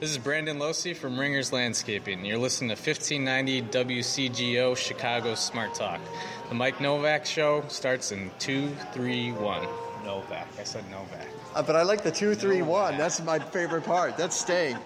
[0.00, 2.24] This is Brandon Losey from Ringers Landscaping.
[2.24, 6.00] You're listening to 1590 WCGO Chicago Smart Talk.
[6.48, 9.66] The Mike Novak Show starts in 231.
[10.04, 10.46] Novak.
[10.56, 11.26] I said Novak.
[11.52, 12.96] Uh, but I like the two, three, one.
[12.96, 14.16] That's my favorite part.
[14.16, 14.78] That's staying.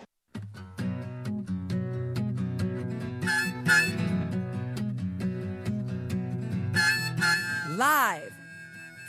[7.76, 8.32] Live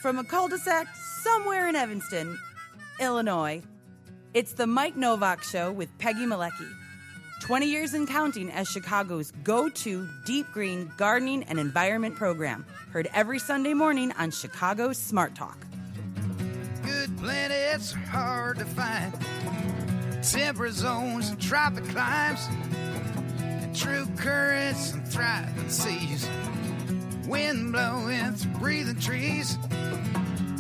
[0.01, 0.87] from a cul-de-sac
[1.21, 2.37] somewhere in Evanston,
[2.99, 3.63] Illinois.
[4.33, 6.67] It's the Mike Novak Show with Peggy Malecki.
[7.41, 12.65] 20 years and counting as Chicago's go to deep green gardening and environment program.
[12.89, 15.59] Heard every Sunday morning on Chicago's Smart Talk.
[16.83, 19.13] Good planets are hard to find.
[20.23, 22.49] Temperate zones and tropic climes.
[23.37, 26.27] And true currents and thriving seas.
[27.27, 29.59] Wind blowing through breathing trees.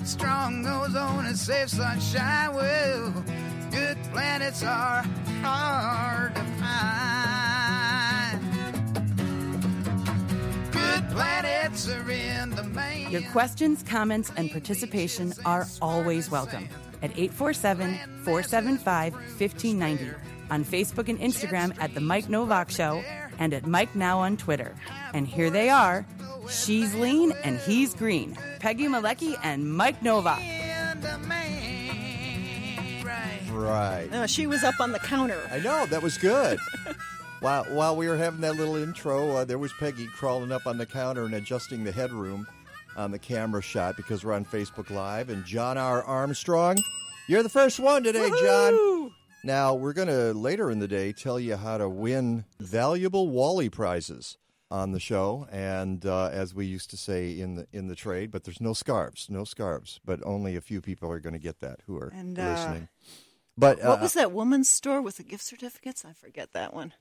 [0.03, 2.53] Strong ozone and safe sunshine.
[2.53, 3.23] Well,
[3.73, 5.03] good planets are
[5.41, 7.13] hard to find.
[10.71, 13.09] Good planets are in the main.
[13.09, 16.69] Your questions, comments, and participation are always welcome
[17.01, 20.11] at 847 475 1590
[20.51, 23.03] on Facebook and Instagram at The Mike Novak Show
[23.39, 24.75] and at Mike Now on Twitter.
[25.13, 26.05] And here they are
[26.49, 28.37] She's Lean and He's Green.
[28.59, 30.41] Peggy Malecki and Mike Novak.
[33.53, 34.11] In the main, right.
[34.11, 35.39] No, she was up on the counter.
[35.51, 36.59] I know that was good.
[37.39, 40.77] while while we were having that little intro, uh, there was Peggy crawling up on
[40.77, 42.47] the counter and adjusting the headroom
[42.95, 45.29] on the camera shot because we're on Facebook Live.
[45.29, 46.03] And John R.
[46.03, 46.77] Armstrong,
[47.27, 49.11] you're the first one today, John.
[49.43, 53.69] Now we're going to later in the day tell you how to win valuable Wally
[53.69, 54.37] prizes
[54.71, 58.31] on the show, and uh, as we used to say in the in the trade,
[58.31, 61.59] but there's no scarves, no scarves, but only a few people are going to get
[61.59, 62.75] that who are And, uh,
[63.57, 66.03] But uh, What was that woman's store with the gift certificates?
[66.05, 66.93] I forget that one.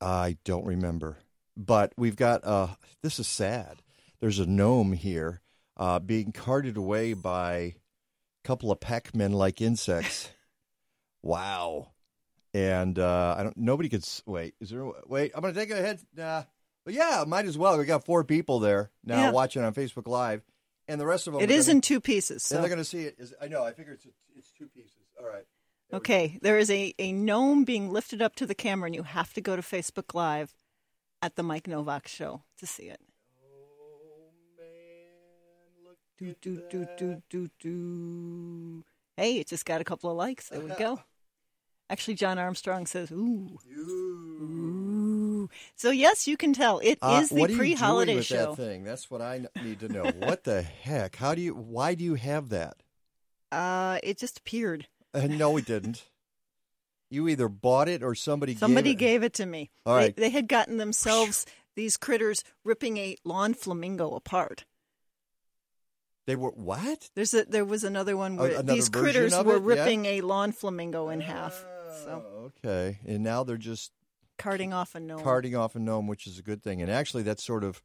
[0.00, 1.18] I don't remember.
[1.56, 2.68] But we've got uh
[3.02, 3.82] this is sad.
[4.20, 5.40] There's a gnome here
[5.76, 7.74] uh being carted away by a
[8.44, 10.30] couple of pac-men like insects.
[11.22, 11.90] wow.
[12.54, 14.54] And uh I don't nobody could wait.
[14.60, 16.44] Is there wait, I'm going to take a head nah.
[16.84, 17.76] But yeah, might as well.
[17.78, 19.30] We got four people there now Yeah.
[19.32, 20.42] watching on Facebook live
[20.88, 22.50] and the rest of them It is gonna, in two pieces.
[22.50, 22.58] and So.
[22.60, 24.92] they're going to see it is I know, I figure it's it's two pieces.
[25.20, 25.44] All right.
[25.92, 29.32] Okay, there is a, a gnome being lifted up to the camera, and you have
[29.34, 30.54] to go to Facebook Live
[31.20, 33.00] at the Mike Novak Show to see it.
[36.18, 38.84] Do, do, do, do, do, do.
[39.16, 40.48] Hey, it just got a couple of likes.
[40.50, 41.00] There we go.
[41.90, 43.58] Actually, John Armstrong says, ooh.
[43.76, 45.48] Ooh.
[45.74, 46.78] So, yes, you can tell.
[46.80, 48.50] It is Uh, the what are you pre doing holiday with show.
[48.54, 48.84] that thing?
[48.84, 50.04] That's what I need to know.
[50.18, 51.16] what the heck?
[51.16, 51.54] How do you?
[51.54, 52.76] Why do you have that?
[53.50, 54.86] Uh, it just appeared.
[55.14, 56.04] Uh, no, we didn't.
[57.10, 58.98] You either bought it or somebody Somebody gave it.
[58.98, 59.70] gave it to me.
[59.84, 60.16] All they, right.
[60.16, 61.44] they had gotten themselves
[61.74, 64.64] these critters ripping a lawn flamingo apart.
[66.26, 67.10] They were what?
[67.16, 69.62] There's a there was another one where another these critters were it?
[69.62, 69.82] Yeah.
[69.82, 71.64] ripping a lawn flamingo in half.
[72.04, 73.90] So Oh, okay, and now they're just
[74.38, 75.22] carting off a gnome.
[75.22, 76.80] carting off a gnome, which is a good thing.
[76.82, 77.82] And actually, that's sort of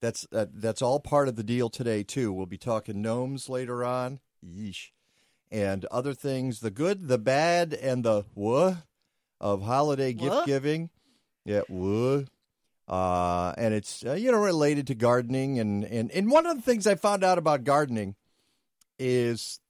[0.00, 2.32] that's uh, that's all part of the deal today too.
[2.32, 4.20] We'll be talking gnomes later on.
[4.44, 4.90] Yeesh.
[5.54, 8.78] And other things, the good, the bad, and the what
[9.40, 10.90] of holiday gift giving.
[11.44, 12.24] Yeah, what?
[12.88, 16.62] Uh, and it's uh, you know related to gardening and, and and one of the
[16.62, 18.16] things I found out about gardening
[18.98, 19.60] is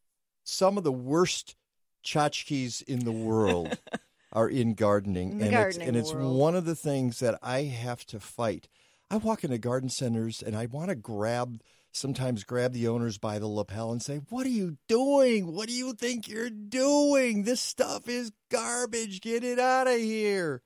[0.43, 1.55] some of the worst
[2.03, 3.79] tchotchkes in the world
[4.33, 6.39] are in gardening, In and gardening it's and it's world.
[6.39, 8.69] one of the things that I have to fight.
[9.11, 11.61] I walk into garden centers and I want to grab
[11.95, 15.55] sometimes grab the owners by the lapel and say, "What are you doing?
[15.55, 17.45] What do you think you're doing?
[17.45, 19.21] This stuff is garbage.
[19.21, 20.63] Get it out of here."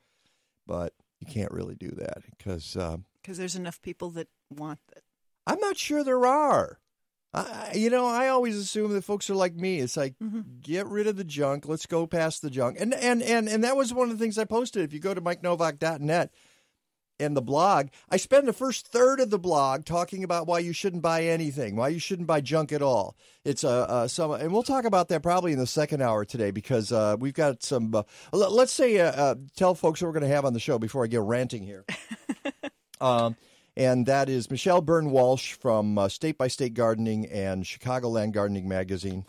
[0.67, 5.05] But you can't really do that because um, because there's enough people that want it.
[5.47, 6.79] I'm not sure there are.
[7.35, 9.81] I, you know, I always assume that folks are like me.
[9.81, 10.15] It's like
[10.63, 11.69] get rid of the junk.
[11.69, 12.79] Let's go past the junk.
[12.81, 14.83] And and and and that was one of the things I posted.
[14.83, 16.31] If you go to mikenovak.net
[17.21, 20.73] and the blog, I spend the first third of the blog talking about why you
[20.73, 23.17] shouldn't buy anything, why you shouldn't buy junk at all.
[23.45, 26.51] It's a, uh some, and we'll talk about that probably in the second hour today
[26.51, 27.95] because uh, we've got some.
[27.95, 30.79] Uh, let's say, uh, uh, tell folks what we're going to have on the show
[30.79, 31.85] before I get ranting here.
[33.01, 33.37] Um,
[33.77, 38.69] and that is Michelle Byrne Walsh from uh, State by State Gardening and Chicagoland Gardening
[38.69, 39.25] Magazine,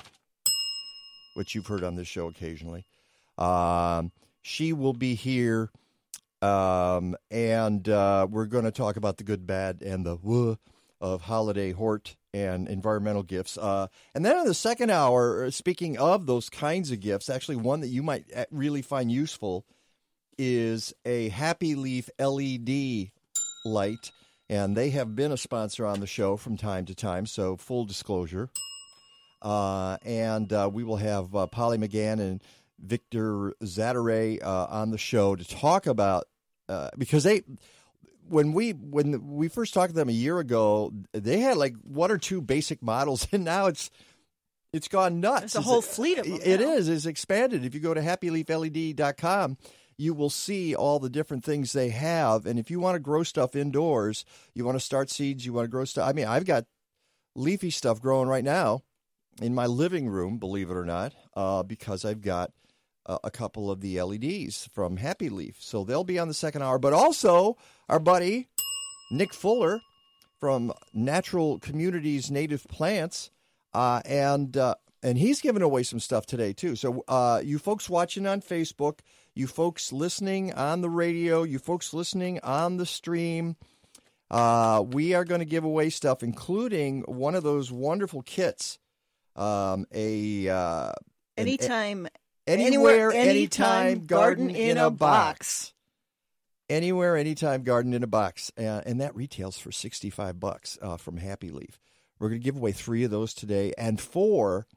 [1.35, 2.85] which you've heard on this show occasionally.
[3.37, 5.69] Um, she will be here,
[6.41, 10.57] um, and uh, we're going to talk about the good, bad, and the woo
[11.01, 13.57] of holiday hort and environmental gifts.
[13.57, 17.81] Uh, and then in the second hour, speaking of those kinds of gifts, actually one
[17.81, 19.65] that you might uh, really find useful
[20.37, 23.11] is a Happy Leaf LED
[23.65, 24.11] light.
[24.49, 27.85] And they have been a sponsor on the show from time to time, so full
[27.85, 28.49] disclosure.
[29.41, 32.41] Uh, and uh, we will have uh, Polly McGann and
[32.81, 36.25] Victor Zaderej uh, on the show to talk about
[36.67, 37.43] uh, because they
[38.27, 42.11] when we when we first talked to them a year ago, they had like one
[42.11, 43.89] or two basic models, and now it's
[44.71, 45.53] it's gone nuts.
[45.53, 46.39] There's a whole fleet of them.
[46.43, 46.73] It now.
[46.73, 46.89] is.
[46.89, 47.65] It's expanded.
[47.65, 49.57] If you go to happyleafled.com,
[49.97, 52.45] you will see all the different things they have.
[52.45, 55.65] And if you want to grow stuff indoors, you want to start seeds, you want
[55.65, 56.07] to grow stuff.
[56.07, 56.65] I mean, I've got
[57.35, 58.83] leafy stuff growing right now
[59.41, 62.51] in my living room, believe it or not, uh, because I've got
[63.05, 65.55] a couple of the LEDs from Happy Leaf.
[65.59, 66.77] So they'll be on the second hour.
[66.79, 67.57] But also,
[67.87, 68.47] our buddy
[69.11, 69.81] Nick Fuller
[70.39, 73.29] from Natural Communities Native Plants,
[73.73, 76.75] uh, and uh, and he's giving away some stuff today too.
[76.75, 78.99] So uh, you folks watching on Facebook,
[79.35, 83.55] you folks listening on the radio, you folks listening on the stream.
[84.31, 88.77] Uh, we are going to give away stuff, including one of those wonderful kits.
[89.35, 90.93] Um, a uh, an-
[91.47, 92.07] Anytime,
[92.49, 95.73] anywhere, anywhere, anytime, garden in a box.
[96.69, 101.17] Anywhere, anytime, garden in a box, uh, and that retails for sixty-five bucks uh, from
[101.17, 101.79] Happy Leaf.
[102.19, 104.67] We're going to give away three of those today, and four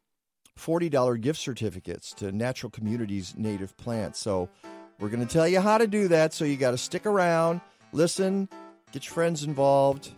[0.58, 4.18] $40 gift certificates to Natural Communities Native Plants.
[4.18, 4.48] So
[4.98, 6.32] we're going to tell you how to do that.
[6.32, 7.60] So you got to stick around,
[7.92, 8.48] listen,
[8.92, 10.10] get your friends involved.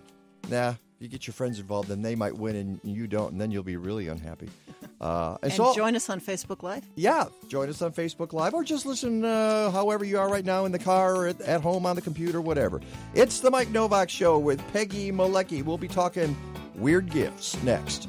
[0.51, 3.51] Nah, you get your friends involved, then they might win and you don't, and then
[3.51, 4.49] you'll be really unhappy.
[5.01, 6.83] Uh, and so, join us on Facebook Live.
[6.95, 10.65] yeah, join us on Facebook Live or just listen uh, however you are right now
[10.65, 12.81] in the car or at, at home on the computer, whatever.
[13.13, 15.63] It's the Mike Novak Show with Peggy Malecki.
[15.63, 16.35] We'll be talking
[16.77, 18.09] weird gifts next.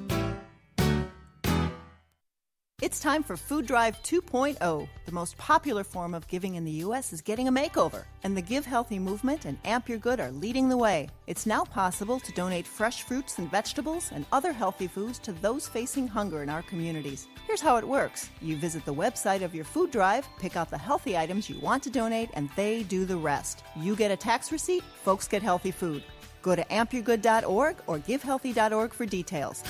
[2.85, 4.87] It's time for Food Drive 2.0.
[5.07, 7.13] The most popular form of giving in the U.S.
[7.13, 10.69] is getting a makeover, and the Give Healthy movement and Amp Your Good are leading
[10.69, 11.09] the way.
[11.25, 15.67] It's now possible to donate fresh fruits and vegetables and other healthy foods to those
[15.67, 17.25] facing hunger in our communities.
[17.47, 20.77] Here's how it works you visit the website of your food drive, pick out the
[20.77, 23.63] healthy items you want to donate, and they do the rest.
[23.75, 26.03] You get a tax receipt, folks get healthy food.
[26.43, 29.63] Go to ampyourgood.org or givehealthy.org for details.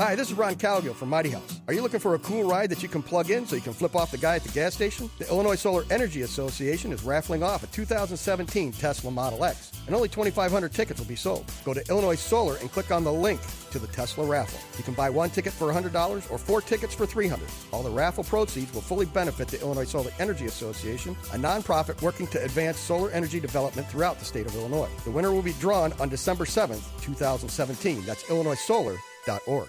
[0.00, 1.60] Hi, this is Ron Calgill from Mighty House.
[1.66, 3.72] Are you looking for a cool ride that you can plug in so you can
[3.72, 5.10] flip off the guy at the gas station?
[5.18, 10.08] The Illinois Solar Energy Association is raffling off a 2017 Tesla Model X, and only
[10.08, 11.50] 2,500 tickets will be sold.
[11.64, 13.40] Go to Illinois Solar and click on the link
[13.72, 14.60] to the Tesla raffle.
[14.78, 17.48] You can buy one ticket for $100 or four tickets for 300.
[17.72, 22.28] All the raffle proceeds will fully benefit the Illinois Solar Energy Association, a nonprofit working
[22.28, 24.90] to advance solar energy development throughout the state of Illinois.
[25.04, 28.06] The winner will be drawn on December 7th, 2017.
[28.06, 29.68] That's illinoissolar.org.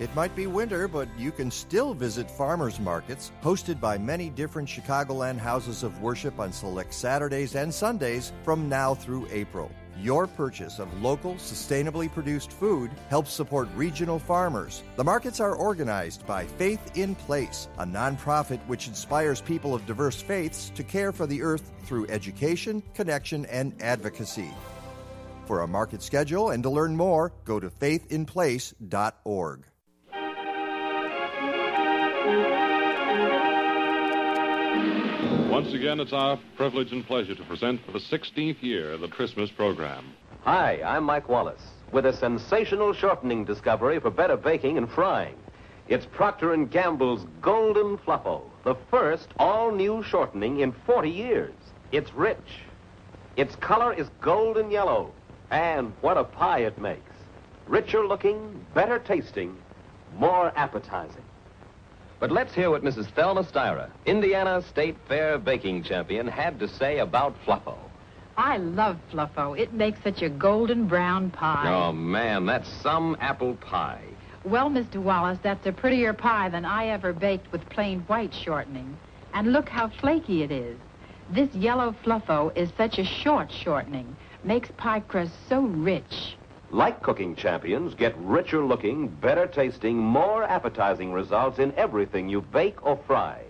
[0.00, 4.68] It might be winter, but you can still visit farmers markets hosted by many different
[4.68, 9.70] Chicagoland houses of worship on select Saturdays and Sundays from now through April.
[9.96, 14.82] Your purchase of local, sustainably produced food helps support regional farmers.
[14.96, 20.20] The markets are organized by Faith in Place, a nonprofit which inspires people of diverse
[20.20, 24.50] faiths to care for the earth through education, connection, and advocacy.
[25.46, 29.66] For a market schedule and to learn more, go to faithinplace.org.
[35.54, 39.48] Once again, it's our privilege and pleasure to present for the 16th year the Christmas
[39.52, 40.12] program.
[40.40, 45.36] Hi, I'm Mike Wallace with a sensational shortening discovery for better baking and frying.
[45.86, 51.54] It's Procter & Gamble's Golden Fluffo, the first all-new shortening in 40 years.
[51.92, 52.64] It's rich.
[53.36, 55.12] Its color is golden yellow,
[55.52, 57.12] and what a pie it makes.
[57.68, 59.56] Richer looking, better tasting,
[60.18, 61.23] more appetizing.
[62.20, 63.10] But let's hear what Mrs.
[63.10, 67.76] Thelma Styra, Indiana State Fair baking champion, had to say about Fluffo.
[68.36, 69.58] I love Fluffo.
[69.58, 71.72] It makes such a golden brown pie.
[71.72, 74.04] Oh, man, that's some apple pie.
[74.44, 74.96] Well, Mr.
[74.96, 78.96] Wallace, that's a prettier pie than I ever baked with plain white shortening.
[79.32, 80.78] And look how flaky it is.
[81.30, 86.36] This yellow Fluffo is such a short shortening, makes pie crust so rich.
[86.74, 92.84] Like cooking champions, get richer looking, better tasting, more appetizing results in everything you bake
[92.84, 93.44] or fry.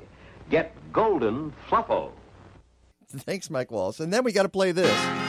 [0.50, 2.10] Get Golden Fluffo.
[3.08, 3.98] Thanks, Mike Wallace.
[3.98, 5.23] And then we got to play this.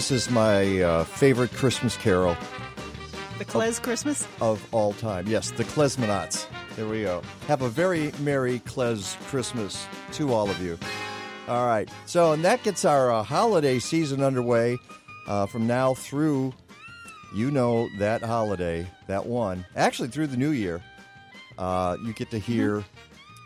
[0.00, 2.34] This is my uh, favorite Christmas carol
[3.36, 4.26] The Klez Christmas?
[4.40, 5.26] of all time.
[5.26, 6.46] Yes, the Klezmonauts.
[6.74, 7.20] There we go.
[7.48, 10.78] Have a very merry Klez Christmas to all of you.
[11.48, 11.86] All right.
[12.06, 14.78] So, and that gets our uh, holiday season underway
[15.26, 16.54] uh, from now through,
[17.34, 19.66] you know, that holiday, that one.
[19.76, 20.82] Actually, through the new year.
[21.58, 22.82] Uh, you get to hear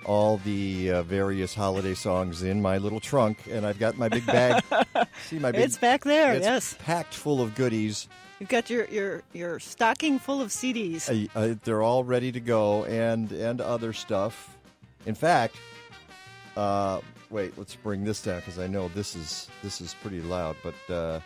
[0.04, 4.26] all the uh, various holiday songs in my little trunk, and I've got my big
[4.26, 4.62] bag.
[5.28, 6.76] See my big It's back there, it's yes.
[6.78, 8.08] packed full of goodies.
[8.40, 11.08] You've got your, your, your stocking full of CDs.
[11.34, 14.56] Uh, uh, they're all ready to go, and and other stuff.
[15.06, 15.56] In fact,
[16.56, 20.56] uh, wait, let's bring this down because I know this is this is pretty loud.
[20.62, 21.20] But uh,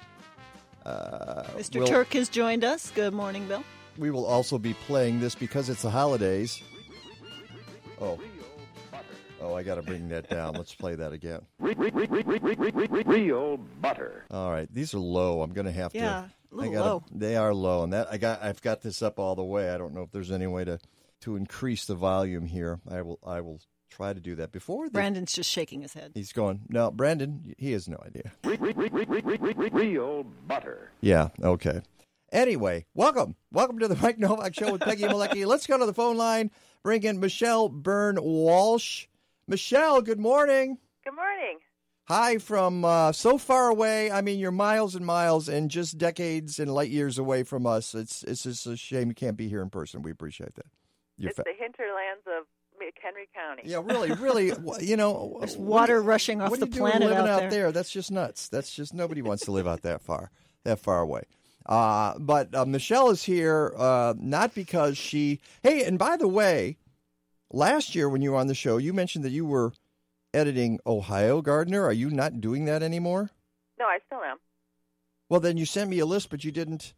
[0.88, 1.76] uh, Mr.
[1.78, 2.90] we'll- Turk has joined us.
[2.94, 3.64] Good morning, Bill.
[3.96, 6.62] we will also be playing this because it's the holidays.
[8.00, 8.18] Oh,
[9.40, 10.54] oh, I got to bring that down.
[10.54, 11.40] Let's play that again.
[11.58, 14.24] Real butter.
[14.30, 15.42] All right, these are low.
[15.42, 15.98] I'm going to have to.
[15.98, 17.04] Yeah, a little I gotta- low.
[17.12, 18.42] They are low, and that I got.
[18.42, 19.70] I've got this up all the way.
[19.70, 20.78] I don't know if there's any way to
[21.22, 22.80] to increase the volume here.
[22.90, 23.18] I will.
[23.26, 24.86] I will try to do that before.
[24.86, 26.12] The, Brandon's just shaking his head.
[26.14, 26.60] He's going.
[26.68, 27.54] No, Brandon.
[27.58, 28.32] He has no idea.
[29.72, 30.90] Real butter.
[31.00, 31.28] Yeah.
[31.42, 31.80] Okay.
[32.30, 33.34] Anyway, welcome.
[33.50, 35.46] Welcome to the Mike Novak Show with Peggy Malecki.
[35.46, 36.50] Let's go to the phone line.
[36.82, 39.06] Bring in Michelle Byrne Walsh.
[39.48, 40.76] Michelle, good morning.
[41.04, 41.58] Good morning.
[42.04, 44.10] Hi from uh, so far away.
[44.10, 47.94] I mean, you're miles and miles and just decades and light years away from us.
[47.94, 50.02] It's it's just a shame you can't be here in person.
[50.02, 50.66] We appreciate that.
[51.16, 52.44] You're it's fa- the hinterlands of
[52.78, 53.62] McHenry County.
[53.64, 54.52] yeah, really, really.
[54.86, 57.50] You know, There's water you- rushing off what the are you doing planet living out
[57.50, 57.72] there.
[57.72, 58.48] That's just nuts.
[58.50, 60.30] That's just nobody wants to live out that far,
[60.64, 61.22] that far away.
[61.66, 65.40] Uh, but uh, Michelle is here uh, not because she.
[65.62, 66.76] Hey, and by the way,
[67.52, 69.72] last year when you were on the show, you mentioned that you were
[70.34, 71.84] editing Ohio Gardener.
[71.84, 73.30] Are you not doing that anymore?
[73.78, 74.36] No, I still am.
[75.28, 76.94] Well, then you sent me a list, but you didn't.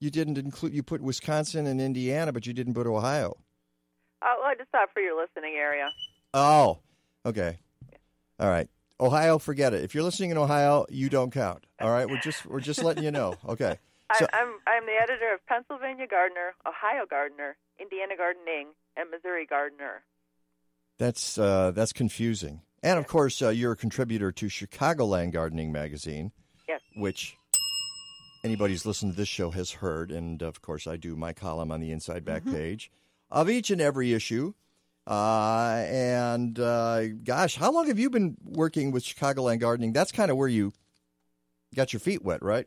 [0.00, 0.74] You didn't include.
[0.74, 3.36] You put Wisconsin and Indiana, but you didn't put Ohio.
[4.22, 5.88] Oh, well, I just thought for your listening area.
[6.34, 6.78] Oh,
[7.26, 7.58] okay.
[8.38, 8.68] All right.
[9.00, 9.82] Ohio, forget it.
[9.82, 11.66] If you're listening in Ohio, you don't count.
[11.80, 13.34] All right, we're just we're just letting you know.
[13.48, 13.78] Okay.
[14.18, 20.02] So, I'm I'm the editor of Pennsylvania Gardener, Ohio Gardener, Indiana Gardening, and Missouri Gardener.
[20.98, 22.62] that's uh, that's confusing.
[22.82, 26.32] And of course, uh, you're a contributor to Chicagoland Gardening magazine,
[26.68, 26.80] Yes.
[26.96, 27.36] which
[28.44, 30.10] anybody who's listened to this show has heard.
[30.10, 32.90] And of course, I do my column on the inside back page
[33.30, 34.52] of each and every issue.
[35.06, 39.92] Uh, and uh, gosh, how long have you been working with Chicagoland Gardening?
[39.92, 40.72] That's kind of where you
[41.74, 42.66] got your feet wet, right?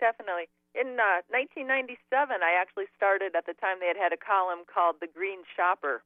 [0.00, 0.48] Definitely.
[0.78, 1.98] In uh, 1997,
[2.42, 6.02] I actually started at the time they had had a column called The Green Shopper.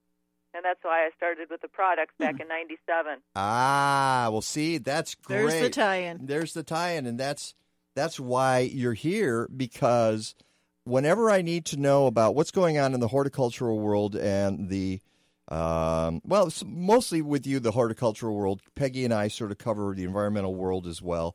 [0.54, 3.18] And that's why I started with the products back in 97.
[3.36, 5.36] Ah, well, see, that's great.
[5.36, 6.26] There's the tie-in.
[6.26, 7.54] There's the tie-in, and that's
[7.94, 10.34] that's why you're here because
[10.84, 15.00] whenever I need to know about what's going on in the horticultural world and the
[15.48, 18.62] um, well, mostly with you, the horticultural world.
[18.74, 21.34] Peggy and I sort of cover the environmental world as well,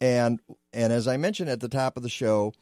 [0.00, 0.40] and
[0.72, 2.52] and as I mentioned at the top of the show,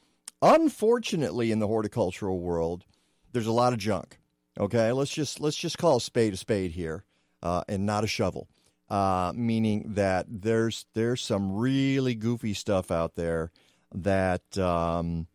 [0.42, 2.85] unfortunately, in the horticultural world,
[3.33, 4.18] there's a lot of junk.
[4.59, 7.04] Okay, let's just let's just call a spade a spade here,
[7.42, 8.49] uh, and not a shovel.
[8.90, 13.50] Uh, meaning that there's there's some really goofy stuff out there
[13.95, 15.26] that um,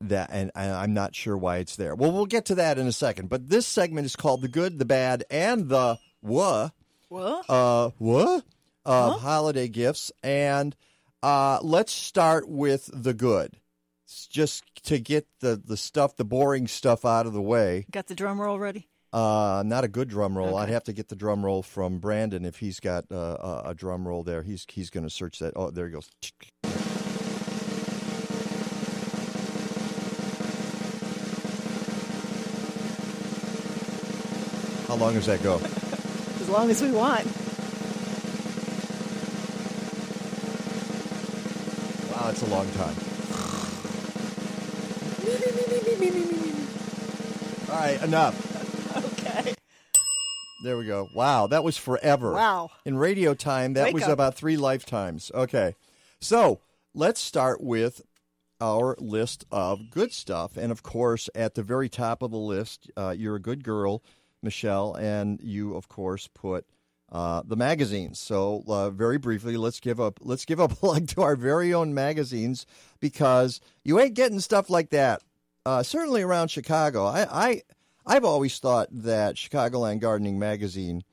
[0.00, 1.94] that and, I'm not sure why it's there.
[1.94, 3.28] Well, we'll get to that in a second.
[3.28, 6.72] But this segment is called the good, the bad, and the what?
[7.08, 7.48] What?
[7.48, 8.44] Uh, what?
[8.84, 10.74] Of holiday gifts, and
[11.22, 13.56] uh, let's start with the good.
[14.04, 17.84] It's just to get the the stuff, the boring stuff out of the way.
[17.90, 18.88] Got the drum roll ready?
[19.12, 20.56] Uh, not a good drum roll.
[20.56, 23.74] I'd have to get the drum roll from Brandon if he's got uh, a, a
[23.74, 24.42] drum roll there.
[24.42, 25.54] He's he's going to search that.
[25.56, 26.10] Oh, there he goes.
[34.88, 35.56] How long does that go?
[36.40, 37.26] As long as we want.
[42.28, 42.94] Oh, it's a long time.
[47.70, 48.96] All right, enough.
[48.96, 49.54] Okay.
[50.62, 51.08] There we go.
[51.14, 52.34] Wow, that was forever.
[52.34, 52.70] Wow.
[52.84, 54.10] In radio time, that Wake was up.
[54.10, 55.30] about three lifetimes.
[55.32, 55.74] Okay.
[56.20, 56.60] So
[56.92, 58.02] let's start with
[58.60, 60.58] our list of good stuff.
[60.58, 64.02] And of course, at the very top of the list, uh, you're a good girl,
[64.42, 66.66] Michelle, and you, of course, put
[67.10, 68.18] uh, the magazines.
[68.18, 71.94] So uh, very briefly, let's give up let's give a plug to our very own
[71.94, 72.66] magazines
[73.00, 75.22] because you ain't getting stuff like that.
[75.64, 77.62] Uh, certainly around Chicago, I, I
[78.06, 81.04] I've always thought that Chicagoland Gardening magazine,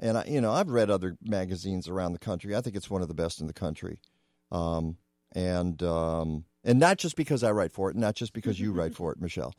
[0.00, 2.54] and I, you know I've read other magazines around the country.
[2.56, 3.98] I think it's one of the best in the country,
[4.50, 4.96] um,
[5.32, 8.94] and um, and not just because I write for it, not just because you write
[8.96, 9.54] for it, Michelle.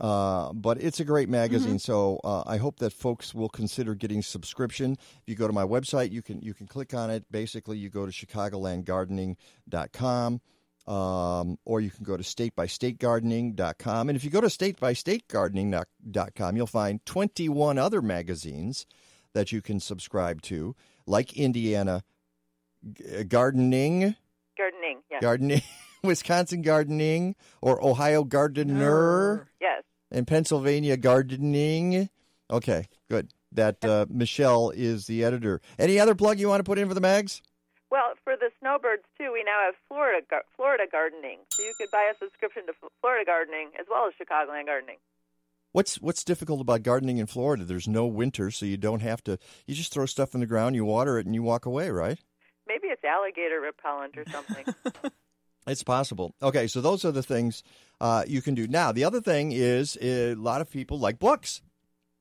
[0.00, 4.22] Uh, but it's a great magazine, so uh, I hope that folks will consider getting
[4.22, 4.92] subscription.
[4.92, 7.30] If you go to my website, you can you can click on it.
[7.30, 10.40] Basically, you go to chicagolandgardening.com,
[10.88, 14.08] um, or you can go to statebystategardening.com.
[14.08, 18.86] And if you go to statebystategardening.com, you'll find 21 other magazines
[19.32, 20.74] that you can subscribe to,
[21.06, 22.02] like Indiana
[22.92, 24.16] G- Gardening,
[24.56, 25.00] Gardening.
[25.10, 25.20] Yes.
[25.22, 25.62] Gardening,
[26.02, 29.73] Wisconsin Gardening, or Ohio Gardener yes.
[30.14, 32.08] And Pennsylvania Gardening.
[32.50, 33.32] Okay, good.
[33.52, 35.60] That uh, Michelle is the editor.
[35.78, 37.42] Any other plug you want to put in for the mags?
[37.90, 41.90] Well, for the snowbirds too, we now have Florida gar- Florida gardening, so you could
[41.92, 44.96] buy a subscription to Florida gardening as well as Chicagoland gardening.
[45.72, 47.64] What's what's difficult about gardening in Florida?
[47.64, 49.38] There's no winter, so you don't have to.
[49.66, 52.18] You just throw stuff in the ground, you water it, and you walk away, right?
[52.66, 54.64] Maybe it's alligator repellent or something.
[55.66, 56.34] It's possible.
[56.42, 57.62] Okay, so those are the things
[58.00, 58.66] uh, you can do.
[58.66, 61.62] Now, the other thing is uh, a lot of people like books,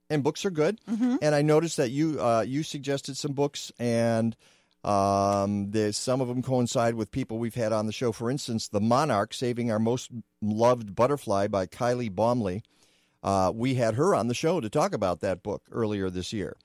[0.09, 0.79] and books are good.
[1.21, 4.35] And I noticed that you uh, you suggested some books, and
[4.83, 8.11] um, there's some of them coincide with people we've had on the show.
[8.11, 12.61] For instance, "The Monarch: Saving Our Most Loved Butterfly" by Kylee Baumle.
[13.23, 16.55] Uh, we had her on the show to talk about that book earlier this year.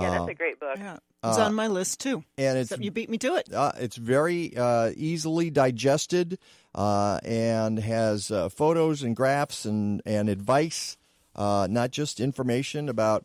[0.00, 0.76] Yeah, that's Uh, a great book.
[0.78, 0.96] Yeah.
[1.24, 2.22] It's Uh, on my list too.
[2.38, 3.52] and it's Except you beat me to it.
[3.52, 6.38] uh, it's very uh, easily digested
[6.74, 10.96] uh, and has uh, photos and graphs and, and advice,
[11.34, 13.24] uh, not just information about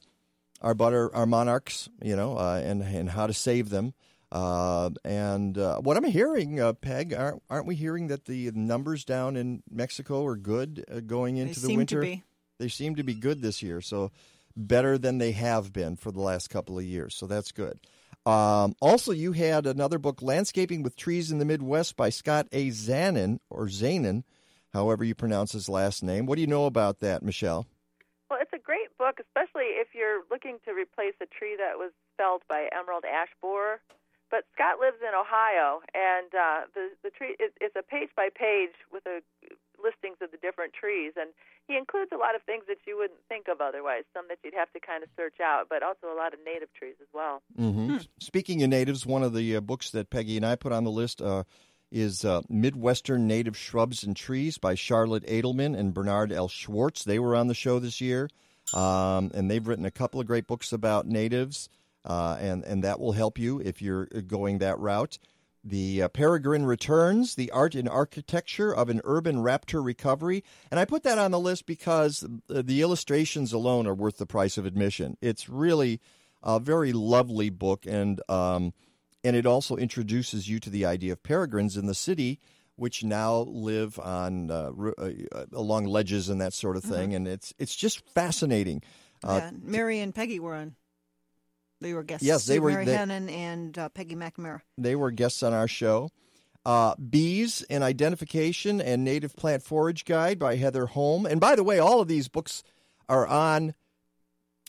[0.62, 3.93] our butter, our monarchs, you know, uh, and and how to save them.
[4.31, 9.03] Uh, and uh, what I'm hearing, uh, Peg, aren't, aren't we hearing that the numbers
[9.03, 12.01] down in Mexico are good uh, going into the seem to winter?
[12.01, 12.23] be.
[12.57, 14.12] They seem to be good this year, so
[14.55, 17.15] better than they have been for the last couple of years.
[17.15, 17.79] So that's good.
[18.25, 22.69] Um, also, you had another book, Landscaping with Trees in the Midwest by Scott A.
[22.69, 24.23] Zanin, or Zanin,
[24.73, 26.27] however you pronounce his last name.
[26.27, 27.65] What do you know about that, Michelle?
[28.29, 31.91] Well, it's a great book, especially if you're looking to replace a tree that was
[32.17, 33.81] felled by emerald ash borer.
[34.32, 38.30] But Scott lives in Ohio, and uh, the the tree it, it's a page by
[38.34, 39.20] page with a
[39.84, 41.32] listings of the different trees, and
[41.67, 44.04] he includes a lot of things that you wouldn't think of otherwise.
[44.13, 46.74] Some that you'd have to kind of search out, but also a lot of native
[46.74, 47.41] trees as well.
[47.60, 47.98] Mm-hmm.
[48.20, 50.91] Speaking of natives, one of the uh, books that Peggy and I put on the
[50.91, 51.44] list uh,
[51.91, 56.48] is uh, Midwestern Native Shrubs and Trees by Charlotte Adelman and Bernard L.
[56.48, 57.04] Schwartz.
[57.04, 58.30] They were on the show this year,
[58.74, 61.70] um, and they've written a couple of great books about natives,
[62.05, 65.17] uh, and, and that will help you if you're going that route.
[65.63, 70.43] The uh, Peregrine Returns, The Art and Architecture of an Urban Raptor Recovery.
[70.71, 74.25] And I put that on the list because uh, the illustrations alone are worth the
[74.25, 75.17] price of admission.
[75.21, 76.01] It's really
[76.41, 78.73] a very lovely book, and um,
[79.23, 82.39] and it also introduces you to the idea of peregrines in the city,
[82.75, 87.27] which now live on uh, r- uh, along ledges and that sort of thing, and
[87.27, 88.81] it's it's just fascinating.
[89.23, 90.75] Uh, yeah, Mary and Peggy were on.
[91.82, 92.26] They were guests.
[92.26, 94.62] Yes, they were- Mary they- Hennen and uh, Peggy Macnamara.
[94.78, 96.10] They were guests on our show.
[96.63, 101.26] Uh, Bees and Identification and Native Plant Forage Guide by Heather Holm.
[101.26, 102.62] And by the way, all of these books
[103.10, 103.74] are on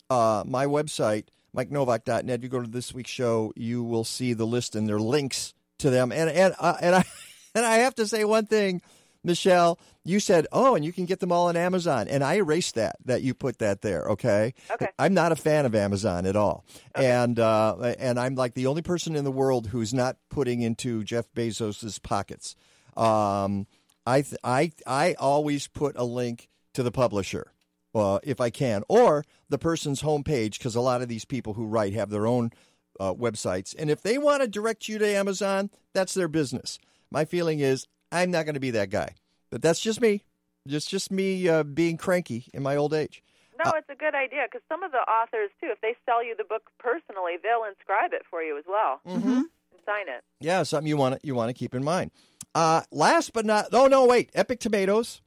[0.09, 2.39] uh, my website, MikeNovak.net.
[2.39, 5.01] If you go to this week's show, you will see the list and there are
[5.01, 6.13] links to them.
[6.13, 7.05] And and uh, and I
[7.55, 8.81] and I have to say one thing,
[9.25, 9.79] Michelle.
[10.05, 12.97] You said, "Oh, and you can get them all on Amazon," and I erased that.
[13.05, 14.03] That you put that there.
[14.09, 14.53] Okay.
[14.71, 14.89] Okay.
[14.99, 18.83] I'm not a fan of Amazon at all, and uh, and I'm like the only
[18.83, 22.57] person in the world who's not putting into Jeff Bezos's pockets.
[22.97, 23.67] Um,
[24.07, 27.53] I th- I I always put a link to the publisher,
[27.95, 31.67] uh, if I can, or the person's homepage, because a lot of these people who
[31.67, 32.51] write have their own
[32.99, 36.79] uh, websites, and if they want to direct you to Amazon, that's their business.
[37.11, 39.15] My feeling is I'm not going to be that guy,
[39.51, 40.23] but that's just me.
[40.69, 43.23] Just just me uh, being cranky in my old age.
[43.65, 46.35] No, it's a good idea because some of the authors too, if they sell you
[46.37, 49.29] the book personally, they'll inscribe it for you as well Mm-hmm.
[49.29, 49.47] and
[49.87, 50.23] sign it.
[50.41, 52.11] Yeah, something you want to, you want to keep in mind.
[52.55, 55.21] Uh, last but not, oh no, wait, Epic Tomatoes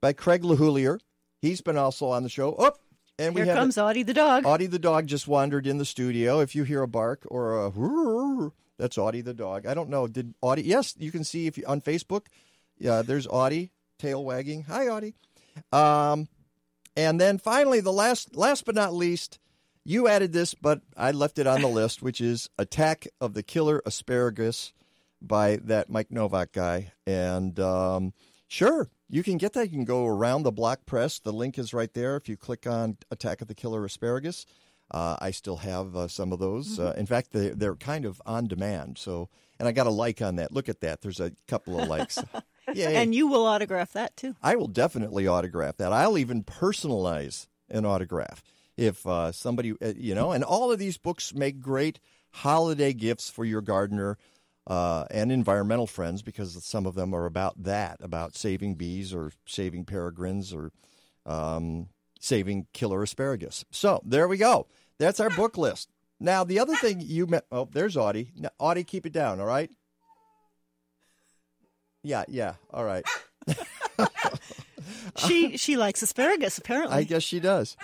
[0.00, 0.98] by Craig LeHoullier.
[1.42, 2.54] He's been also on the show.
[2.58, 2.72] Oh,
[3.18, 4.44] and we Here have comes Audie the dog.
[4.46, 6.40] Audie the dog just wandered in the studio.
[6.40, 9.66] If you hear a bark or a whirr, that's Audie the dog.
[9.66, 10.06] I don't know.
[10.06, 10.62] Did Audie?
[10.62, 12.26] Yes, you can see if you on Facebook.
[12.78, 14.64] Yeah, there's Audie tail wagging.
[14.64, 15.14] Hi, Audie.
[15.72, 16.28] Um,
[16.96, 19.38] and then finally, the last, last but not least,
[19.84, 23.42] you added this, but I left it on the list, which is Attack of the
[23.42, 24.72] Killer Asparagus
[25.20, 26.92] by that Mike Novak guy.
[27.06, 28.14] And um,
[28.48, 29.70] sure, you can get that.
[29.70, 31.18] You can go around the block press.
[31.18, 32.16] The link is right there.
[32.16, 34.46] If you click on Attack of the Killer Asparagus,
[34.90, 36.78] uh, I still have uh, some of those.
[36.78, 38.98] Uh, in fact, they, they're kind of on demand.
[38.98, 40.52] So, and I got a like on that.
[40.52, 41.02] Look at that.
[41.02, 42.18] There's a couple of likes.
[42.74, 42.96] Yay.
[42.96, 44.34] And you will autograph that too.
[44.42, 45.92] I will definitely autograph that.
[45.92, 48.42] I'll even personalize an autograph
[48.76, 52.00] if uh, somebody, uh, you know, and all of these books make great
[52.30, 54.18] holiday gifts for your gardener
[54.66, 59.32] uh, and environmental friends because some of them are about that, about saving bees or
[59.46, 60.70] saving peregrines or
[61.26, 61.88] um,
[62.20, 63.64] saving killer asparagus.
[63.70, 64.66] So there we go.
[65.00, 65.88] That's our book list.
[66.20, 68.30] Now, the other thing you met, oh, there's Audie.
[68.36, 69.70] Now, Audie, keep it down, all right?
[72.04, 73.04] Yeah, yeah, all right.
[75.16, 76.96] She she likes asparagus apparently.
[76.96, 77.76] I guess she does.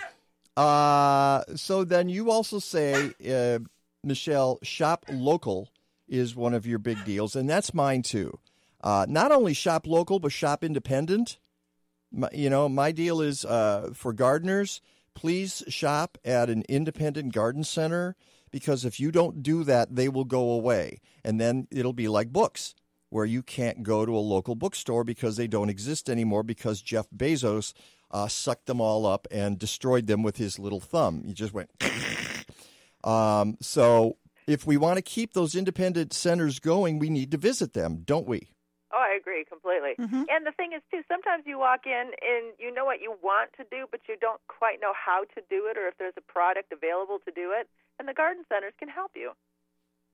[0.55, 3.59] Uh, so then you also say, uh,
[4.03, 5.69] Michelle, shop local
[6.07, 8.39] is one of your big deals, and that's mine too.
[8.81, 11.37] Uh, not only shop local, but shop independent.
[12.11, 14.81] My, you know, my deal is uh, for gardeners,
[15.17, 18.15] please shop at an independent garden center
[18.51, 21.01] because if you don't do that, they will go away.
[21.23, 22.75] And then it'll be like books
[23.09, 27.07] where you can't go to a local bookstore because they don't exist anymore because Jeff
[27.09, 27.73] Bezos
[28.11, 31.23] uh, sucked them all up and destroyed them with his little thumb.
[31.25, 31.71] He just went.
[33.03, 37.73] um, so if we want to keep those independent centers going, we need to visit
[37.73, 38.51] them, don't we?
[38.97, 39.93] Oh, I agree completely.
[39.99, 43.51] And the thing is, too, sometimes you walk in and you know what you want
[43.57, 46.21] to do, but you don't quite know how to do it or if there's a
[46.21, 47.69] product available to do it.
[47.99, 49.33] And the garden centers can help you.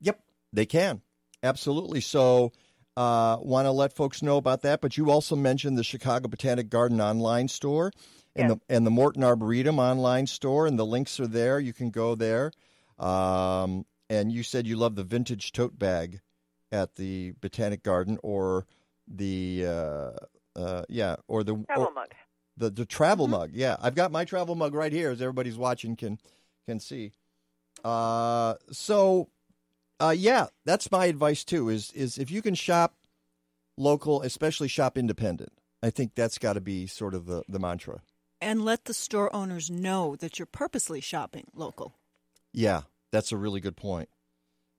[0.01, 0.19] Yep,
[0.51, 1.01] they can.
[1.43, 2.01] Absolutely.
[2.01, 2.51] So,
[2.97, 4.81] uh, want to let folks know about that.
[4.81, 7.93] But you also mentioned the Chicago Botanic Garden online store
[8.35, 11.57] and the and the Morton Arboretum online store, and the links are there.
[11.57, 12.51] You can go there.
[12.99, 16.19] Um, and you said you love the vintage tote bag
[16.73, 18.65] at the Botanic Garden, or
[19.07, 20.11] the uh,
[20.59, 22.09] uh, yeah, or the Travel or- mug.
[22.57, 23.51] the the travel mug.
[23.53, 26.19] Yeah, I've got my travel mug right here, as everybody's watching can
[26.67, 27.13] can see.
[27.83, 29.29] Uh, so,
[29.99, 31.69] uh, yeah, that's my advice too.
[31.69, 32.95] Is is if you can shop
[33.77, 35.53] local, especially shop independent.
[35.81, 38.01] I think that's got to be sort of the the mantra.
[38.41, 41.95] and let the store owners know that you're purposely shopping local.
[42.53, 42.81] Yeah,
[43.11, 44.09] that's a really good point.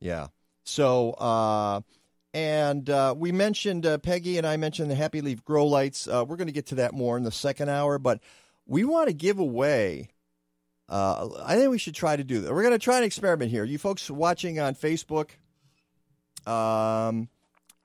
[0.00, 0.28] Yeah.
[0.64, 1.80] So, uh,
[2.32, 6.08] and uh, we mentioned uh, Peggy and I mentioned the Happy Leaf grow lights.
[6.08, 8.20] Uh, we're going to get to that more in the second hour, but
[8.66, 10.08] we want to give away.
[10.88, 12.52] Uh, I think we should try to do that.
[12.52, 13.64] We're going to try an experiment here.
[13.64, 15.30] You folks watching on Facebook,
[16.46, 17.28] um,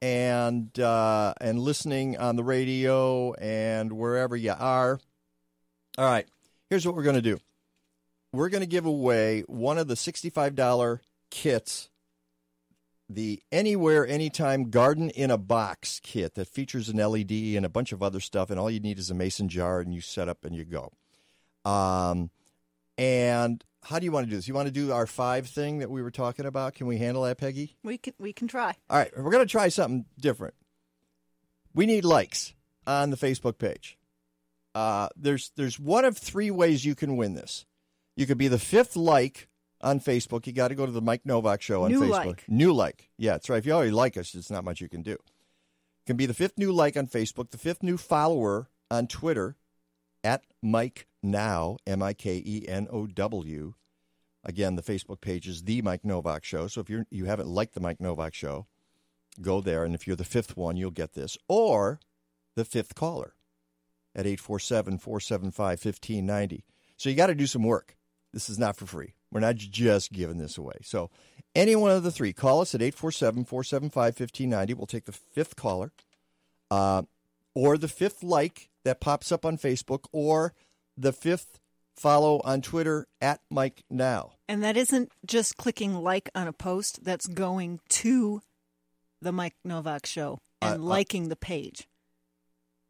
[0.02, 5.00] and uh, and listening on the radio and wherever you are.
[5.98, 6.28] All right,
[6.70, 7.40] here's what we're going to do
[8.32, 11.00] we're going to give away one of the $65
[11.32, 11.90] kits,
[13.10, 17.92] the Anywhere, Anytime Garden in a Box kit that features an LED and a bunch
[17.92, 18.50] of other stuff.
[18.50, 20.92] And all you need is a mason jar and you set up and you go.
[21.70, 22.30] Um,
[22.98, 24.48] and how do you want to do this?
[24.48, 26.76] You want to do our five thing that we were talking about?
[26.76, 27.78] Can we handle that, Peggy?
[27.84, 28.76] We can we can try.
[28.90, 30.54] All right, we're going to try something different.
[31.74, 32.54] We need likes
[32.86, 33.98] on the Facebook page.
[34.76, 37.66] Uh, there's there's one of three ways you can win this.
[38.16, 39.48] You could be the fifth like
[39.82, 40.48] on Facebook.
[40.48, 42.26] You got to go to the Mike Novak Show on New Facebook.
[42.26, 42.46] like.
[42.48, 43.58] New like, yeah, that's right.
[43.58, 45.18] If you already like us, it's not much you can do.
[46.06, 49.56] Can be the fifth new like on Facebook, the fifth new follower on Twitter
[50.24, 53.74] at Mike Now M I K E N O W.
[54.44, 56.68] Again, the Facebook page is the Mike Novak Show.
[56.68, 58.68] So if you you haven't liked the Mike Novak Show,
[59.42, 61.38] go there, and if you're the fifth one, you'll get this.
[61.48, 62.00] Or
[62.56, 63.36] the fifth caller
[64.16, 66.66] at 847 475 1590.
[66.98, 67.96] So you got to do some work.
[68.34, 69.14] This is not for free.
[69.32, 70.78] We're not just giving this away.
[70.84, 71.10] So
[71.56, 74.74] any one of the three, call us at 847 475 1590.
[74.74, 75.92] We'll take the fifth caller
[76.72, 77.04] uh,
[77.54, 80.54] or the fifth like that pops up on Facebook or
[80.98, 81.60] the fifth
[81.96, 84.34] follow on Twitter at Mike Now.
[84.48, 88.42] And that isn't just clicking like on a post, that's going to
[89.22, 91.88] the Mike Novak show and Uh, uh, liking the page.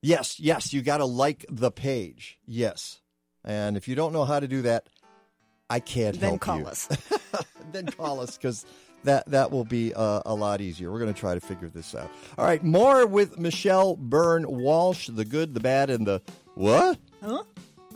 [0.02, 2.38] Yes, yes, you got to like the page.
[2.45, 3.02] Yes.
[3.43, 4.88] And if you don't know how to do that,
[5.69, 6.21] I can't help.
[6.21, 6.65] Then help call you.
[6.67, 6.88] us.
[7.71, 8.65] then call us because
[9.03, 10.91] that that will be uh, a lot easier.
[10.91, 12.10] We're going to try to figure this out.
[12.38, 16.21] All right, more with Michelle Byrne Walsh, the good, the bad, and the
[16.55, 17.43] what Huh?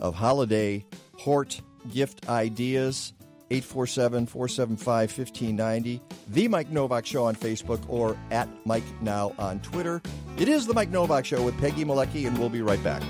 [0.00, 0.84] of holiday
[1.18, 1.60] hort
[1.92, 3.12] gift ideas.
[3.50, 6.00] 847 475 1590.
[6.28, 10.00] The Mike Novak Show on Facebook or at Mike Now on Twitter.
[10.38, 13.02] It is The Mike Novak Show with Peggy Malecki, and we'll be right back.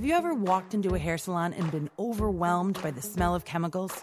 [0.00, 3.44] Have you ever walked into a hair salon and been overwhelmed by the smell of
[3.44, 4.02] chemicals?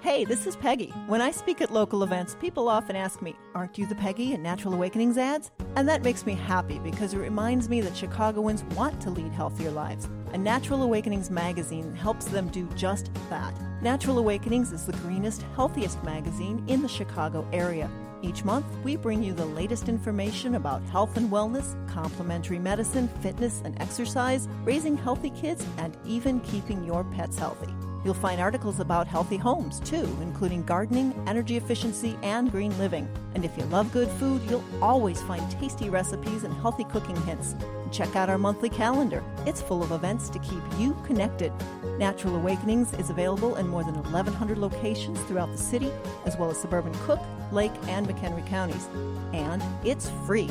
[0.00, 0.90] Hey, this is Peggy.
[1.08, 4.40] When I speak at local events, people often ask me, Aren't you the Peggy in
[4.40, 5.50] Natural Awakenings ads?
[5.74, 9.72] And that makes me happy because it reminds me that Chicagoans want to lead healthier
[9.72, 10.08] lives.
[10.32, 13.52] A Natural Awakenings magazine helps them do just that.
[13.82, 17.90] Natural Awakenings is the greenest, healthiest magazine in the Chicago area.
[18.22, 23.62] Each month, we bring you the latest information about health and wellness, complementary medicine, fitness
[23.64, 27.74] and exercise, raising healthy kids, and even keeping your pets healthy.
[28.04, 33.08] You'll find articles about healthy homes, too, including gardening, energy efficiency, and green living.
[33.34, 37.56] And if you love good food, you'll always find tasty recipes and healthy cooking hints.
[37.90, 39.22] Check out our monthly calendar.
[39.46, 41.52] It's full of events to keep you connected.
[41.98, 45.90] Natural Awakenings is available in more than 1,100 locations throughout the city,
[46.24, 48.86] as well as suburban Cook, Lake, and McHenry counties.
[49.32, 50.50] And it's free.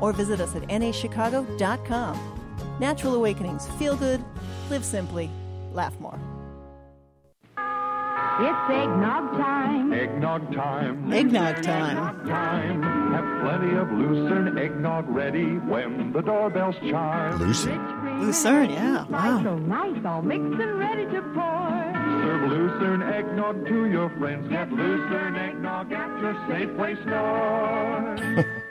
[0.00, 2.32] Or visit us at nachicago.com.
[2.78, 3.66] Natural Awakenings.
[3.78, 4.24] Feel good,
[4.70, 5.30] live simply,
[5.72, 6.18] laugh more.
[8.38, 9.92] It's eggnog time.
[9.94, 11.10] Eggnog time.
[11.10, 11.96] Eggnog time.
[11.96, 12.82] Eggnog time.
[12.82, 17.38] Have plenty of Lucerne eggnog ready when the doorbells chime.
[17.38, 18.20] Lucerne?
[18.26, 19.06] Lucerne, yeah.
[19.06, 19.42] Wow.
[19.42, 21.92] So nice, all mixed and ready to pour.
[22.22, 24.48] Serve Lucerne eggnog to your friends.
[24.50, 28.56] Get Lucerne eggnog at your Safeway store.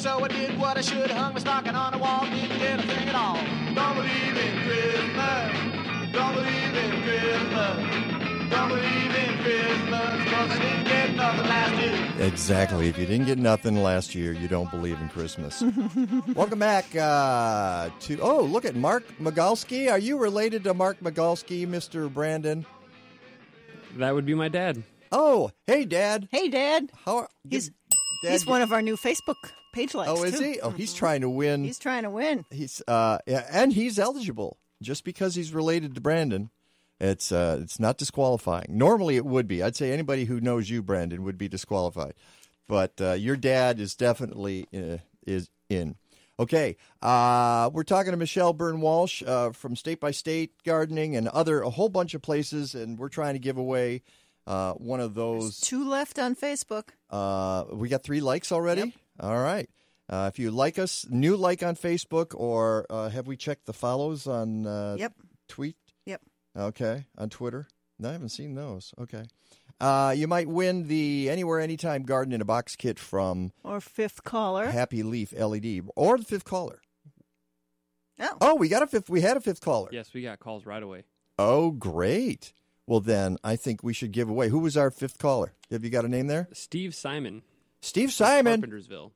[0.00, 1.10] so I did what I should.
[1.10, 3.36] Hung my stocking on the wall, didn't get a thing at all.
[3.74, 6.12] Don't believe in Christmas.
[6.12, 8.50] Don't believe in Christmas.
[8.50, 12.26] Don't believe in Christmas, cause I didn't get nothing last year.
[12.26, 12.88] Exactly.
[12.88, 15.62] If you didn't get nothing last year, you don't believe in Christmas.
[16.34, 18.18] Welcome back uh, to.
[18.20, 19.90] Oh, look at Mark Magalski.
[19.90, 22.12] Are you related to Mark Magalski, Mr.
[22.12, 22.64] Brandon?
[23.98, 24.82] That would be my dad.
[25.12, 26.28] Oh, hey, Dad.
[26.30, 26.90] Hey, Dad.
[27.04, 27.70] How are, He's
[28.22, 29.34] Dad, he's one of our new Facebook
[29.72, 30.10] page likes.
[30.10, 30.44] Oh, is too.
[30.44, 30.60] he?
[30.60, 31.64] Oh, he's trying to win.
[31.64, 32.44] He's trying to win.
[32.50, 36.50] He's uh, yeah, and he's eligible just because he's related to Brandon.
[37.00, 38.66] It's uh, it's not disqualifying.
[38.68, 39.62] Normally, it would be.
[39.62, 42.14] I'd say anybody who knows you, Brandon, would be disqualified.
[42.68, 45.96] But uh, your dad is definitely uh, is in.
[46.38, 51.28] Okay, uh, we're talking to Michelle Byrne Walsh uh, from State by State Gardening and
[51.28, 54.02] other a whole bunch of places, and we're trying to give away
[54.46, 55.60] uh, one of those.
[55.60, 56.88] Two left on Facebook.
[57.10, 58.94] Uh, we got three likes already.
[59.20, 59.68] All right.
[60.08, 63.72] Uh, if you like us, new like on Facebook, or uh, have we checked the
[63.72, 65.12] follows on uh, Yep.
[65.48, 65.76] tweet?
[66.06, 66.20] Yep.
[66.58, 67.68] Okay, on Twitter.
[67.98, 68.92] No, I haven't seen those.
[69.00, 69.24] Okay.
[69.80, 74.24] Uh, you might win the Anywhere Anytime Garden in a Box kit from Or fifth
[74.24, 74.66] caller.
[74.66, 76.80] Happy Leaf LED, or the fifth caller.
[78.18, 78.36] Oh.
[78.40, 79.08] Oh, we got a fifth.
[79.08, 79.88] We had a fifth caller.
[79.92, 81.04] Yes, we got calls right away.
[81.38, 82.52] Oh, great.
[82.86, 84.48] Well, then I think we should give away.
[84.48, 85.52] Who was our fifth caller?
[85.70, 86.48] Have you got a name there?
[86.52, 87.42] Steve Simon.
[87.80, 89.12] Steve Simon Carpentersville.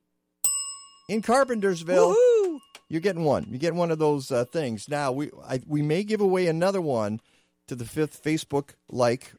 [1.07, 2.15] in Carpentersville.
[2.15, 2.59] Woohoo!
[2.89, 3.47] You're getting one.
[3.49, 4.87] You're getting one of those uh, things.
[4.89, 7.19] Now we I, we may give away another one
[7.67, 9.33] to the fifth Facebook like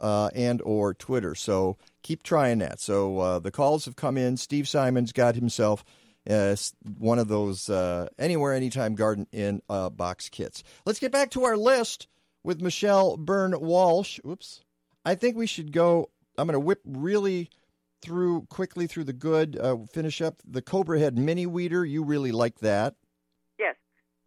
[0.00, 1.34] uh, and or Twitter.
[1.34, 2.80] So keep trying that.
[2.80, 4.36] So uh, the calls have come in.
[4.36, 5.84] Steve Simon's got himself
[6.28, 6.56] uh,
[6.98, 10.62] one of those uh, anywhere, anytime garden in uh, box kits.
[10.84, 12.08] Let's get back to our list
[12.42, 14.18] with Michelle Byrne Walsh.
[14.26, 14.62] Oops.
[15.04, 16.10] I think we should go.
[16.36, 17.50] I'm going to whip really
[18.02, 19.58] through quickly through the good.
[19.58, 21.84] Uh, finish up the Cobra Head mini weeder.
[21.84, 22.94] You really like that.
[23.58, 23.76] Yes.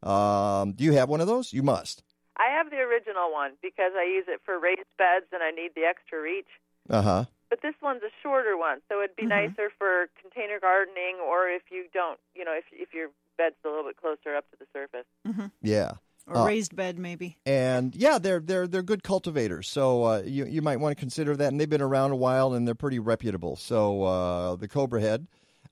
[0.03, 1.53] Um, do you have one of those?
[1.53, 2.03] You must.
[2.37, 5.71] I have the original one because I use it for raised beds and I need
[5.75, 6.47] the extra reach.
[6.89, 7.25] Uh huh.
[7.49, 11.63] But this one's a shorter one, so it'd be nicer for container gardening or if
[11.71, 14.65] you don't, you know, if if your bed's a little bit closer up to the
[14.71, 15.07] surface.
[15.27, 15.47] Mm-hmm.
[15.61, 15.93] Yeah.
[16.29, 17.37] Or Uh, raised bed, maybe.
[17.45, 19.67] and yeah, they're they're they're good cultivators.
[19.67, 21.47] So uh, you you might want to consider that.
[21.47, 23.55] And they've been around a while, and they're pretty reputable.
[23.55, 25.27] So uh, the Cobra Head.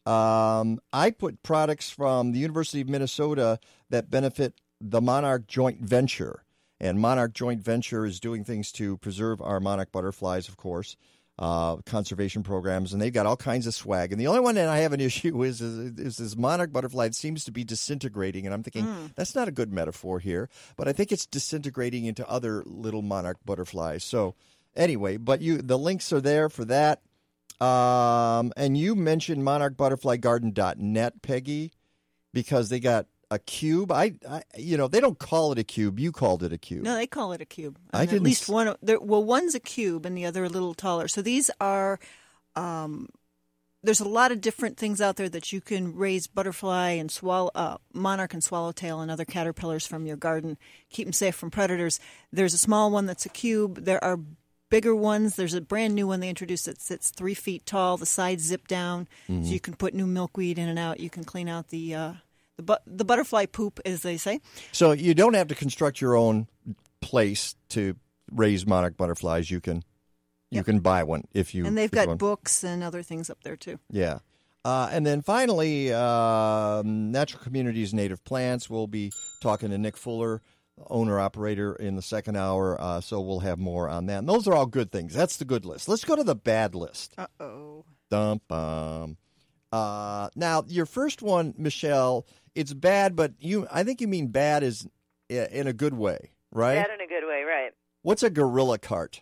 [0.06, 6.43] Um, I put products from the University of Minnesota that benefit the Monarch Joint Venture,
[6.80, 10.96] and Monarch Joint Venture is doing things to preserve our monarch butterflies, of course.
[11.39, 14.12] Uh, conservation programs, and they've got all kinds of swag.
[14.12, 17.06] And the only one that I have an issue is is, is this monarch butterfly.
[17.06, 19.13] It seems to be disintegrating, and I'm thinking Mm.
[19.15, 20.50] that's not a good metaphor here.
[20.78, 24.04] But I think it's disintegrating into other little monarch butterflies.
[24.04, 24.34] So
[24.76, 27.02] anyway, but you the links are there for that.
[27.62, 31.71] Um, and you mentioned monarchbutterflygarden.net, Peggy,
[32.34, 33.92] because they got a cube.
[33.92, 36.00] I, I, you know, they don't call it a cube.
[36.00, 36.84] You called it a cube.
[36.84, 37.78] No, they call it a cube.
[37.94, 38.76] I And didn't At least one.
[38.82, 41.08] well, one's a cube and the other a little taller.
[41.08, 42.00] So these are.
[42.56, 43.10] Um,
[43.84, 47.52] there's a lot of different things out there that you can raise butterfly and swallow,
[47.54, 50.58] uh, monarch and swallowtail and other caterpillars from your garden.
[50.90, 52.00] Keep them safe from predators.
[52.34, 53.86] There's a small one that's a cube.
[53.86, 54.20] There are
[54.70, 55.36] bigger ones.
[55.36, 57.98] There's a brand new one they introduced that's, that's three feet tall.
[57.98, 59.46] The sides zip down, Mhm.
[59.46, 61.00] so you can put new milkweed in and out.
[61.00, 62.13] You can clean out the uh,
[62.58, 64.41] the, bu- the butterfly poop, as they say.
[64.72, 66.48] So you don't have to construct your own
[67.02, 67.96] place to
[68.32, 69.50] raise monarch butterflies.
[69.50, 69.84] You can,
[70.52, 71.65] you can buy one if you.
[71.65, 72.20] and they've got want.
[72.20, 73.80] books and other things up there too.
[73.89, 74.20] Yeah.
[74.65, 78.70] Uh, and then finally, um Natural Communities Native Plants.
[78.70, 80.41] We'll be talking to Nick Fuller,
[80.89, 82.76] owner operator, in the second hour.
[82.82, 84.20] Uh, so we'll have more on that.
[84.20, 85.13] And those are all good things.
[85.13, 85.88] That's the good list.
[85.88, 87.13] Let's go to the bad list.
[87.17, 87.86] Uh oh.
[88.10, 89.15] Dum bum.
[89.71, 92.25] Uh, now your first one, Michelle.
[92.56, 93.67] It's bad, but you.
[93.71, 94.88] I think you mean bad is
[95.30, 96.75] in a good way, right?
[96.75, 97.71] That in a good way, right?
[98.01, 99.21] What's a gorilla cart?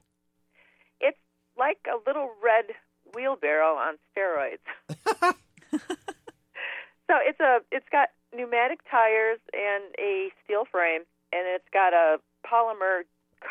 [1.01, 1.17] It's
[1.57, 2.65] like a little red
[3.13, 4.59] wheelbarrow on steroids.
[5.71, 11.01] so it's a it's got pneumatic tires and a steel frame,
[11.33, 13.01] and it's got a polymer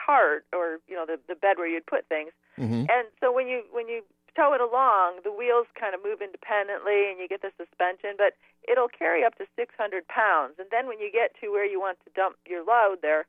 [0.07, 2.31] cart or you know the the bed where you'd put things.
[2.59, 2.87] Mm-hmm.
[2.89, 4.03] And so when you when you
[4.37, 8.15] tow it along, the wheels kind of move independently, and you get the suspension.
[8.19, 8.35] But
[8.71, 10.55] it'll carry up to 600 pounds.
[10.59, 13.27] And then when you get to where you want to dump your load, there,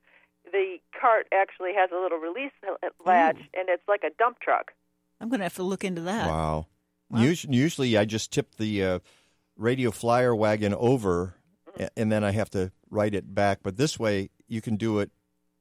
[0.51, 2.51] the cart actually has a little release
[3.05, 4.71] latch, and it's like a dump truck.
[5.19, 6.27] I'm going to have to look into that.
[6.27, 6.67] Wow.
[7.13, 8.99] Us- Usually, I just tip the uh,
[9.57, 11.35] radio flyer wagon over,
[11.79, 13.59] a- and then I have to write it back.
[13.63, 15.11] But this way, you can do it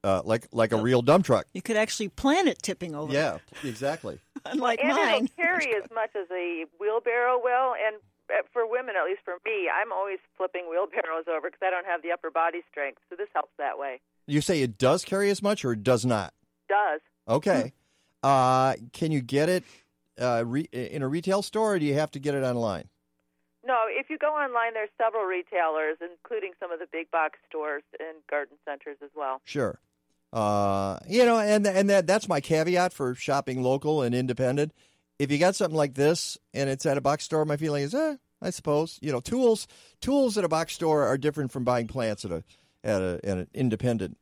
[0.03, 1.47] uh, like like a real dump truck.
[1.55, 3.13] You could actually plan it tipping over.
[3.13, 4.19] Yeah, exactly.
[4.53, 5.25] Unlike and mine.
[5.25, 7.75] it'll carry as much as a wheelbarrow will.
[7.75, 7.97] And
[8.31, 11.87] uh, for women, at least for me, I'm always flipping wheelbarrows over because I don't
[11.87, 13.01] have the upper body strength.
[13.09, 14.01] So this helps that way.
[14.27, 16.33] You say it does carry as much, or does not?
[16.69, 17.01] Does.
[17.29, 17.73] Okay.
[18.23, 19.65] Uh, can you get it
[20.21, 22.89] uh, re- in a retail store, or do you have to get it online?
[23.67, 27.83] No, if you go online, there's several retailers, including some of the big box stores
[27.99, 29.41] and garden centers as well.
[29.45, 29.79] Sure.
[30.35, 34.73] Uh, you know, and and that that's my caveat for shopping local and independent.
[35.21, 37.95] If you got something like this and it's at a box store, my feeling is,
[37.95, 39.69] eh, I suppose you know, tools
[40.01, 42.43] tools at a box store are different from buying plants at a
[42.83, 44.19] at a at an independent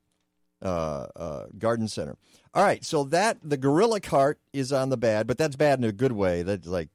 [0.63, 2.17] uh, uh, garden center.
[2.53, 5.85] All right, so that the gorilla cart is on the bad, but that's bad in
[5.87, 6.43] a good way.
[6.43, 6.91] That's like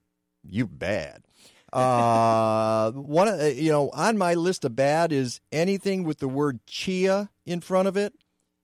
[0.47, 1.23] you bad.
[1.73, 6.27] Uh, one, of- uh, you know, on my list of bad is anything with the
[6.27, 8.13] word chia in front of it.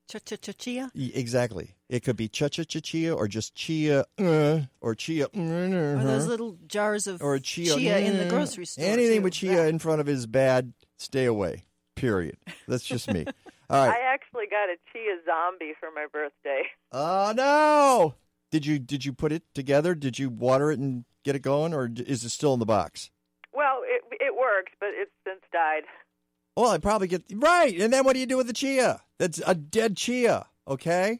[0.08, 0.92] Cha cha cha chia.
[0.96, 1.72] Exactly.
[1.90, 5.26] It could be cha cha cha chia or just chia uh, or chia.
[5.26, 8.86] Or those little jars of or chia, in the uh, grocery store.
[8.86, 9.24] Anything too.
[9.24, 10.74] with chia in front of is bad.
[10.98, 11.66] Stay away.
[11.96, 12.38] Period.
[12.68, 13.26] That's just me.
[13.70, 13.96] All right.
[13.96, 16.64] I actually got a chia zombie for my birthday.
[16.92, 18.16] Oh no!
[18.52, 19.96] Did you did you put it together?
[19.96, 23.10] Did you water it and get it going, or is it still in the box?
[23.54, 25.84] Well, it it works, but it's since died.
[26.56, 27.76] Well, I probably get right.
[27.80, 29.02] And then what do you do with the chia?
[29.18, 30.46] That's a dead chia.
[30.68, 31.20] Okay.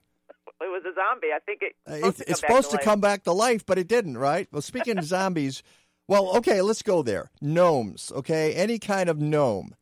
[0.62, 1.28] It was a zombie.
[1.36, 1.74] I think it.
[1.86, 3.78] Uh, Supposed It's, to it's come back supposed to to come back to life, but
[3.78, 4.48] it didn't, right?
[4.52, 5.62] Well, speaking of zombies,
[6.08, 7.32] well, okay, let's go there.
[7.42, 8.54] Gnomes, okay?
[8.54, 9.76] Any kind of gnome.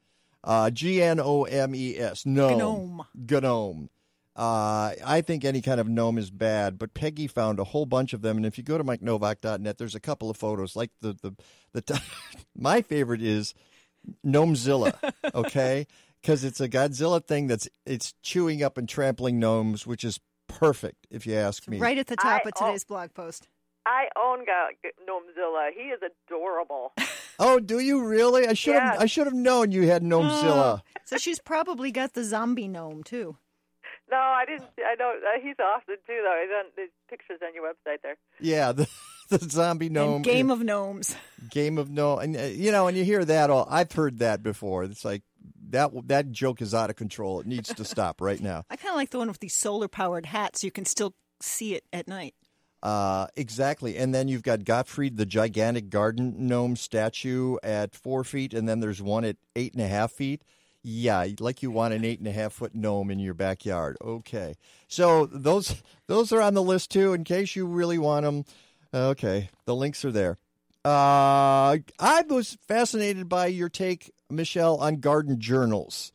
[0.43, 2.25] Uh, G N O M E S.
[2.25, 2.57] Gnome.
[2.57, 3.03] Gnome.
[3.13, 3.89] Gnome.
[4.35, 8.13] Uh, I think any kind of gnome is bad, but Peggy found a whole bunch
[8.13, 8.37] of them.
[8.37, 10.75] And if you go to MikeNowak.net, there's a couple of photos.
[10.75, 11.35] Like the, the,
[11.73, 12.01] the t-
[12.55, 13.53] my favorite is
[14.25, 14.93] Gnomezilla,
[15.33, 15.87] okay?
[16.21, 21.07] Because it's a Godzilla thing that's it's chewing up and trampling gnomes, which is perfect,
[21.09, 21.79] if you ask me.
[21.79, 23.47] Right at the top I- of today's blog post.
[23.87, 24.75] I own Ga-
[25.07, 25.71] Gnomezilla.
[25.75, 26.93] He is adorable.
[27.39, 28.45] Oh, do you really?
[28.45, 29.01] I should have.
[29.01, 30.81] I should have known you had Gnomezilla.
[31.05, 33.35] So she's probably got the zombie gnome too.
[34.11, 34.69] No, I didn't.
[34.77, 36.39] I know uh, he's awesome too, though.
[36.43, 38.15] He's on the pictures on your website there.
[38.39, 38.87] Yeah, the,
[39.31, 41.15] the zombie gnome And Game of Gnomes.
[41.49, 43.67] game of no, and uh, you know, and you hear that all.
[43.69, 44.83] I've heard that before.
[44.83, 45.23] It's like
[45.69, 47.39] that that joke is out of control.
[47.39, 48.65] It needs to stop right now.
[48.69, 50.63] I kind of like the one with these solar powered hats.
[50.63, 52.35] You can still see it at night.
[52.83, 53.95] Uh, exactly.
[53.97, 58.79] And then you've got Gottfried, the gigantic garden gnome statue at four feet, and then
[58.79, 60.41] there's one at eight and a half feet.
[60.83, 63.97] Yeah, like you want an eight and a half foot gnome in your backyard.
[64.03, 64.55] Okay,
[64.87, 65.75] so those
[66.07, 68.45] those are on the list too, in case you really want them.
[68.93, 70.37] Okay, the links are there.
[70.83, 76.11] Uh, I was fascinated by your take, Michelle, on garden journals.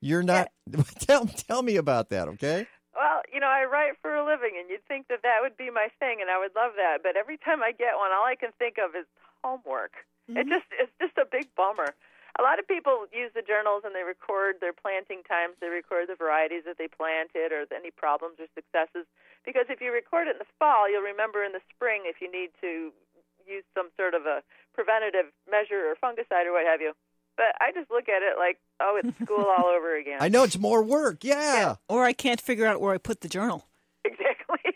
[0.00, 0.50] You're not.
[1.00, 2.66] tell tell me about that, okay?
[2.94, 5.70] Well, you know, I write for a living, and you'd think that that would be
[5.70, 6.98] my thing, and I would love that.
[7.02, 9.06] But every time I get one, all I can think of is
[9.42, 9.92] homework.
[10.28, 11.94] It just it's just a big bummer.
[12.40, 15.60] A lot of people use the journals and they record their planting times.
[15.60, 19.04] They record the varieties that they planted or any problems or successes.
[19.44, 22.32] Because if you record it in the fall, you'll remember in the spring if you
[22.32, 22.96] need to
[23.44, 24.40] use some sort of a
[24.72, 26.96] preventative measure or fungicide or what have you.
[27.36, 30.18] But I just look at it like, oh, it's school all over again.
[30.20, 31.24] I know it's more work.
[31.24, 31.76] Yeah.
[31.88, 33.66] Or I can't figure out where I put the journal.
[34.02, 34.72] Exactly.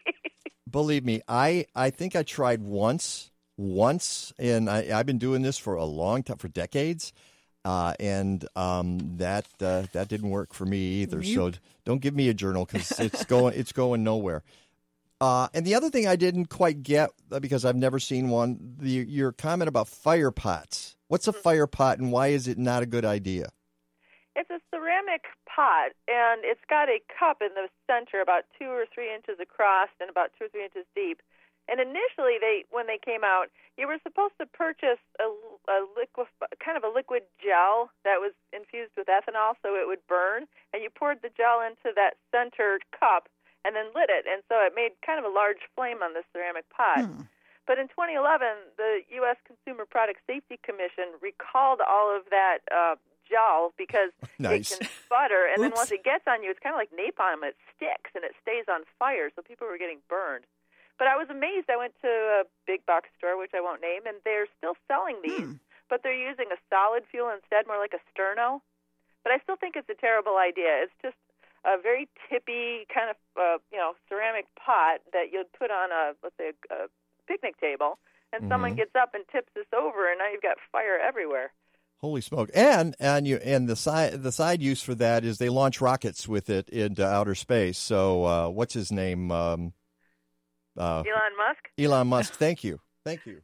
[0.71, 5.57] Believe me, I I think I tried once, once, and I, I've been doing this
[5.57, 7.15] for a long time, for decades,
[7.65, 11.23] uh, and um, that uh, that didn't work for me either.
[11.23, 11.53] So
[11.85, 14.43] don't give me a journal because it's going it's going nowhere.
[15.21, 18.77] Uh, and the other thing I didn't quite get uh, because I've never seen one,
[18.79, 20.97] the, your comment about fire pots.
[21.09, 23.49] What's a fire pot and why is it not a good idea?
[24.37, 28.85] It's a ceramic pot, and it's got a cup in the center, about two or
[28.93, 31.23] three inches across and about two or three inches deep.
[31.69, 33.47] And initially, they when they came out,
[33.79, 35.31] you were supposed to purchase a,
[35.69, 36.29] a liquid,
[36.65, 40.45] kind of a liquid gel that was infused with ethanol, so it would burn.
[40.73, 43.29] And you poured the gel into that center cup,
[43.65, 46.21] and then lit it, and so it made kind of a large flame on the
[46.33, 47.09] ceramic pot.
[47.67, 49.37] But in 2011, the U.S.
[49.49, 54.69] Consumer Product Safety Commission recalled all of that uh, gel because Nice.
[54.73, 57.41] it can sputter, and then once it gets on you, it's kind of like napalm.
[57.41, 60.45] It sticks and it stays on fire, so people were getting burned.
[60.99, 61.69] But I was amazed.
[61.71, 65.17] I went to a big box store, which I won't name, and they're still selling
[65.23, 65.59] these,
[65.91, 68.61] but they're using a solid fuel instead, more like a sterno.
[69.25, 70.85] But I still think it's a terrible idea.
[70.87, 71.17] It's just
[71.65, 76.13] a very tippy kind of uh, you know ceramic pot that you'd put on a
[76.23, 76.87] let's say a, a
[77.27, 77.99] picnic table,
[78.33, 78.77] and someone Mhm.
[78.77, 81.53] gets up and tips this over, and now you've got fire everywhere.
[82.03, 82.51] Holy smoke!
[82.55, 86.29] And and you and the side the side use for that is they launch rockets
[86.29, 87.79] with it into outer space.
[87.79, 89.31] So uh, what's his name?
[89.33, 89.73] Um,
[90.77, 91.69] uh, Elon Musk.
[91.79, 92.33] Elon Musk.
[92.39, 93.41] Thank you, thank you.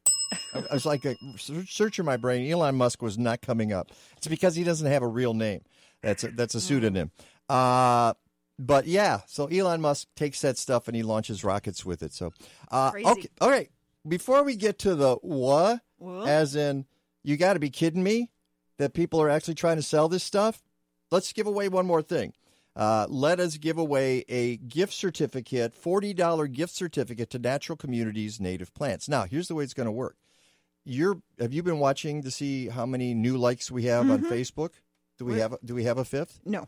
[0.55, 2.51] I, I was like uh, searching my brain.
[2.51, 3.91] Elon Musk was not coming up.
[4.17, 5.63] It's because he doesn't have a real name.
[6.03, 7.11] That's a, that's a pseudonym.
[7.49, 8.15] Uh,
[8.59, 12.13] but yeah, so Elon Musk takes that stuff and he launches rockets with it.
[12.13, 12.33] So
[12.71, 13.71] uh, okay, all right.
[14.07, 16.29] Before we get to the what, What?
[16.29, 16.87] as in
[17.23, 18.31] you got to be kidding me
[18.79, 20.63] that people are actually trying to sell this stuff.
[21.11, 22.33] Let's give away one more thing.
[22.81, 28.73] Uh, let us give away a gift certificate, $40 gift certificate to Natural Communities Native
[28.73, 29.07] Plants.
[29.07, 30.17] Now, here's the way it's going to work.
[30.87, 34.31] You're have you been watching to see how many new likes we have on Mhm.
[34.31, 34.71] Facebook?
[35.19, 36.41] Do we We're- have do we have a fifth?
[36.47, 36.67] No.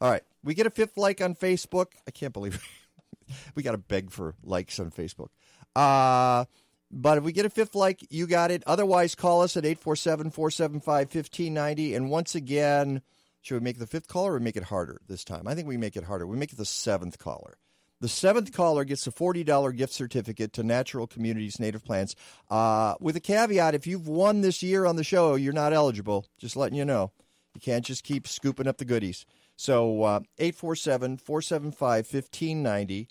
[0.00, 0.22] All right.
[0.42, 1.88] We get a fifth like on Facebook.
[2.08, 2.58] I can't believe
[3.54, 5.28] we got to beg for likes on Facebook.
[5.76, 6.46] Uh,
[6.90, 8.62] but if we get a fifth like, you got it.
[8.66, 11.94] Otherwise, call us at 847 475 1590.
[11.94, 13.02] And once again,
[13.40, 15.46] should we make the fifth caller or make it harder this time?
[15.46, 16.26] I think we make it harder.
[16.26, 17.56] We make it the seventh caller.
[18.00, 22.14] The seventh caller gets a $40 gift certificate to Natural Communities Native Plants.
[22.50, 26.26] Uh, with a caveat if you've won this year on the show, you're not eligible.
[26.38, 27.12] Just letting you know.
[27.54, 29.26] You can't just keep scooping up the goodies.
[29.56, 33.08] So uh, 847 475 1590.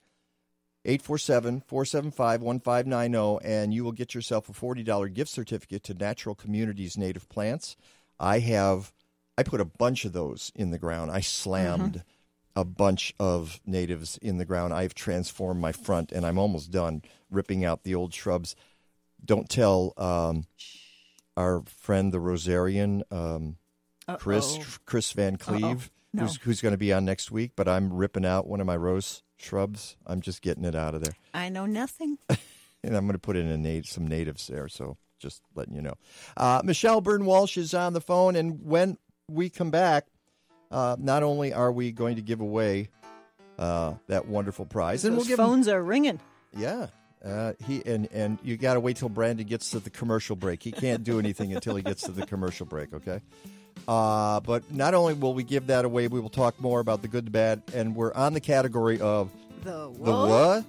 [0.85, 6.97] 847 475 1590, and you will get yourself a $40 gift certificate to Natural Communities
[6.97, 7.75] Native Plants.
[8.19, 8.93] I have,
[9.39, 11.11] I put a bunch of those in the ground.
[11.11, 12.03] I slammed
[12.57, 14.73] a bunch of natives in the ground.
[14.73, 18.53] I've transformed my front, and I'm almost done ripping out the old shrubs.
[19.23, 20.45] Don't tell um,
[21.37, 23.55] our friend, the Rosarian, um,
[24.17, 26.23] Chris, Chris Van Cleve, No.
[26.23, 28.75] who's, who's going to be on next week, but I'm ripping out one of my
[28.75, 29.95] rose shrubs.
[30.05, 31.13] I'm just getting it out of there.
[31.33, 32.17] I know nothing.
[32.81, 34.69] And I'm going to put in a nat- some natives there.
[34.69, 35.95] So just letting you know.
[36.37, 38.37] Uh, Michelle Byrne Walsh is on the phone.
[38.37, 38.97] And when
[39.29, 40.05] we come back,
[40.71, 42.89] uh, not only are we going to give away
[43.57, 46.19] uh, that wonderful prize, and Those we'll give phones are ringing.
[46.55, 46.87] yeah.
[47.23, 50.63] Uh, he and and you got to wait till Brandon gets to the commercial break.
[50.63, 52.93] He can't do anything until he gets to the commercial break.
[52.93, 53.19] Okay.
[53.89, 57.09] Uh, but not only will we give that away, we will talk more about the
[57.09, 59.29] good, the bad, and we're on the category of
[59.63, 59.71] The
[60.01, 60.65] the what?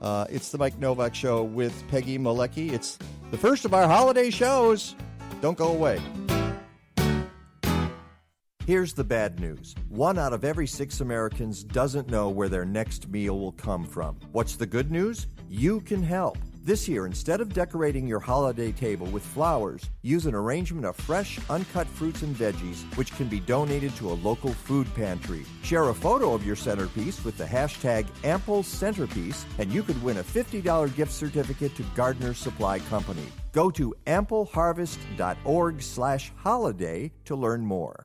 [0.00, 2.72] Uh, it's the Mike Nowak Show with Peggy Malecki.
[2.72, 2.98] It's
[3.30, 4.94] the first of our holiday shows.
[5.42, 6.00] Don't go away.
[8.70, 9.74] Here's the bad news.
[9.88, 14.14] One out of every six Americans doesn't know where their next meal will come from.
[14.30, 15.26] What's the good news?
[15.48, 16.38] You can help.
[16.62, 21.40] This year, instead of decorating your holiday table with flowers, use an arrangement of fresh,
[21.50, 25.44] uncut fruits and veggies, which can be donated to a local food pantry.
[25.64, 30.18] Share a photo of your centerpiece with the hashtag Ample Centerpiece, and you could win
[30.18, 33.26] a $50 gift certificate to Gardner Supply Company.
[33.50, 38.04] Go to ampleharvest.org slash holiday to learn more.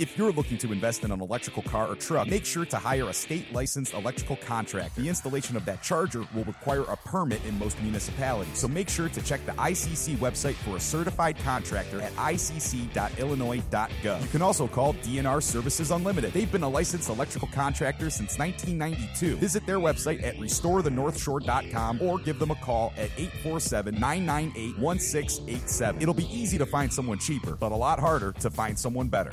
[0.00, 3.10] If you're looking to invest in an electrical car or truck, make sure to hire
[3.10, 5.02] a state licensed electrical contractor.
[5.02, 8.56] The installation of that charger will require a permit in most municipalities.
[8.56, 14.22] So make sure to check the ICC website for a certified contractor at icc.illinois.gov.
[14.22, 16.32] You can also call DNR Services Unlimited.
[16.32, 19.36] They've been a licensed electrical contractor since 1992.
[19.36, 26.00] Visit their website at restorethenorthshore.com or give them a call at 847 998 1687.
[26.00, 29.32] It'll be easy to find someone cheaper, but a lot harder to find someone better.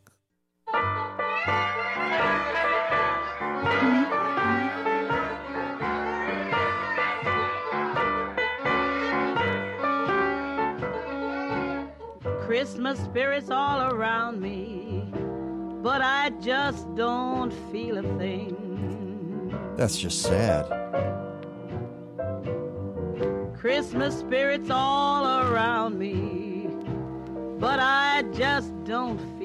[12.51, 15.05] Christmas spirits all around me,
[15.81, 19.55] but I just don't feel a thing.
[19.77, 20.65] That's just sad.
[23.57, 26.67] Christmas spirits all around me,
[27.57, 29.40] but I just don't feel a thing.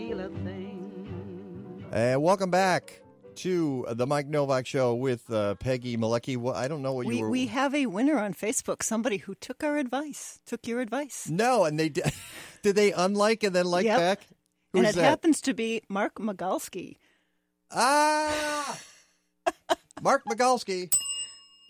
[1.97, 3.01] And welcome back
[3.36, 6.36] to the Mike Nowak Show with uh, Peggy Malecki.
[6.36, 7.30] Well, I don't know what We, you were.
[7.30, 11.26] we have a winner on Facebook, somebody who took our advice, took your advice.
[11.30, 12.12] No, and they did.
[12.62, 13.99] did they unlike and then like Yep.
[13.99, 14.26] back?
[14.74, 15.05] and Who's it that?
[15.05, 16.97] happens to be Mark Magalski.
[17.70, 18.78] Ah,
[20.03, 20.92] Mark Magalski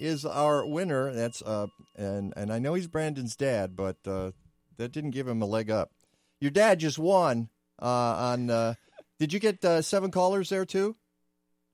[0.01, 1.13] is our winner.
[1.13, 4.33] That's uh, and and I know he's Brandon's dad, but uh,
[4.77, 5.93] that didn't give him a leg up.
[6.41, 7.49] Your dad just won
[7.81, 8.51] uh, on.
[8.51, 8.75] Uh,
[9.19, 10.97] did you get uh, seven callers there too?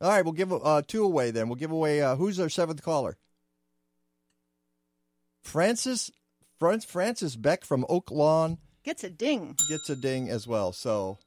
[0.01, 1.49] All right, we'll give uh, two away then.
[1.49, 3.17] We'll give away uh, who's our seventh caller?
[5.43, 6.11] Francis
[6.59, 9.57] Fran- Francis Beck from Oak Lawn Gets a ding.
[9.69, 10.73] gets a ding as well.
[10.73, 11.19] So,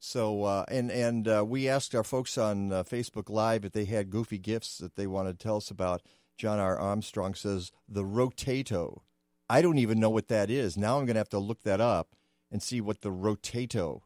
[0.00, 3.84] so uh, and and uh, we asked our folks on uh, Facebook Live if they
[3.84, 6.02] had goofy gifts that they wanted to tell us about.
[6.36, 6.76] John R.
[6.76, 9.02] Armstrong says the rotato.
[9.48, 10.76] I don't even know what that is.
[10.76, 12.16] Now I'm going to have to look that up
[12.50, 14.00] and see what the rotato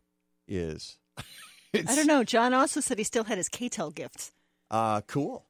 [0.47, 0.99] is.
[1.75, 2.25] I don't know.
[2.25, 4.33] John also said he still had his KTEL gifts.
[4.71, 5.45] Uh, cool.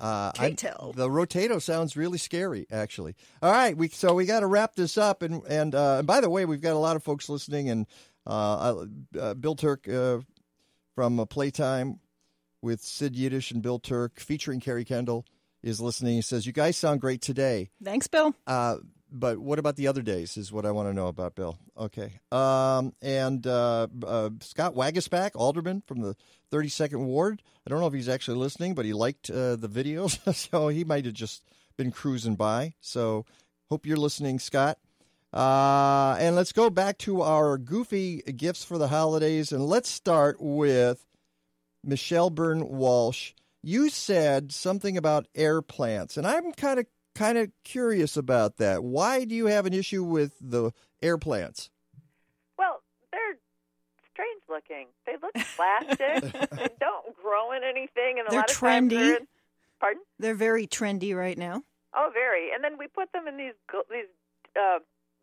[0.00, 3.14] Uh, I- the rotato sounds really scary, actually.
[3.40, 6.20] All right, we so we got to wrap this up, and and uh, and by
[6.20, 7.86] the way, we've got a lot of folks listening, and
[8.26, 8.84] uh,
[9.18, 10.18] uh, Bill Turk uh,
[10.94, 12.00] from uh, Playtime
[12.60, 15.24] with Sid Yiddish and Bill Turk, featuring Carrie Kendall,
[15.62, 16.16] is listening.
[16.16, 18.34] He says, "You guys sound great today." Thanks, Bill.
[18.46, 18.78] Uh,
[19.14, 20.36] but what about the other days?
[20.36, 21.56] Is what I want to know about Bill.
[21.78, 22.20] Okay.
[22.32, 26.16] Um, and uh, uh, Scott Waguespack, alderman from the
[26.50, 27.40] 32nd Ward.
[27.66, 30.18] I don't know if he's actually listening, but he liked uh, the videos,
[30.50, 31.44] so he might have just
[31.76, 32.74] been cruising by.
[32.80, 33.24] So
[33.70, 34.78] hope you're listening, Scott.
[35.32, 40.36] Uh, and let's go back to our goofy gifts for the holidays, and let's start
[40.40, 41.06] with
[41.82, 43.32] Michelle Byrne Walsh.
[43.62, 48.82] You said something about air plants, and I'm kind of kind of curious about that.
[48.82, 51.70] Why do you have an issue with the air plants?
[52.58, 53.36] Well, they're
[54.12, 54.88] strange looking.
[55.06, 56.50] They look plastic.
[56.50, 59.26] they don't grow in anything, and a They're lot of times they're in,
[59.80, 60.02] pardon.
[60.18, 61.62] They're very trendy right now.
[61.94, 62.50] Oh, very.
[62.52, 63.54] And then we put them in these
[63.90, 64.10] these
[64.56, 64.80] uh,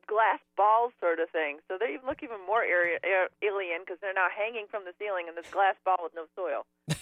[0.07, 1.59] glass balls sort of thing.
[1.67, 2.99] So they look even more area,
[3.41, 6.65] alien because they're now hanging from the ceiling in this glass ball with no soil.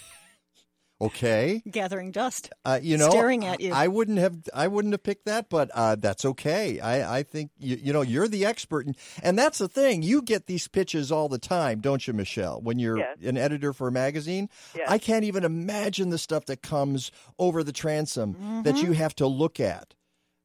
[1.00, 1.62] Okay.
[1.70, 2.50] Gathering dust.
[2.64, 3.72] Uh, you know, Staring at you.
[3.72, 4.36] I wouldn't have.
[4.54, 6.78] I wouldn't have picked that, but uh, that's okay.
[6.80, 10.02] I, I think you, you know you're the expert, and, and that's the thing.
[10.02, 12.60] You get these pitches all the time, don't you, Michelle?
[12.60, 13.16] When you're Yes.
[13.24, 14.88] an editor for a magazine, Yes.
[14.90, 18.82] I can't even imagine the stuff that comes over the transom that Mhm.
[18.82, 19.94] you have to look at.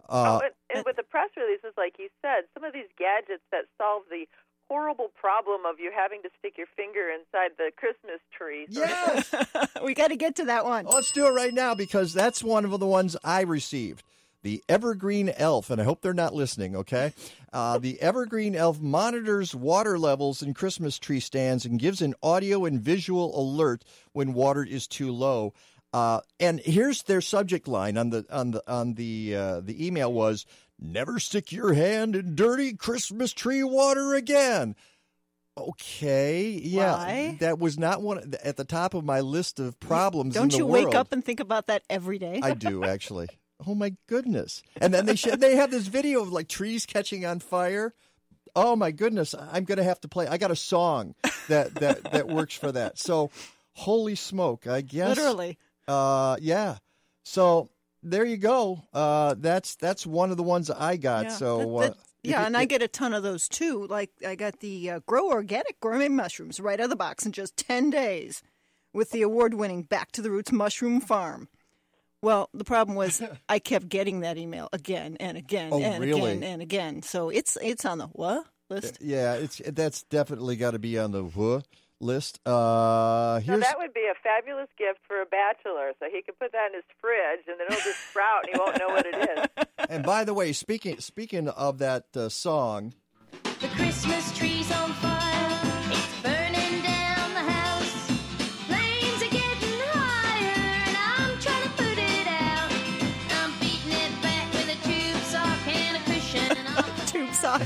[0.07, 3.43] Uh, oh, and, and with the press releases, like you said, some of these gadgets
[3.51, 4.27] that solve the
[4.69, 8.67] horrible problem of you having to stick your finger inside the Christmas tree.
[8.71, 9.85] sort of thing.
[9.85, 10.85] we got to get to that one.
[10.85, 14.03] Let's do it right now because that's one of the ones I received.
[14.43, 17.13] The Evergreen Elf, and I hope they're not listening, okay?
[17.51, 22.65] Uh, the Evergreen Elf monitors water levels in Christmas tree stands and gives an audio
[22.65, 25.53] and visual alert when water is too low.
[25.95, 30.11] Uh, and here's their subject line on the on the on the uh, the email
[30.11, 30.45] was
[30.79, 34.75] never stick your hand in dirty Christmas tree water again.
[35.57, 37.37] Okay, yeah, Why?
[37.39, 40.33] that was not one at the top of my list of problems.
[40.33, 40.85] Don't the you world.
[40.87, 42.41] wake up and think about that every day?
[42.43, 43.29] I do actually.
[43.65, 44.63] Oh my goodness!
[44.81, 47.93] And then they sh- they have this video of like trees catching on fire.
[48.53, 49.33] Oh my goodness!
[49.33, 50.27] I'm gonna have to play.
[50.27, 51.15] I got a song
[51.47, 52.99] that that that works for that.
[52.99, 53.31] So,
[53.75, 54.67] holy smoke!
[54.67, 55.57] I guess Literally.
[55.87, 56.79] Uh, yeah.
[57.23, 57.69] So
[58.05, 58.83] there you go.
[58.93, 61.25] Uh, that's that's one of the ones I got.
[61.25, 63.85] Yeah, so that- uh, that- yeah, you- and I get a ton of those too.
[63.87, 67.31] Like I got the uh, Grow Organic Gourmet Mushrooms right out of the box in
[67.33, 68.41] just ten days,
[68.93, 71.49] with the award-winning Back to the Roots Mushroom Farm.
[72.21, 76.19] Well, the problem was I kept getting that email again and again Oh, and really?
[76.31, 77.01] again and again.
[77.03, 78.97] So it's it's on the what list?
[79.01, 81.61] yeah, it's that's definitely got to be on the wha
[82.01, 82.39] list.
[82.45, 85.93] Uh, So that would be a fabulous gift for a bachelor.
[85.99, 88.59] So he can put that in his fridge, and then it'll just sprout, and he
[88.59, 89.15] won't know what it
[89.57, 89.65] is.
[89.89, 92.93] and by the way, speaking speaking of that uh, song,
[93.61, 95.59] The Christmas tree's on fire.
[95.91, 97.93] It's burning down the house.
[98.67, 102.71] Flames are getting higher, and I'm trying to put it out.
[103.39, 106.57] I'm beating it back with a tube sock and a cushion.
[106.57, 107.61] And tube sock.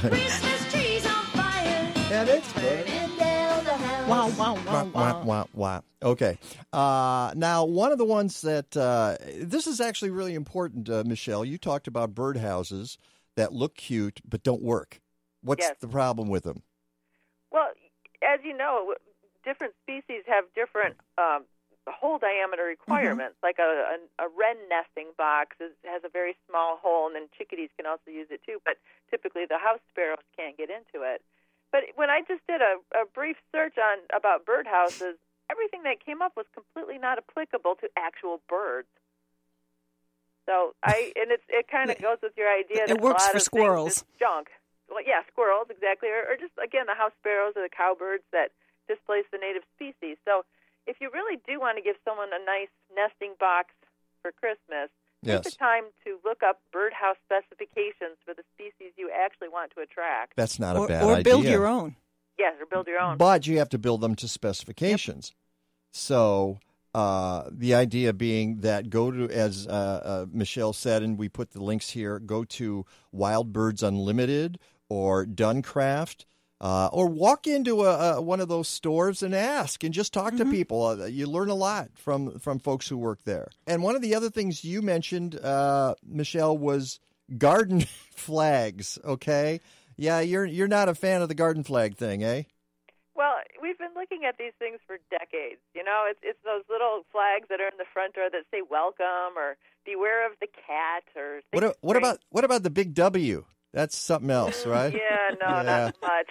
[0.00, 0.57] Christmas
[4.92, 5.80] Wah, wah, wah.
[6.02, 6.38] Okay.
[6.72, 11.44] Uh, now, one of the ones that uh, this is actually really important, uh, Michelle.
[11.44, 12.96] You talked about birdhouses
[13.36, 15.00] that look cute but don't work.
[15.42, 15.76] What's Yes.
[15.80, 16.62] the problem with them?
[17.50, 17.68] Well,
[18.22, 18.94] as you know,
[19.44, 21.44] different species have different um,
[21.86, 23.36] hole diameter requirements.
[23.42, 27.28] Like a, a, a wren nesting box is, has a very small hole, and then
[27.36, 28.58] chickadees can also use it too.
[28.64, 28.76] But
[29.10, 31.22] typically, the house sparrows can't get into it.
[31.70, 36.22] But when I just did a, a brief search on about birdhouses, everything that came
[36.22, 38.88] up was completely not applicable to actual birds.
[40.46, 43.26] So I and it's it kind of goes with your idea that It works a
[43.26, 44.04] lot for of squirrels.
[44.18, 44.48] Junk.
[44.88, 48.56] Well, yeah, squirrels exactly, or, or just again the house sparrows or the cowbirds that
[48.88, 50.16] displace the native species.
[50.24, 50.48] So
[50.88, 53.76] if you really do want to give someone a nice nesting box
[54.24, 54.88] for Christmas,
[55.22, 55.44] Yes.
[55.44, 59.80] take the time to look up birdhouse specifications for the species you actually want to
[59.80, 60.34] attract.
[60.36, 61.96] That's not a or, bad or build your own.
[62.38, 63.16] Yes, or build your own.
[63.16, 65.32] But you have to build them to specifications.
[65.90, 66.58] So
[66.94, 71.50] uh, the idea being that go to, as uh, uh, Michelle said, and we put
[71.50, 74.58] the links here, go to Wild Birds Unlimited
[74.88, 76.24] or Duncraft.
[76.60, 80.34] Uh, or walk into a, a, one of those stores and ask and just talk
[80.36, 80.84] to people.
[80.84, 83.48] Uh, you learn a lot from from folks who work there.
[83.66, 86.98] And one of the other things you mentioned, uh, Michelle, was
[87.36, 87.80] garden
[88.10, 88.98] flags.
[89.04, 89.60] Okay,
[89.96, 92.42] yeah, you're you're not a fan of the garden flag thing, eh?
[93.14, 95.60] Well, we've been looking at these things for decades.
[95.74, 98.62] You know, it's it's those little flags that are in the front door that say
[98.68, 103.44] "Welcome" or "Beware of the cat" or What what about what about the big W?
[103.72, 104.92] That's something else, right?
[104.94, 105.62] Yeah, no, Yeah.
[105.62, 106.28] not much.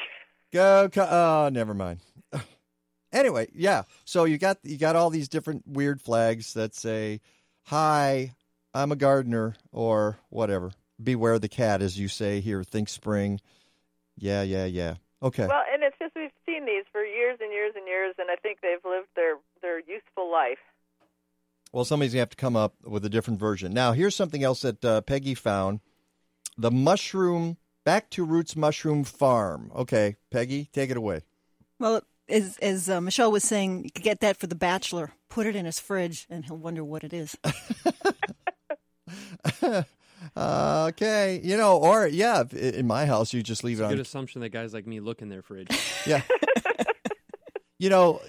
[0.52, 0.90] Go.
[0.92, 2.00] co- Oh, never mind.
[3.14, 3.84] Anyway, yeah.
[4.04, 7.22] So you got you got all these different weird flags that say,
[7.68, 8.34] "Hi,
[8.74, 10.72] I'm a gardener," or whatever.
[11.02, 12.66] Beware the cat, as you say here.
[12.66, 13.40] Think spring.
[14.18, 14.96] Yeah, yeah, yeah.
[15.24, 15.48] Okay.
[15.48, 18.36] Well, and it's just we've seen these for years and years and years, and I
[18.36, 20.60] think they've lived their their useful life.
[21.72, 23.72] Well, somebody's gonna have to come up with a different version.
[23.74, 25.80] Now, here's something else that uh, Peggy found:
[26.58, 29.72] the mushroom back to roots mushroom farm.
[29.76, 31.22] Okay, Peggy, take it away.
[31.80, 35.12] Well, as as uh, Michelle was saying, you could get that for the bachelor.
[35.30, 37.36] Put it in his fridge, and he'll wonder what it is.
[39.64, 39.84] Uh,
[40.90, 43.92] okay, you know, or yeah, in my house you just leave It's it on.
[43.92, 45.68] good assumption that guys like me look in their fridge.
[46.06, 46.22] Yeah.
[47.80, 48.22] you know,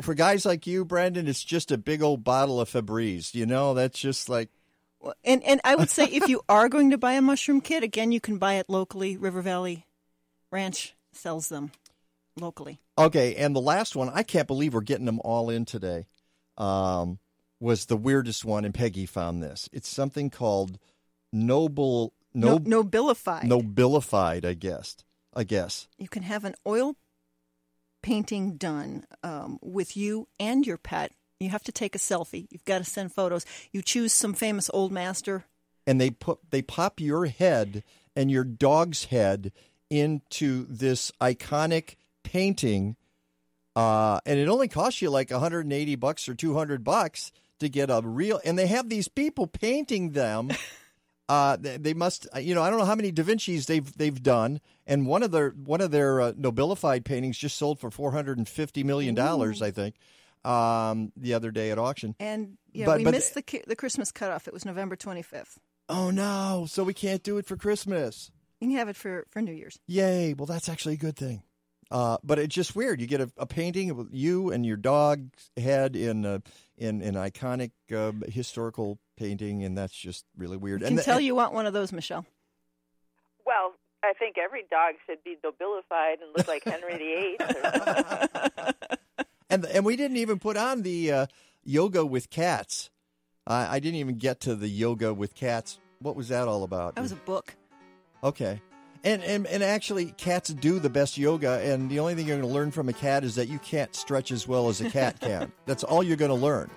[0.00, 3.34] for guys like you, Brandon, it's just a big old bottle of Febreze.
[3.34, 4.65] You know, that's just like Well,
[5.24, 8.12] And and I would say if you are going to buy a mushroom kit, again,
[8.12, 9.16] you can buy it locally.
[9.16, 9.86] River Valley
[10.50, 11.70] Ranch sells them
[12.40, 12.80] locally.
[12.98, 16.06] Okay, and the last one, I can't believe we're getting them all in today.
[16.56, 17.18] Um,
[17.60, 19.68] was the weirdest one, and Peggy found this.
[19.72, 20.78] It's something called
[21.32, 23.44] noble No, no, nobilified.
[23.44, 24.96] nobilified, I guess.
[25.34, 25.88] I guess.
[25.98, 26.96] You can have an oil
[28.02, 31.12] painting done um, with you and your pet.
[31.40, 32.46] You have to take a selfie.
[32.50, 33.44] You've got to send photos.
[33.70, 35.44] You choose some famous old master.
[35.86, 37.84] and they put they pop your head
[38.16, 39.52] and your dog's head
[39.90, 42.96] into this iconic painting
[43.76, 47.30] uh, and it only costs you like 180 bucks or 200 bucks
[47.60, 50.50] to get a real and they have these people painting them
[51.28, 54.60] uh, they, must you know I don't know how many Da Vinci's they've they've done
[54.88, 59.14] and one of their one of their uh, nobilified paintings just sold for 450 million
[59.14, 59.94] dollars I think
[60.46, 63.76] um, the other day at auction And yeah, But- we but- missed the ki- the
[63.76, 64.46] Christmas cutoff.
[64.46, 65.58] It was November 25th.
[65.88, 68.30] oh no so we can't do it for Christmas
[68.60, 69.78] You can have it for, for New Year's.
[69.86, 70.34] Yay!
[70.34, 71.42] Well, that's actually a good thing.
[71.90, 73.00] Uh, but it's just weird.
[73.00, 76.42] You get a, a painting of you and your dog's head in a,
[76.76, 80.80] in an iconic uh, historical painting, and that's just really weird.
[80.80, 82.26] You and can the- tell you want one of those, Michelle.
[83.46, 87.36] Well, I think every dog should be nobilified and look like Henry VIII.
[89.48, 91.26] And and we didn't even put on the uh,
[91.64, 92.90] yoga with cats.
[93.46, 95.78] I I didn't even get to the yoga with cats.
[96.00, 96.94] What was that all about?
[96.94, 97.54] That was a book.
[98.22, 98.60] Okay.
[99.04, 102.48] And, and and actually, cats do the best yoga, and the only thing you're going
[102.48, 105.20] to learn from a cat is that you can't stretch as well as a cat
[105.20, 105.52] can.
[105.64, 106.68] That's all you're going to learn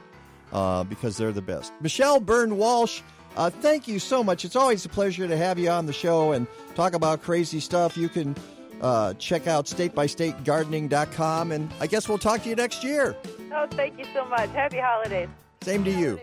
[0.53, 1.73] uh, because they're the best.
[1.81, 3.01] Michelle Byrne Walsh,
[3.35, 4.45] uh, thank you so much.
[4.45, 6.45] It's always a pleasure to have you on the show and
[6.75, 7.97] talk about crazy stuff.
[7.97, 8.35] You can
[8.81, 13.15] uh, check out statebystategardening.com, and I guess we'll talk to you next year.
[13.53, 14.49] oh, thank you so much.
[14.51, 15.29] Happy holidays.
[15.61, 16.19] Same to you.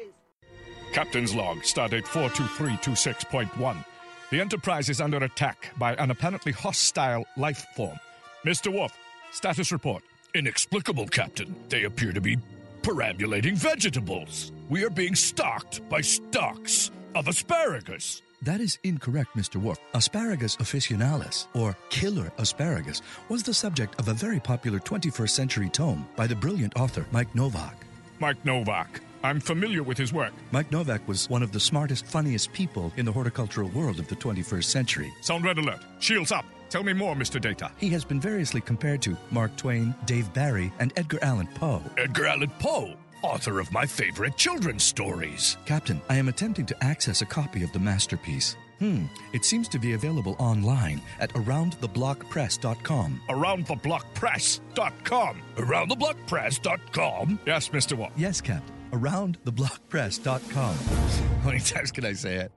[0.93, 3.85] Captain's log, stardate 42326.1.
[4.31, 7.99] The Enterprise is under attack by an apparently hostile life form.
[8.45, 8.73] Mr.
[8.73, 8.97] Worf,
[9.31, 10.03] status report.
[10.35, 11.55] Inexplicable, Captain.
[11.69, 12.39] They appear to be
[12.83, 14.53] perambulating vegetables.
[14.69, 18.23] We are being stalked by stalks of asparagus.
[18.43, 19.57] That is incorrect, Mr.
[19.57, 19.78] Worf.
[19.95, 26.07] Asparagus officinalis, or killer asparagus, was the subject of a very popular 21st century tome
[26.16, 27.74] by the brilliant author Mike Nowak.
[28.18, 29.01] Mike Nowak.
[29.22, 30.32] I'm familiar with his work.
[30.53, 34.14] Mike Nowak was one of the smartest, funniest people in the horticultural world of the
[34.14, 35.12] 21st century.
[35.22, 35.80] Sound red alert.
[35.99, 36.45] Shields up.
[36.68, 37.41] Tell me more, Mr.
[37.41, 37.70] Data.
[37.78, 41.82] He has been variously compared to Mark Twain, Dave Barry, and Edgar Allan Poe.
[41.97, 42.95] Edgar Allan Poe,
[43.27, 45.57] author of my favorite children's stories.
[45.66, 48.57] Captain, I am attempting to access a copy of the masterpiece.
[48.79, 53.20] Hmm, it seems to be available online at aroundtheblockpress.com.
[53.29, 55.43] Aroundtheblockpress.com.
[55.57, 57.41] Aroundtheblockpress.com.
[57.47, 57.97] Yes, Mr.
[57.99, 58.12] Worf.
[58.16, 58.74] Yes, Captain.
[58.93, 60.77] Aroundtheblockpress.com.
[61.43, 62.53] How many times can I say it?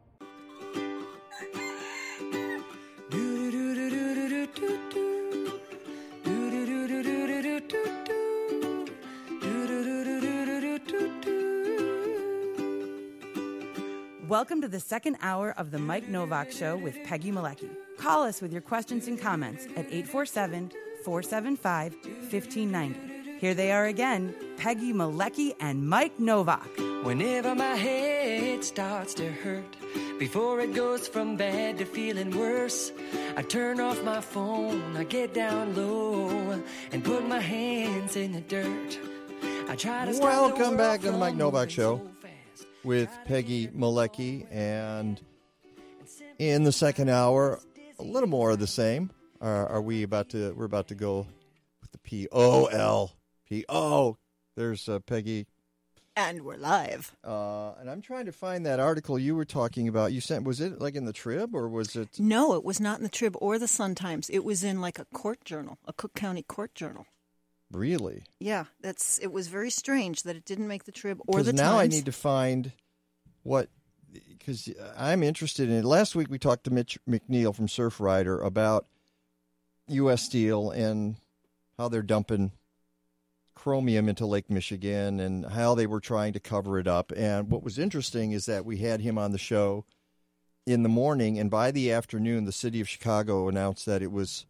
[14.30, 17.68] Welcome to the second hour of the Mike Nowak Show with Peggy Malecki.
[17.98, 20.72] Call us with your questions and comments at 847
[21.04, 23.40] 475 1590.
[23.40, 26.70] Here they are again Peggy Malecki and Mike Nowak.
[27.02, 29.76] Whenever my head starts to hurt,
[30.20, 32.92] before it goes from bad to feeling worse,
[33.36, 36.62] I turn off my phone, I get down low,
[36.92, 39.00] and put my hands in the dirt.
[39.68, 42.00] I try to Welcome back to the Mike Nowak Show
[42.84, 44.46] with Peggy Malecki.
[44.52, 45.20] And
[46.38, 47.60] in the second hour,
[47.98, 49.12] a little more of the same.
[49.42, 50.54] Are, are we about to?
[50.54, 51.26] We're about to go
[51.82, 53.14] with the P O L
[53.48, 54.18] P O.
[54.56, 55.48] There's uh, Peggy.
[56.16, 57.16] And we're live.
[57.24, 60.12] Uh, and I'm trying to find that article you were talking about.
[60.12, 62.20] You sent was it like in the Trib or was it?
[62.20, 64.30] No, it was not in the Trib or the Sun Times.
[64.30, 67.06] It was in like a court journal, a Cook County court journal.
[67.72, 68.24] Really?
[68.40, 69.20] Yeah, that's.
[69.20, 72.06] It was very strange that it didn't make the Trib or the now I need
[72.06, 72.72] to find
[73.44, 73.70] what
[74.12, 75.86] because I'm interested in it.
[75.86, 78.88] Last week we talked to Mitch McNeil from Surfrider about
[79.88, 80.24] U.S.
[80.24, 81.18] Steel and
[81.78, 82.54] how they're dumping
[83.54, 87.12] chromium into Lake Michigan and how they were trying to cover it up.
[87.16, 89.86] And what was interesting is that we had him on the show
[90.66, 94.46] in the morning, and by the afternoon, the city of Chicago announced that it was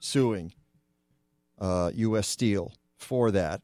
[0.00, 0.52] suing
[1.60, 2.28] uh, U.S.
[2.28, 3.62] Steel for that.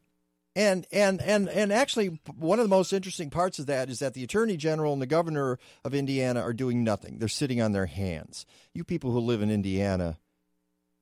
[0.55, 4.15] And and and and actually, one of the most interesting parts of that is that
[4.15, 7.19] the attorney general and the governor of Indiana are doing nothing.
[7.19, 8.47] They're sitting on their hands.
[8.73, 10.19] You people who live in Indiana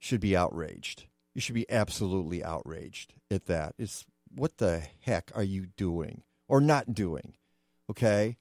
[0.00, 1.04] should be outraged.
[1.34, 3.74] You should be absolutely outraged at that.
[3.78, 7.34] It's what the heck are you doing or not doing?
[7.88, 8.36] Okay.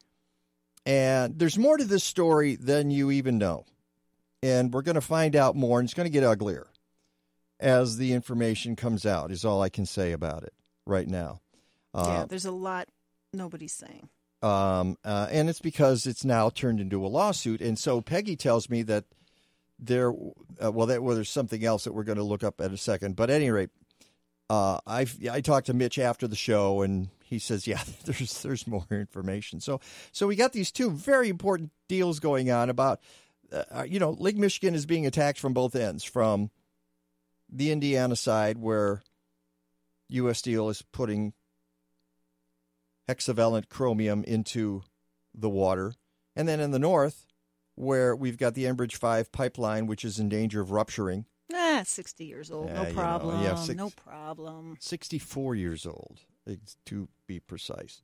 [0.85, 3.65] And there's more to this story than you even know.
[4.41, 6.67] And we're going to find out more, and it's going to get uglier
[7.63, 10.53] as the information comes out, is all I can say about it
[10.85, 11.39] right now.
[11.95, 12.87] yeah, Uh, there's a lot
[13.33, 14.09] nobody's saying.
[14.41, 17.61] um, uh, and it's because it's now turned into a lawsuit.
[17.61, 19.05] And so Peggy tells me that
[19.79, 22.71] there, uh, well, that, well, there's something else that we're going to look up at
[22.71, 23.15] a second.
[23.15, 23.69] But at any rate,
[24.49, 28.67] uh, I I talked to Mitch after the show, and he says, yeah, there's there's
[28.67, 29.61] more information.
[29.61, 29.79] So
[30.11, 32.99] so we got these two very important deals going on about,
[33.51, 36.51] uh, you know, Lake Michigan is being attacked from both ends, from
[37.49, 39.03] the Indiana side where
[40.09, 40.39] U.S.
[40.39, 41.33] Steel is putting
[43.07, 44.83] hexavalent chromium into
[45.33, 45.93] the water.
[46.35, 47.25] And then in the north,
[47.75, 51.25] where we've got the Enbridge 5 pipeline, which is in danger of rupturing.
[51.53, 52.71] Ah, 60 years old.
[52.71, 53.43] No you know, problem.
[53.43, 54.77] yeah, six- no problem.
[54.79, 56.19] 64 years old,
[56.85, 58.01] to be precise.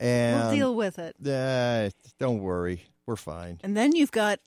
[0.00, 1.16] And We'll deal with it.
[1.26, 2.84] Uh, don't worry.
[3.06, 3.58] We're fine.
[3.62, 4.38] And then you've got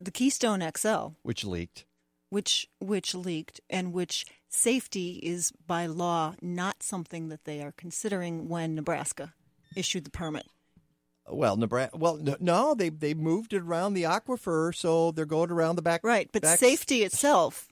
[0.00, 1.84] the Keystone XL, Which leaked.
[2.30, 8.48] Which which leaked and which safety is by law not something that they are considering
[8.48, 9.34] when Nebraska
[9.76, 10.46] issued the permit.
[11.30, 11.96] Well, Nebraska.
[11.98, 16.00] Well, no, they they moved it around the aquifer, so they're going around the back.
[16.02, 17.68] Right, but back- safety itself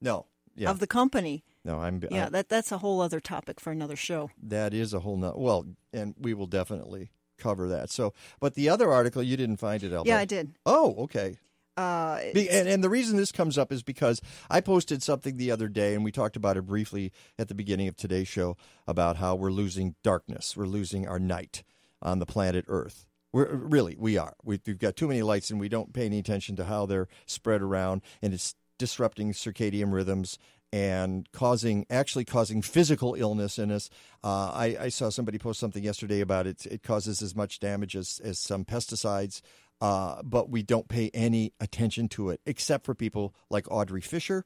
[0.00, 1.42] No, yeah, of the company.
[1.64, 1.78] no.
[1.80, 4.30] I'm Yeah, I- that that's a whole other topic for another show.
[4.42, 5.38] that is a whole nother.
[5.38, 7.88] Well, and we will definitely cover that.
[7.90, 10.06] So, but the other article you didn't find it, Elba.
[10.08, 10.52] Yeah, I did.
[10.66, 11.38] Oh, okay.
[11.78, 14.20] Uh, and, and the reason this comes up is because
[14.50, 17.86] I posted something the other day, and we talked about it briefly at the beginning
[17.86, 18.56] of today's show
[18.88, 21.62] about how we're losing darkness, we're losing our night
[22.02, 23.06] on the planet Earth.
[23.30, 24.34] We're really we are.
[24.42, 27.06] We, we've got too many lights, and we don't pay any attention to how they're
[27.26, 30.36] spread around, and it's disrupting circadian rhythms
[30.72, 33.88] and causing actually causing physical illness in us.
[34.24, 36.66] Uh, I, I saw somebody post something yesterday about it.
[36.66, 39.40] It causes as much damage as, as some pesticides,
[39.80, 44.44] uh, but we don't pay any attention to it, except for people like Audrey Fischer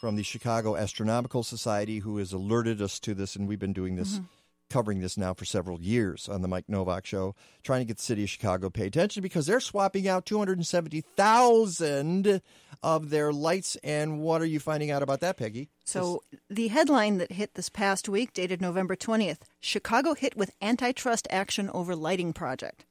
[0.00, 3.96] from the Chicago Astronomical Society, who has alerted us to this, and we've been doing
[3.96, 4.20] this.
[4.68, 8.02] Covering this now for several years on the Mike Nowak Show, trying to get the
[8.02, 12.42] city of Chicago to pay attention because they're swapping out 270,000
[12.82, 13.76] of their lights.
[13.84, 15.68] And what are you finding out about that, Peggy?
[15.84, 21.28] So the headline that hit this past week, dated November 20th, Chicago hit with antitrust
[21.30, 22.85] action over lighting project.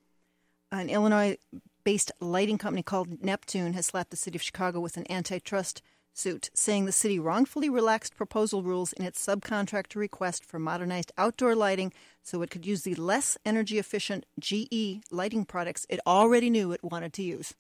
[0.80, 5.82] An Illinois-based lighting company called Neptune has slapped the city of Chicago with an antitrust
[6.14, 11.56] suit, saying the city wrongfully relaxed proposal rules in its subcontractor request for modernized outdoor
[11.56, 16.72] lighting so it could use the less energy efficient GE lighting products it already knew
[16.72, 17.54] it wanted to use.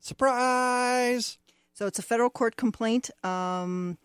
[0.00, 1.38] Surprise!
[1.72, 3.10] So it's a federal court complaint.
[3.24, 3.98] Um,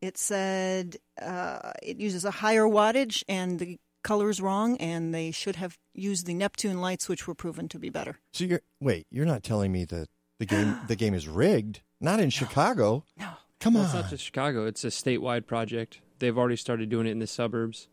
[0.00, 5.30] it said uh, it uses a higher wattage and the color is wrong, and they
[5.30, 8.18] should have used the Neptune lights, which were proven to be better.
[8.32, 11.80] So you're wait, you're not telling me that the game the game is rigged?
[12.00, 13.04] Not in Chicago.
[13.18, 13.30] No.
[13.60, 13.86] Come Well, on.
[13.88, 14.66] It's not just Chicago.
[14.66, 16.00] It's a statewide project.
[16.18, 17.88] They've already started doing it in the suburbs.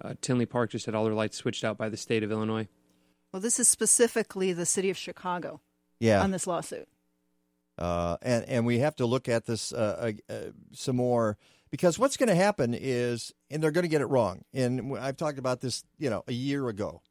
[0.00, 2.68] Uh, Tinley Park just had all their lights switched out by the state of Illinois.
[3.32, 5.60] Well, this is specifically the city of Chicago
[5.98, 6.22] Yeah.
[6.22, 6.86] on this lawsuit.
[7.78, 11.38] uh, and and we have to look at this uh, uh, uh, some more
[11.70, 14.44] because what's going to happen is, and they're going to get it wrong.
[14.52, 17.02] And I've talked about this, you know, a year ago.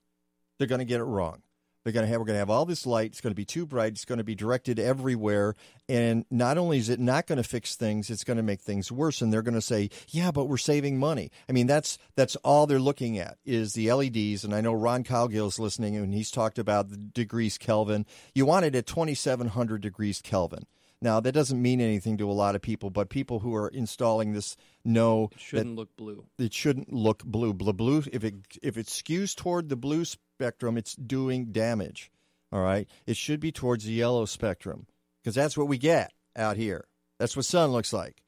[0.57, 1.41] They're going to get it wrong.
[1.83, 3.11] They're going to have we're going to have all this light.
[3.11, 3.93] It's going to be too bright.
[3.93, 5.55] It's going to be directed everywhere.
[5.87, 8.91] And not only is it not going to fix things, it's going to make things
[8.91, 9.21] worse.
[9.21, 12.67] And they're going to say, "Yeah, but we're saving money." I mean, that's that's all
[12.67, 14.43] they're looking at is the LEDs.
[14.43, 18.05] And I know Ron Cowgill's listening, and he's talked about the degrees Kelvin.
[18.35, 20.65] You want it at twenty seven hundred degrees Kelvin.
[21.01, 24.33] Now that doesn't mean anything to a lot of people, but people who are installing
[24.33, 26.25] this know It shouldn't that look blue.
[26.37, 27.53] it shouldn't look blue.
[27.53, 28.03] Blue, blue.
[28.11, 32.11] If it if it skews toward the blue spectrum, it's doing damage.
[32.51, 34.87] All right, it should be towards the yellow spectrum
[35.23, 36.85] because that's what we get out here.
[37.19, 38.23] That's what sun looks like,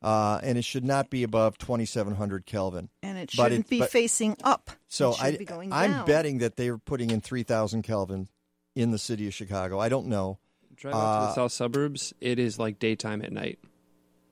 [0.00, 2.88] uh, and it should not be above twenty seven hundred Kelvin.
[3.02, 4.70] And it shouldn't be but- facing up.
[4.88, 6.06] So it should I, be going I'm down.
[6.06, 8.28] betting that they're putting in three thousand Kelvin
[8.76, 9.78] in the city of Chicago.
[9.80, 10.38] I don't know.
[10.76, 12.12] Drive out to Uh, the south suburbs.
[12.20, 13.58] It is like daytime at night.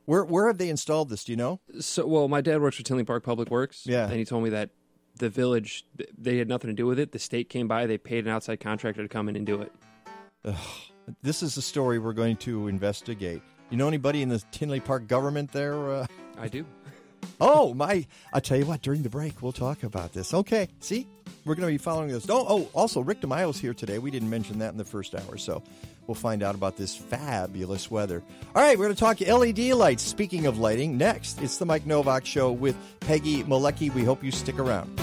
[0.05, 1.25] Where where have they installed this?
[1.25, 1.61] Do you know?
[1.81, 3.87] So, well, my dad works for Tinley Park Public Works.
[3.87, 4.05] Yeah.
[4.07, 4.71] and he told me that
[5.17, 5.85] the village
[6.19, 7.13] they had nothing to do with it.
[7.13, 9.73] The state came by, they paid an outside contractor to come in and do it.
[10.45, 10.55] Ugh.
[11.23, 13.43] This is a story we're going to investigate.
[13.71, 15.91] You know anybody in the Tinley Park government there?
[15.91, 16.07] Uh...
[16.39, 16.65] I do.
[17.41, 18.05] Oh my!
[18.33, 18.83] I tell you what.
[18.83, 20.33] During the break, we'll talk about this.
[20.35, 20.69] Okay.
[20.81, 21.09] See,
[21.45, 22.27] we're going to be following this.
[22.29, 22.69] Oh, oh.
[22.73, 23.99] Also, Rick DiMaio's here today.
[23.99, 25.63] We didn't mention that in the first hour, so
[26.07, 28.23] we'll find out about this fabulous weather.
[28.55, 30.03] All right, we're going to talk LED lights.
[30.03, 33.93] Speaking of lighting, next it's the Mike Nowak Show with Peggy Malecki.
[33.95, 35.01] We hope you stick around.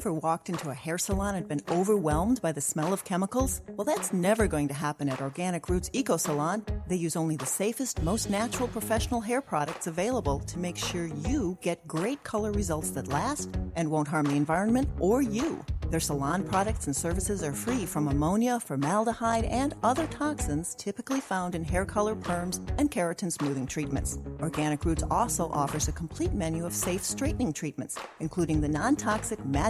[0.00, 3.62] Ever walked into a hair salon and been overwhelmed by the smell of chemicals?
[3.68, 6.64] Well, that's never going to happen at Organic Roots Eco Salon.
[6.86, 11.56] They use only the safest, most natural professional hair products available to make sure you
[11.62, 15.64] get great color results that last and won't harm the environment or you.
[15.90, 21.56] Their salon products and services are free from ammonia, formaldehyde, and other toxins typically found
[21.56, 24.16] in hair color perms and keratin smoothing treatments.
[24.40, 29.44] Organic Roots also offers a complete menu of safe straightening treatments, including the non toxic
[29.44, 29.69] Magic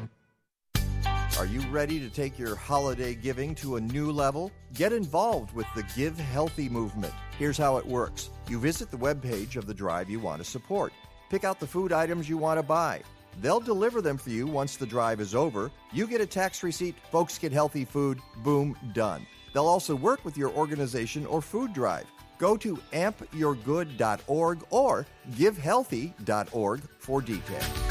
[1.41, 4.51] Are you ready to take your holiday giving to a new level?
[4.75, 7.15] Get involved with the Give Healthy movement.
[7.39, 10.93] Here's how it works you visit the webpage of the drive you want to support,
[11.31, 13.01] pick out the food items you want to buy.
[13.41, 15.71] They'll deliver them for you once the drive is over.
[15.91, 19.25] You get a tax receipt, folks get healthy food, boom, done.
[19.51, 22.05] They'll also work with your organization or food drive.
[22.37, 27.90] Go to ampyourgood.org or givehealthy.org for details.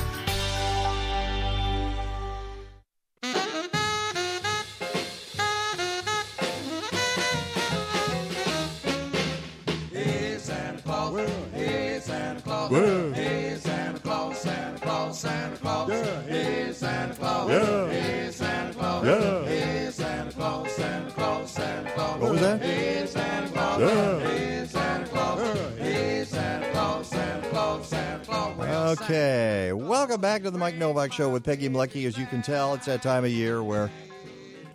[17.51, 17.89] Yeah.
[17.91, 19.45] hey Santa Claus, Yeah.
[19.45, 22.63] hey Santa Claus, Santa Claus, Santa Claus, What was that?
[22.63, 24.21] Hey Santa Claus, Yeah.
[24.21, 29.01] hey Santa Claus, hey Santa Claus, Santa Claus, Santa Claus.
[29.01, 32.07] Okay, welcome back to the Mike Nowak Show with Peggy Malecki.
[32.07, 33.91] As you can tell, it's that time of year where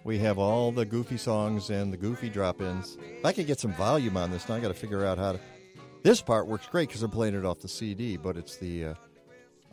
[0.04, 2.98] we have all the goofy songs and the goofy drop-ins.
[3.20, 5.34] If I could get some volume on this, now I got to figure out how
[5.34, 5.40] to.
[6.04, 8.94] This part works great because I'm playing it off the CD, but it's the uh,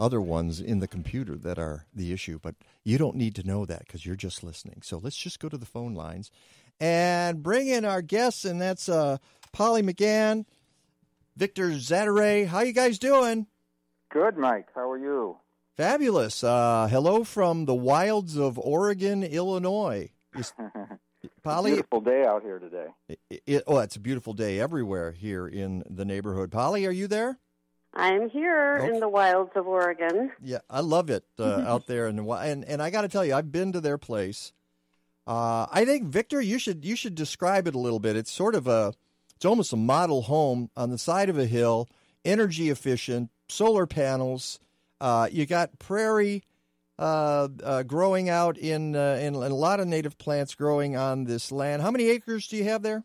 [0.02, 2.38] other ones in the computer that are the issue.
[2.42, 4.80] But you don't need to know that because you're just listening.
[4.82, 6.30] So let's just go to the phone lines
[6.80, 9.18] and bring in our guests, and that's uh,
[9.52, 10.44] Polly McGann,
[11.36, 12.46] Victor Zaderej.
[12.46, 13.46] How you guys doing?
[14.10, 14.68] Good, Mike.
[14.74, 15.36] How are you?
[15.76, 16.42] Fabulous.
[16.44, 20.10] Uh, hello from the wilds of Oregon, Illinois.
[20.36, 20.52] Is
[21.42, 21.70] Polly?
[21.72, 22.86] Beautiful day out here today.
[23.08, 26.50] It, it- oh, it's a beautiful day everywhere here in the neighborhood.
[26.50, 27.38] Polly, are you there?
[27.94, 28.88] I'm here Oh.
[28.88, 30.32] in the wilds of Oregon.
[30.42, 33.24] Yeah, I love it uh, out there in the and and I got to tell
[33.24, 34.52] you, I've been to their place.
[35.26, 38.16] Uh, I think Victor, you should you should describe it a little bit.
[38.16, 38.92] It's sort of a,
[39.36, 41.88] it's almost a model home on the side of a hill,
[42.24, 44.58] energy efficient, solar panels.
[45.00, 46.42] Uh, you got prairie
[46.98, 51.24] uh, uh, growing out in, uh, in in a lot of native plants growing on
[51.24, 51.82] this land.
[51.82, 53.04] How many acres do you have there?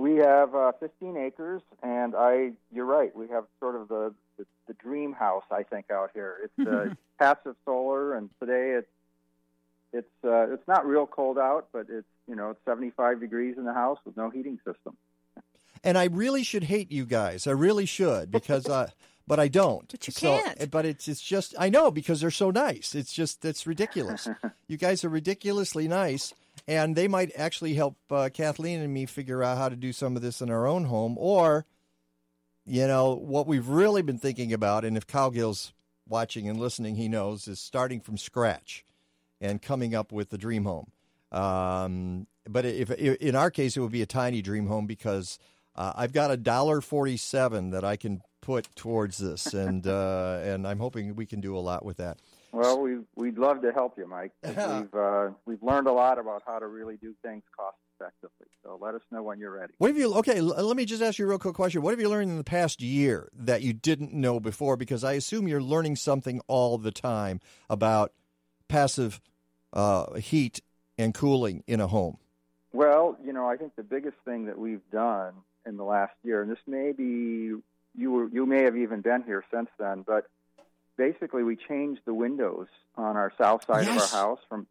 [0.00, 3.14] We have uh, 15 acres, and I, you're right.
[3.14, 6.36] We have sort of the the, the dream house, I think, out here.
[6.44, 8.88] It's uh, passive solar, and today it's
[9.92, 13.64] it's uh, it's not real cold out, but it's you know it's 75 degrees in
[13.64, 14.96] the house with no heating system.
[15.84, 17.46] and I really should hate you guys.
[17.46, 18.88] I really should because, uh,
[19.26, 19.86] but I don't.
[19.90, 20.70] But you can't.
[20.70, 22.94] But it's it's just I know because they're so nice.
[22.94, 24.28] It's just it's ridiculous.
[24.66, 26.32] you guys are ridiculously nice,
[26.66, 30.16] and they might actually help uh, Kathleen and me figure out how to do some
[30.16, 31.66] of this in our own home, or
[32.64, 34.84] you know what we've really been thinking about.
[34.84, 35.72] And if Cowgill's
[36.08, 38.84] watching and listening, he knows is starting from scratch
[39.40, 40.90] and coming up with the dream home.
[41.32, 45.38] Um, but if, if in our case, it would be a tiny dream home because
[45.76, 50.66] uh, I've got a dollar forty-seven that I can put towards this, and uh, and
[50.66, 52.18] I'm hoping we can do a lot with that.
[52.52, 54.32] Well, we we'd love to help you, Mike.
[54.44, 58.46] we've uh, we've learned a lot about how to really do things cost effectively.
[58.64, 59.72] So let us know when you're ready.
[59.78, 60.14] What have you?
[60.14, 61.82] Okay, l- let me just ask you a real quick question.
[61.82, 64.76] What have you learned in the past year that you didn't know before?
[64.76, 68.12] Because I assume you're learning something all the time about
[68.68, 69.20] passive
[69.72, 70.60] uh, heat
[70.98, 72.18] and cooling in a home.
[72.72, 75.34] Well, you know, I think the biggest thing that we've done
[75.66, 77.54] in the last year, and this may be
[77.96, 80.26] you were you may have even been here since then, but
[80.96, 82.66] basically we changed the windows
[82.96, 83.96] on our south side Yes.
[83.96, 84.66] of our house from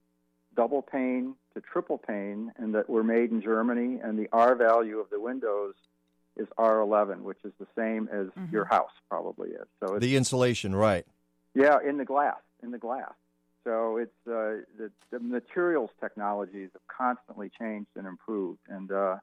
[0.55, 3.99] double pane to triple pane, and that were made in Germany.
[4.03, 5.76] And the R value of the windows
[6.38, 9.67] is R11, which is the same as your house probably is.
[9.80, 11.05] So it's The insulation, right?
[11.53, 13.13] yeah, in the glass, in the glass.
[13.65, 19.17] So it's uh, the, the materials technologies have constantly changed and improved, and uh,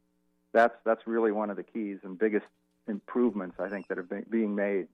[0.53, 2.47] that's that's really one of the keys and biggest
[2.87, 4.89] improvements I think that are be- being made.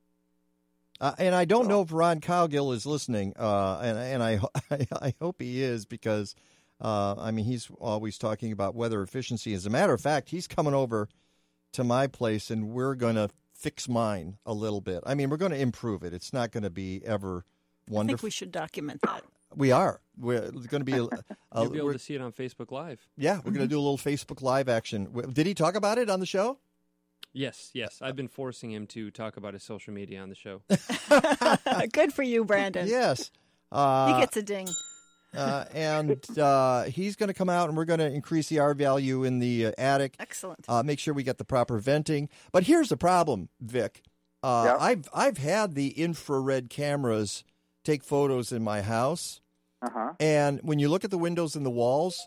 [1.00, 4.40] Uh, and I don't know if Ron Cowgill is listening, uh, and and I,
[4.70, 6.34] I I hope he is because
[6.80, 9.54] Uh, I mean, he's always talking about weather efficiency.
[9.54, 11.08] As a matter of fact, he's coming over
[11.72, 15.00] to my place, and we're going to fix mine a little bit.
[15.06, 16.12] I mean, we're going to improve it.
[16.12, 17.44] It's not going to be ever
[17.88, 18.02] wonderful.
[18.02, 19.22] I think we should document that.
[19.54, 20.00] We are.
[20.18, 20.94] We're going to be.
[20.94, 21.04] A,
[21.52, 23.00] a, You'll be able to see it on Facebook Live.
[23.16, 25.08] yeah, we're going to do a little Facebook Live action.
[25.32, 26.58] Did he talk about it on the show?
[27.32, 28.00] Yes, yes.
[28.02, 30.62] I've been forcing him to talk about his social media on the show.
[31.92, 32.86] Good for you, Brandon.
[32.86, 33.30] Yes.
[33.70, 34.68] Uh, he gets a ding.
[35.34, 38.74] uh, and uh, he's going to come out, and we're going to increase the R
[38.74, 40.14] value in the uh, attic.
[40.20, 40.64] Excellent.
[40.68, 42.28] Uh, make sure we get the proper venting.
[42.52, 44.02] But here's the problem, Vic.
[44.42, 44.76] Uh, Yep.
[44.80, 47.44] I've I've had the infrared cameras
[47.84, 49.40] take photos in my house,
[49.80, 50.12] Uh-huh.
[50.20, 52.26] and when you look at the windows and the walls,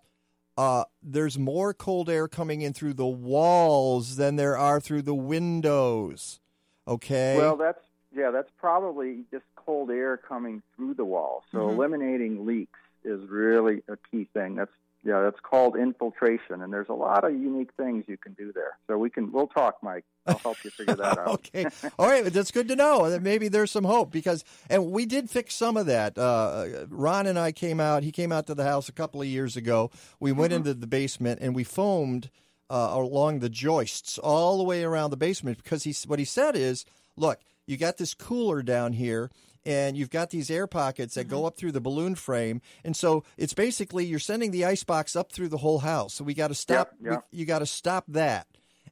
[0.57, 5.15] uh, there's more cold air coming in through the walls than there are through the
[5.15, 6.39] windows.
[6.87, 7.35] Okay.
[7.35, 7.79] Well, that's
[8.15, 11.43] yeah, that's probably just cold air coming through the wall.
[11.51, 11.73] So Mhm.
[11.73, 14.55] eliminating leaks is really a key thing.
[14.55, 14.71] That's
[15.05, 18.77] yeah, that's called infiltration, and there's a lot of unique things you can do there.
[18.87, 20.03] So we can we'll talk, Mike.
[20.25, 21.27] I'll help you figure that out.
[21.27, 21.67] okay.
[21.99, 22.25] All right.
[22.25, 23.07] That's good to know.
[23.11, 26.17] That maybe there's some hope because, and we did fix some of that.
[26.17, 28.01] Uh, Ron and I came out.
[28.01, 29.91] He came out to the house a couple of years ago.
[30.19, 32.31] We went into the basement and we foamed
[32.71, 36.55] uh, along the joists all the way around the basement because he what he said
[36.55, 36.83] is,
[37.15, 39.29] look, you got this cooler down here.
[39.65, 43.23] And you've got these air pockets that go up through the balloon frame, and so
[43.35, 46.13] it's basically you're sending the ice box up through the whole house.
[46.13, 46.91] So we got to stop.
[47.01, 47.25] Yep, yep.
[47.31, 48.45] We, you got to stop that.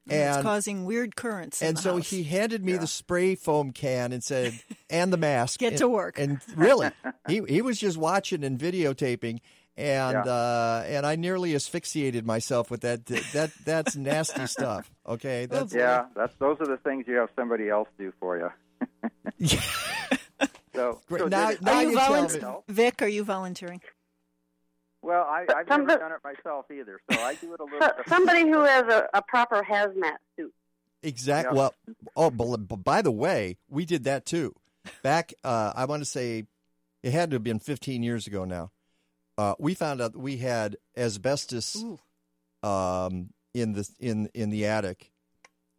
[0.07, 1.61] it's And causing weird currents.
[1.61, 2.09] in and the so house.
[2.09, 4.59] he handed me the spray foam can and said,
[4.89, 6.17] "And the mask." Get And- to work.
[6.17, 6.89] And really,
[7.27, 9.41] he he was just watching and videotaping,
[9.77, 10.33] and Yeah.
[10.33, 13.05] uh, and I nearly asphyxiated myself with that.
[13.05, 14.89] That that's nasty stuff.
[15.07, 18.49] Okay, that's yeah, that's those are the things you have somebody else do for you.
[20.75, 21.19] So, Great.
[21.21, 22.55] so Now- now Are you you tell volunteering?
[22.67, 23.81] Vic, are you volunteering?
[25.01, 27.79] Well, I, I've Some- never done it myself either, so I do it a little.
[27.81, 28.07] So, bit.
[28.07, 30.53] somebody who has a, a proper hazmat suit.
[31.01, 31.55] exactly.
[31.57, 31.59] Yeah.
[31.59, 31.73] Well,
[32.15, 34.55] oh, but, but by the way, we did that too.
[35.01, 36.45] Back, uh, I want to say,
[37.03, 38.71] it had to have been 15 years ago now.
[39.37, 41.75] Uh, we found out that we had asbestos
[42.61, 45.11] um, in the in in the attic.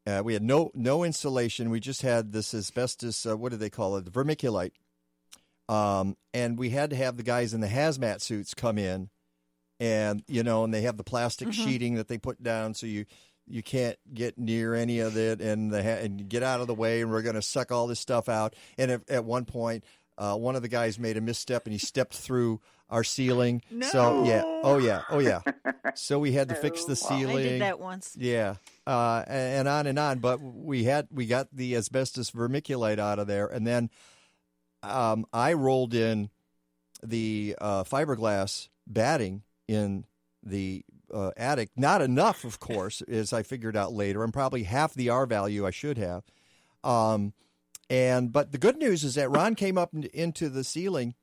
[0.06, 1.70] Uh, we had no no insulation.
[1.70, 3.24] We just had this asbestos.
[3.24, 4.06] Uh, what do they call it?
[4.06, 4.72] Vermiculite.
[5.68, 9.08] Um, and we had to have the guys in the hazmat suits come in,
[9.80, 11.52] and you know, and they have the plastic Mhm.
[11.52, 13.06] sheeting that they put down so you
[13.46, 16.74] you can't get near any of it, and the ha- and get out of the
[16.74, 17.02] way.
[17.02, 18.54] And we're going to suck all this stuff out.
[18.78, 19.84] And at, at one point,
[20.16, 23.60] uh, one of the guys made a misstep, and he stepped through our ceiling.
[23.90, 25.40] So yeah, oh yeah, oh yeah.
[25.96, 27.24] So we had to fix the ceiling.
[27.26, 27.44] I ceiling.
[27.44, 28.16] did that once.
[28.18, 28.56] Yeah,
[28.86, 30.18] uh, and on and on.
[30.20, 33.90] But we had we got the asbestos vermiculite out of there, and then
[34.84, 36.30] um, I rolled in
[37.02, 40.04] the uh, fiberglass batting in
[40.42, 41.70] the uh, attic.
[41.76, 45.66] Not enough, of course, as I figured out later, and probably half the R value
[45.66, 46.24] I should have.
[46.82, 47.32] Um,
[47.90, 51.14] and but the good news is that Ron came up into the ceiling.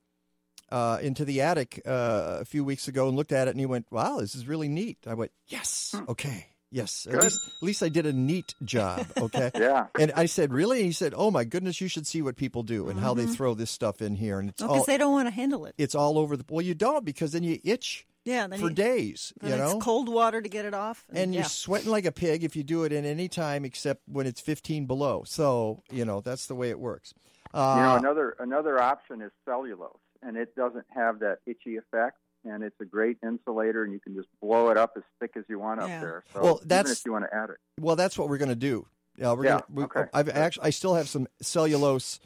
[0.72, 3.66] Uh, into the attic uh, a few weeks ago and looked at it and he
[3.66, 7.84] went, "Wow, this is really neat." I went, "Yes, okay, yes." At least, at least
[7.84, 9.06] I did a neat job.
[9.18, 9.52] Okay.
[9.56, 9.88] Yeah.
[10.00, 12.64] And I said, "Really?" And he said, "Oh my goodness, you should see what people
[12.64, 13.36] do and how they Mhm.
[13.36, 15.76] throw this stuff in here, and it's all Because they don't want to handle it.
[15.78, 16.46] it's all over the.
[16.50, 19.34] Well, you don't because then you itch Yeah, then for you, days.
[19.44, 21.06] You know, it's cold water to get it off.
[21.14, 21.42] and yeah.
[21.42, 24.40] you're sweating like a pig if you do it in any time except when it's
[24.42, 25.24] 15 below.
[25.26, 27.14] So you know that's the way it works.
[27.54, 32.18] Uh, you know, another another option is cellulose, and it doesn't have that itchy effect,
[32.46, 35.44] and it's a great insulator, and you can just blow it up as thick as
[35.48, 35.86] you want Yeah.
[35.96, 36.24] up there.
[36.34, 37.58] So Well, even that's- if you want to add it.
[37.80, 38.88] Well, that's what we're going to do.
[39.24, 40.04] Uh, we're Yeah, gonna, we, okay.
[40.14, 42.20] I've actually, I still have some cellulose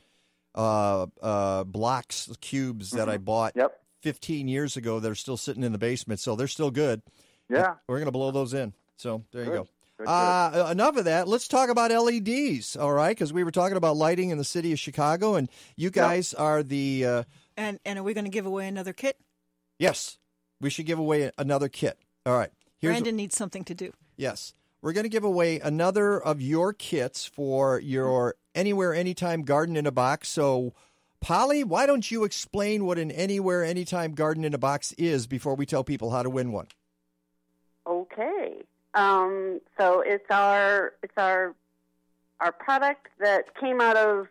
[0.53, 3.55] uh, uh, blocks, cubes that I bought
[4.01, 7.01] 15 years ago that are still sitting in the basement, so they're still good.
[7.49, 7.75] Yeah.
[7.87, 8.73] we're going to blow those in.
[8.97, 9.67] So there you go.
[9.97, 11.27] Good, Uh, enough of that.
[11.27, 13.09] Let's talk about LEDs, all right?
[13.15, 16.63] Because we were talking about lighting in the city of Chicago, and you guys are
[16.63, 17.23] the uh,
[17.57, 19.17] And and are we going to give away another kit?
[19.79, 20.17] Yes.
[20.61, 21.99] We should give away another kit.
[22.25, 22.51] All right.
[22.79, 23.91] Here's Brandon needs something to do.
[24.17, 24.53] Yes.
[24.81, 29.87] We're going to give away another of your kits for your Anywhere Anytime Garden in
[29.87, 30.29] a Box.
[30.29, 30.73] So,
[31.21, 35.55] Polly, why don't you explain what an Anywhere Anytime Garden in a Box is before
[35.55, 36.67] we tell people how to win one?
[37.87, 38.61] Okay.
[38.93, 41.53] Um, so it's our it's our
[42.39, 44.27] our product that came out of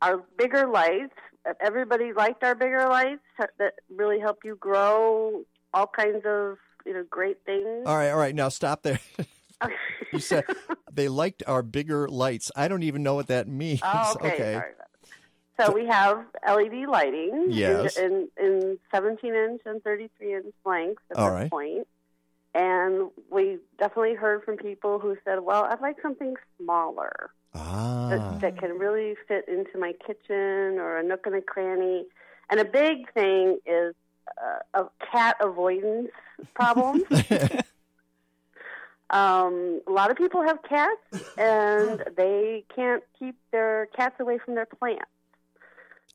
[0.00, 1.14] our bigger lights.
[1.60, 3.22] Everybody liked our bigger lights
[3.58, 7.84] that really help you grow all kinds of you know great things.
[7.86, 8.34] All right, all right.
[8.34, 9.00] Now stop there.
[10.12, 10.44] you said
[10.92, 12.50] they liked our bigger lights.
[12.54, 13.80] I don't even know what that means.
[13.82, 14.52] Oh, okay.
[14.54, 17.96] Sorry about So we have LED lighting Yes.
[17.96, 21.50] in, in, in 17 inch and 33 inch lengths at All this right.
[21.50, 21.88] point.
[22.54, 28.08] And we definitely heard from people who said, well, I'd like something smaller Ah.
[28.10, 32.04] that, that can really fit into my kitchen or a nook and a cranny.
[32.50, 33.94] And a big thing is
[34.42, 36.10] uh, a cat avoidance
[36.54, 37.02] problem.
[39.10, 44.54] um, a lot of people have cats, and they can't keep their cats away from
[44.54, 45.04] their plants.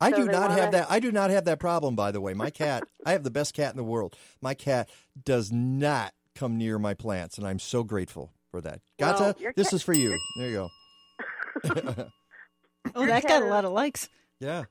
[0.01, 0.87] I So do not wanna- have that.
[0.89, 1.95] I do not have that problem.
[1.95, 2.83] By the way, my cat.
[3.05, 4.15] I have the best cat in the world.
[4.41, 4.89] My cat
[5.23, 8.81] does not come near my plants, and I'm so grateful for that.
[8.99, 10.17] Well, Gata, your this cat- is for you.
[10.37, 10.69] There you
[11.63, 12.07] go.
[12.95, 14.09] Oh, that got a lot of likes.
[14.41, 14.65] Yeah.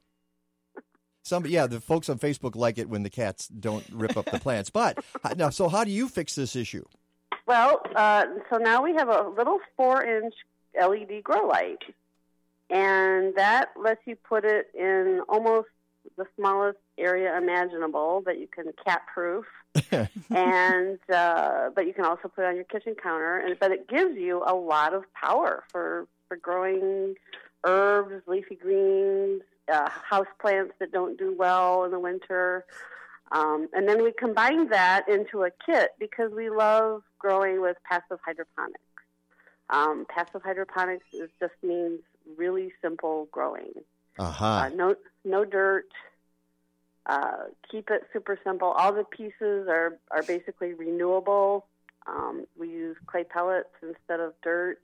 [1.24, 4.38] Some yeah, the folks on Facebook like it when the cats don't rip up the
[4.40, 4.68] plants.
[4.70, 4.98] But
[5.36, 6.84] now, so how do you fix this issue?
[7.46, 10.34] Well, uh, so now we have a little four-inch
[10.78, 11.82] LED grow light,
[12.70, 15.68] and that lets you put it in almost
[16.16, 19.46] the smallest area imaginable that you can cat-proof,
[20.30, 23.38] and uh, but you can also put it on your kitchen counter.
[23.38, 27.14] And but it gives you a lot of power for for growing
[27.64, 29.42] herbs, leafy greens,
[29.72, 32.64] uh, house plants that don't do well in the winter.
[33.30, 38.18] Um, and then we combine that into a kit because we love growing with passive
[38.24, 38.80] hydroponics.
[39.70, 42.00] Um, passive hydroponics is, just means
[42.36, 43.72] really simple growing.
[44.18, 44.66] Aha.
[44.66, 45.88] Uh, no, no dirt.
[47.06, 48.68] Uh, keep it super simple.
[48.68, 51.66] All the pieces are are basically renewable.
[52.06, 54.78] Um, we use clay pellets instead of dirt,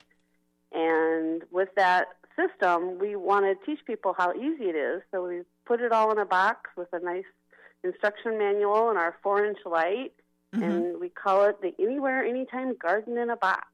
[0.73, 5.03] and with that system, we want to teach people how easy it is.
[5.11, 7.25] So we put it all in a box with a nice
[7.85, 10.13] instruction manual and our four-inch light,
[10.53, 13.67] and we call it the Anywhere, Anytime Garden in a Box.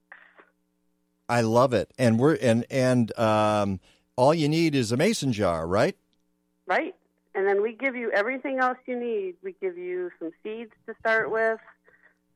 [1.28, 3.80] I love it, and we're and and um,
[4.16, 5.96] all you need is a mason jar, right?
[6.66, 6.94] Right.
[7.34, 9.34] And then we give you everything else you need.
[9.42, 11.58] We give you some seeds to start with,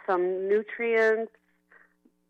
[0.07, 1.33] some nutrients,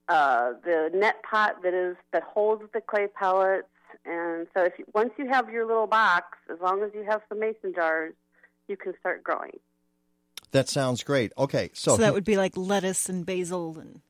[0.09, 3.69] uh, the net pot that is that holds the clay pellets.
[4.05, 7.23] And so, if you, once you have your little box, as long as you have
[7.29, 8.15] some mason jars,
[8.69, 9.59] you can start growing.
[10.53, 11.33] That sounds great.
[11.37, 14.01] Okay, so, So, that would be like lettuce and basil and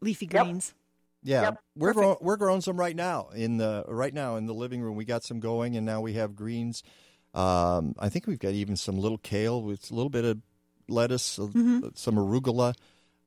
[0.00, 0.74] leafy greens.
[1.22, 4.54] Yeah, Yep, we're grow, we're growing some right now in the right now in the
[4.54, 4.96] living room.
[4.96, 6.82] We got some going, and now we have greens.
[7.34, 10.38] Um, I think we've got even some little kale with a little bit of
[10.88, 11.46] lettuce, uh,
[11.94, 12.74] some arugula,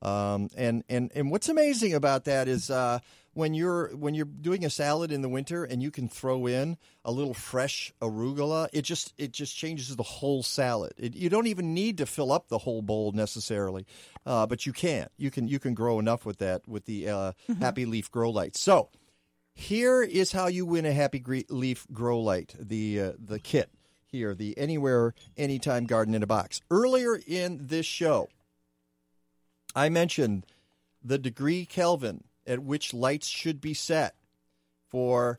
[0.02, 2.98] um, and and and what's amazing about that is uh,
[3.36, 6.78] when you're when you're doing a salad in the winter and you can throw in
[7.04, 10.94] a little fresh arugula, it just it just changes the whole salad.
[10.96, 13.86] It, you don't even need to fill up the whole bowl necessarily,
[14.24, 17.32] uh, but you can you can you can grow enough with that with the uh,
[17.60, 18.56] Happy Leaf Grow Light.
[18.56, 18.88] So.
[19.58, 23.70] Here is how you win a Happy Leaf Grow Light, the uh, the kit
[24.04, 26.60] here, the Anywhere Anytime Garden in a Box.
[26.70, 28.28] Earlier in this show,
[29.74, 30.44] I mentioned
[31.02, 34.14] the degree Kelvin at which lights should be set
[34.88, 35.36] for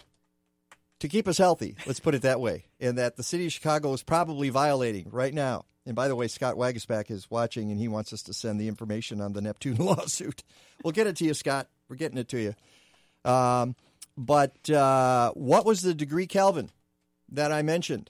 [0.99, 1.75] to keep us healthy.
[1.85, 5.33] Let's put it that way, and that the city of Chicago is probably violating right
[5.33, 5.65] now.
[5.85, 8.67] And by the way, Scott Waguespack is watching, and he wants us to send the
[8.67, 10.43] information on the Neptune lawsuit.
[10.83, 11.67] We'll get it to you, Scott.
[11.87, 13.29] We're getting it to you.
[13.29, 13.75] Um,
[14.17, 16.71] but uh, what was the degree Kelvin
[17.29, 18.09] that I mentioned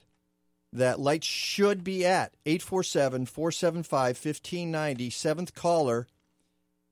[0.72, 2.34] that lights should be at?
[2.46, 6.08] 847 475 1590, seventh caller.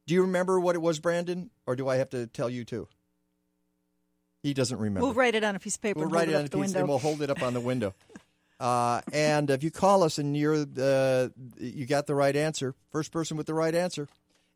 [0.06, 1.50] Do you remember what it was, Brandon?
[1.66, 2.88] Or do I have to tell you too?
[4.42, 5.00] He doesn't remember.
[5.00, 6.48] We'll write it on a piece of paper We'll and write it it on a
[6.48, 7.94] the piece and we'll hold it up on the window.
[8.58, 11.28] Uh, and if you call us and you're uh,
[11.58, 14.08] you got the right answer, first person with the right answer,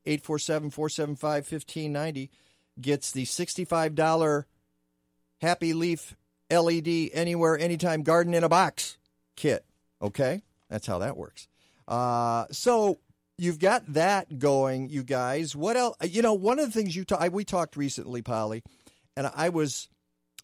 [0.07, 2.31] 847-475-1590
[2.81, 4.45] gets the $65
[5.43, 6.17] Happy Leaf
[6.51, 8.97] LED Anywhere Anytime Garden in a Box
[9.37, 9.67] kit.
[10.01, 10.41] Okay?
[10.71, 11.47] That's how that works.
[11.87, 13.01] Uh, so
[13.41, 15.57] you've got that going, you guys.
[15.57, 15.97] What else?
[16.03, 18.63] You know, one of the things you ta- I, we talked recently, Polly,
[19.17, 19.89] and I was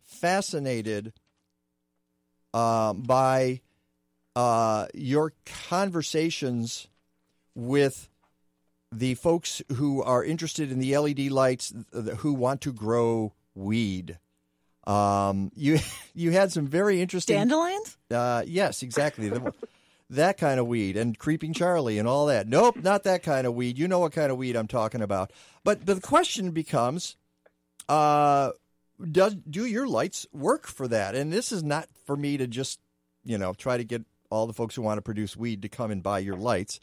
[0.05, 1.12] fascinated
[2.55, 3.60] um, by
[4.35, 5.35] uh, your
[5.68, 6.89] conversations
[7.55, 8.09] with
[8.90, 14.18] the folks who are interested in the LED lights th- who want to grow weed.
[14.86, 15.81] Um, you
[16.14, 17.98] you had some very interesting Dandelions?
[18.10, 19.31] Uh, yes, exactly.
[20.09, 22.47] That kind of weed and creeping Charlie and all that.
[22.47, 23.77] Nope, not that kind of weed.
[23.77, 25.33] You know what kind of weed I'm talking about.
[25.65, 27.16] But but the question becomes,
[27.89, 28.53] uh,
[29.11, 31.16] does do your lights work for that?
[31.16, 32.78] And this is not for me to just
[33.24, 35.91] you know try to get all the folks who want to produce weed to come
[35.91, 36.78] and buy your lights.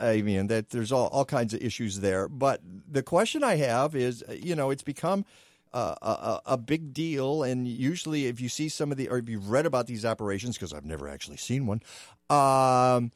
[0.00, 2.28] I mean that there's all, all kinds of issues there.
[2.28, 2.60] But
[2.90, 5.26] the question I have is, you know, it's become
[5.74, 7.42] a, a, a big deal.
[7.42, 10.56] And usually, if you see some of the, or if you've read about these operations,
[10.56, 11.82] because I've never actually seen one,
[12.30, 13.10] um,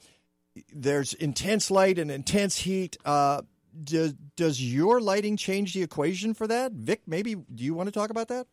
[0.75, 2.97] there's intense light and intense heat.
[3.05, 3.43] Uh,
[3.85, 6.73] does, does your lighting change the equation for that?
[6.73, 8.47] Vic, maybe do you want to talk about that?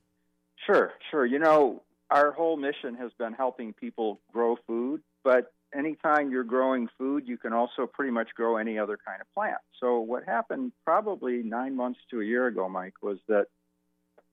[0.65, 1.25] Sure, sure.
[1.25, 6.87] You know, our whole mission has been helping people grow food, but anytime you're growing
[6.97, 9.57] food, you can also pretty much grow any other kind of plant.
[9.79, 13.47] So, what happened probably nine months to a year ago, Mike, was that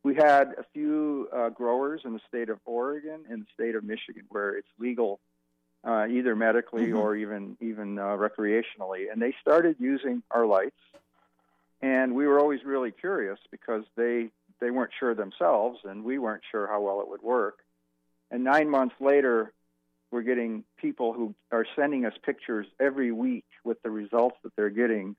[0.05, 3.85] we had a few uh, growers in the state of Oregon and the state of
[3.85, 5.21] Michigan where it's legal
[5.85, 6.99] uh, either medically Mhm.
[6.99, 10.79] or even even uh, recreationally, and they started using our lights.
[11.81, 14.31] And we were always really curious because they
[14.61, 17.59] they weren't sure themselves, and we weren't sure how well it would work.
[18.31, 19.53] And nine months later,
[20.13, 24.71] we're getting people who are sending us pictures every week with the results that they're
[24.71, 25.17] getting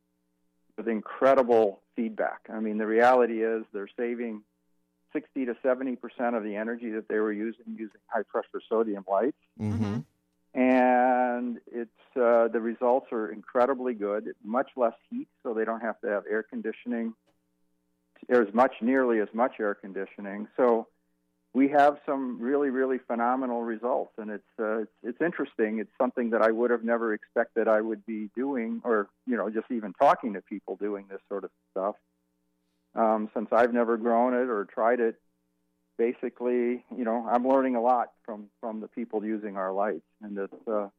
[0.77, 2.39] with incredible feedback.
[2.49, 4.43] I mean, the reality is they're saving
[5.13, 9.05] 60 to 70 percent of the energy that they were using using high pressure sodium
[9.07, 9.99] lights Mm-hmm.
[10.59, 14.29] and it's uh, the results are incredibly good.
[14.43, 17.13] Much less heat, so they don't have to have air conditioning.
[18.27, 20.47] There's much, nearly as much air conditioning.
[20.55, 20.87] So
[21.53, 25.79] we have some really, really phenomenal results, and it's uh, it's, it's interesting.
[25.79, 29.49] It's something that I would have never expected I would be doing, or you know,
[29.49, 31.95] just even talking to people doing this sort of stuff.
[32.95, 35.19] Um, since I've never grown it or tried it,
[35.97, 40.37] basically, you know, I'm learning a lot from from the people using our lights, and
[40.37, 40.89] it's uh,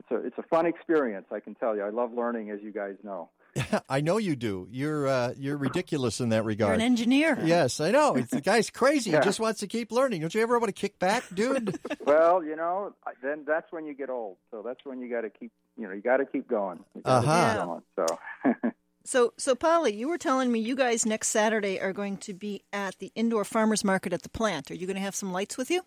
[0.00, 1.26] it's a it's a fun experience.
[1.32, 3.30] I can tell you, I love learning, as you guys know.
[3.88, 4.68] I know you do.
[4.70, 6.70] You're uh, you're ridiculous in that regard.
[6.70, 7.38] You're an engineer.
[7.44, 8.16] Yes, I know.
[8.16, 9.10] It's, the guy's crazy.
[9.10, 9.20] Yeah.
[9.20, 10.20] He just wants to keep learning.
[10.20, 11.78] Don't you ever want to kick back, dude?
[12.00, 14.36] well, you know, then that's when you get old.
[14.50, 16.80] So that's when you got to keep, you know, you got to keep going.
[17.04, 17.50] Uh-huh.
[17.50, 17.82] keep going.
[17.96, 18.72] So
[19.04, 22.62] So, so Polly, you were telling me you guys next Saturday are going to be
[22.72, 24.70] at the indoor farmers market at the plant.
[24.70, 25.82] Are you going to have some lights with you?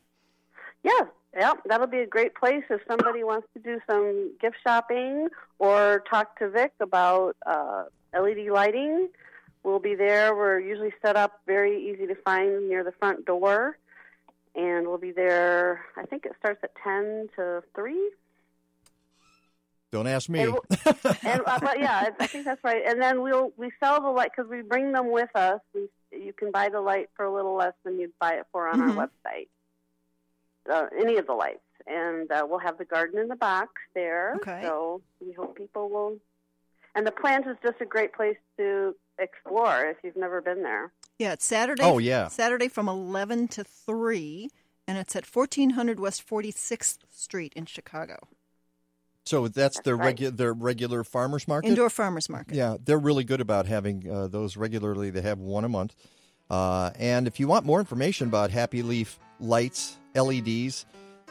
[0.83, 5.29] Yeah, yeah, that'll be a great place if somebody wants to do some gift shopping
[5.57, 9.09] or talk to Vic about uh, LED lighting.
[9.63, 10.35] We'll be there.
[10.35, 13.77] We're usually set up very easy to find near the front door,
[14.55, 15.81] and we'll be there.
[15.97, 18.11] I think it starts at ten to three.
[19.91, 20.41] Don't ask me.
[20.41, 20.57] And,
[21.23, 22.83] and uh, but yeah, I I think that's right.
[22.85, 25.61] And then we'll we sell the light because we bring them with us.
[25.73, 28.67] We, you can buy the light for a little less than you'd buy it for
[28.67, 28.97] on Mhm.
[28.97, 29.47] our website.
[30.69, 34.33] Uh, any of the lights, and uh, we'll have the garden in the box there.
[34.35, 34.61] Okay.
[34.63, 36.17] So we hope people will.
[36.93, 40.91] And the plant is just a great place to explore if you've never been there.
[41.19, 41.83] Yeah, it's Saturday.
[41.83, 42.27] Oh, yeah.
[42.27, 44.49] Saturday from 11 to 3,
[44.87, 48.27] and it's at 1400 West 46th Street in Chicago.
[49.27, 50.05] So that's their right.
[50.05, 51.67] regular their regular farmers market.
[51.67, 52.55] Indoor farmers market.
[52.55, 55.09] Yeah, they're really good about having uh, those regularly.
[55.09, 55.95] They have one a month.
[56.49, 60.85] Uh, and if you want more information about Happy Leaf lights, LEDs,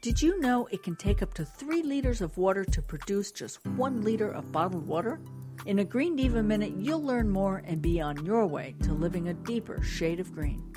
[0.00, 3.62] Did you know it can take up to three liters of water to produce just
[3.66, 5.20] one liter of bottled water?
[5.66, 9.28] In a Green Diva Minute, you'll learn more and be on your way to living
[9.28, 10.72] a deeper shade of green.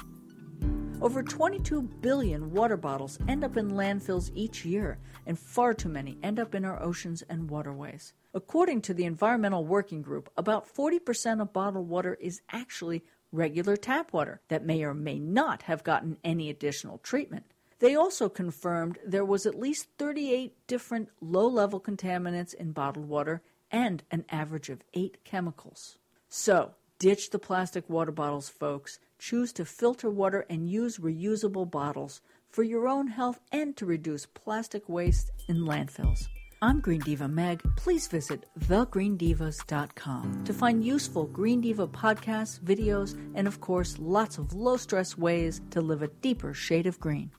[0.99, 6.17] Over 22 billion water bottles end up in landfills each year, and far too many
[6.21, 8.13] end up in our oceans and waterways.
[8.37, 14.13] According to the Environmental Working Group, about 40% of bottled water is actually regular tap
[14.13, 17.45] water that may or may not have gotten any additional treatment.
[17.79, 23.41] They also confirmed there was at least 38 different low level contaminants in bottled water
[23.71, 25.97] and an average of 8 chemicals.
[26.29, 28.99] So, ditch the plastic water bottles, folks.
[29.17, 34.27] Choose to filter water and use reusable bottles for your own health and to reduce
[34.27, 36.27] plastic waste in landfills.
[36.59, 37.61] I'm Green Diva Meg.
[37.75, 44.53] Please visit thegreendivas.com to find useful Green Diva podcasts, videos, and of course, lots of
[44.53, 47.29] low stress ways to live a deeper shade of green.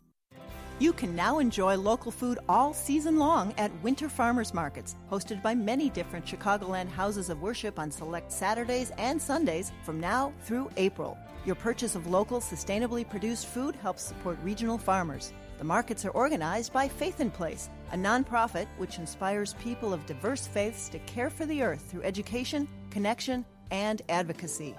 [0.79, 5.53] You can now enjoy local food all season long at winter farmers markets, hosted by
[5.53, 11.19] many different Chicagoland houses of worship on select Saturdays and Sundays from now through April.
[11.45, 15.33] Your purchase of local, sustainably produced food helps support regional farmers.
[15.59, 20.47] The markets are organized by Faith in Place, a nonprofit which inspires people of diverse
[20.47, 24.75] faiths to care for the earth through education, connection, and advocacy.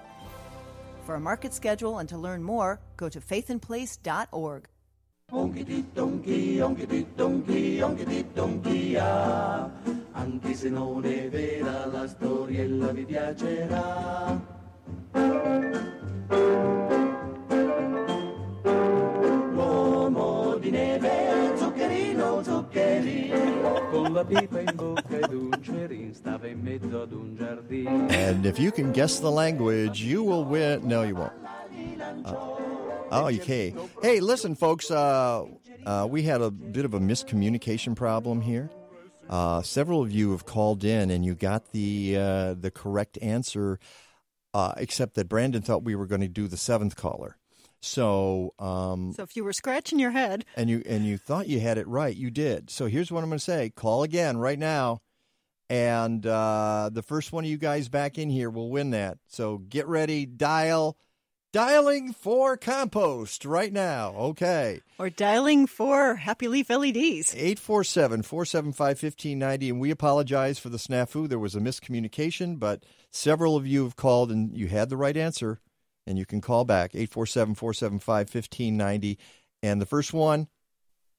[1.04, 4.68] For a market schedule and to learn more, go to faithinplace.org.
[19.54, 21.59] L'uomo di neve,
[28.10, 30.86] And if you can guess the language, you will win.
[30.86, 31.32] No, you won't.
[32.24, 32.34] Uh,
[33.12, 33.74] oh, okay.
[34.02, 34.90] Hey, listen, folks.
[34.90, 35.44] Uh,
[35.86, 38.70] uh, we had a bit of a miscommunication problem here.
[39.28, 43.78] Uh, several of you have called in, and you got the uh, the correct answer,
[44.54, 47.36] uh, except that Brandon thought we were going to do the seventh caller.
[47.80, 51.60] So, um, So if you were scratching your head, and you and you thought you
[51.60, 52.70] had it right, you did.
[52.70, 55.00] So here's what I'm going to say: call again right now,
[55.70, 59.18] and uh, the first one of you guys back in here will win that.
[59.28, 60.98] So get ready, dial,
[61.52, 64.12] dialing for compost right now.
[64.14, 67.34] Okay, or dialing for Happy Leaf LEDs.
[67.34, 69.70] 847 475 1590.
[69.70, 71.26] And we apologize for the snafu.
[71.26, 75.16] There was a miscommunication, but several of you have called and you had the right
[75.16, 75.60] answer.
[76.10, 79.18] And you can call back 847 475 1590.
[79.62, 80.48] And the first one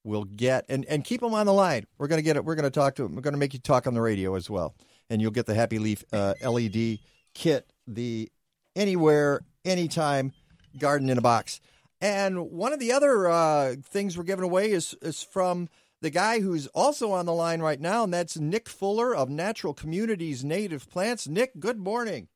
[0.04, 1.86] will get, and, and keep them on the line.
[1.98, 2.44] We're going to get it.
[2.44, 3.16] We're going to talk to them.
[3.16, 4.76] We're going to make you talk on the radio as well.
[5.10, 7.00] And you'll get the Happy Leaf uh, LED
[7.34, 8.30] kit, the
[8.76, 10.34] anywhere, anytime
[10.78, 11.62] garden in a box.
[12.02, 15.70] And one of the other uh, things we're giving away is is from
[16.02, 19.74] the guy who's also on the line right now, and that's Nick Fuller of Natural
[19.74, 21.28] Communities Native Plants.
[21.28, 22.28] Nick, good morning.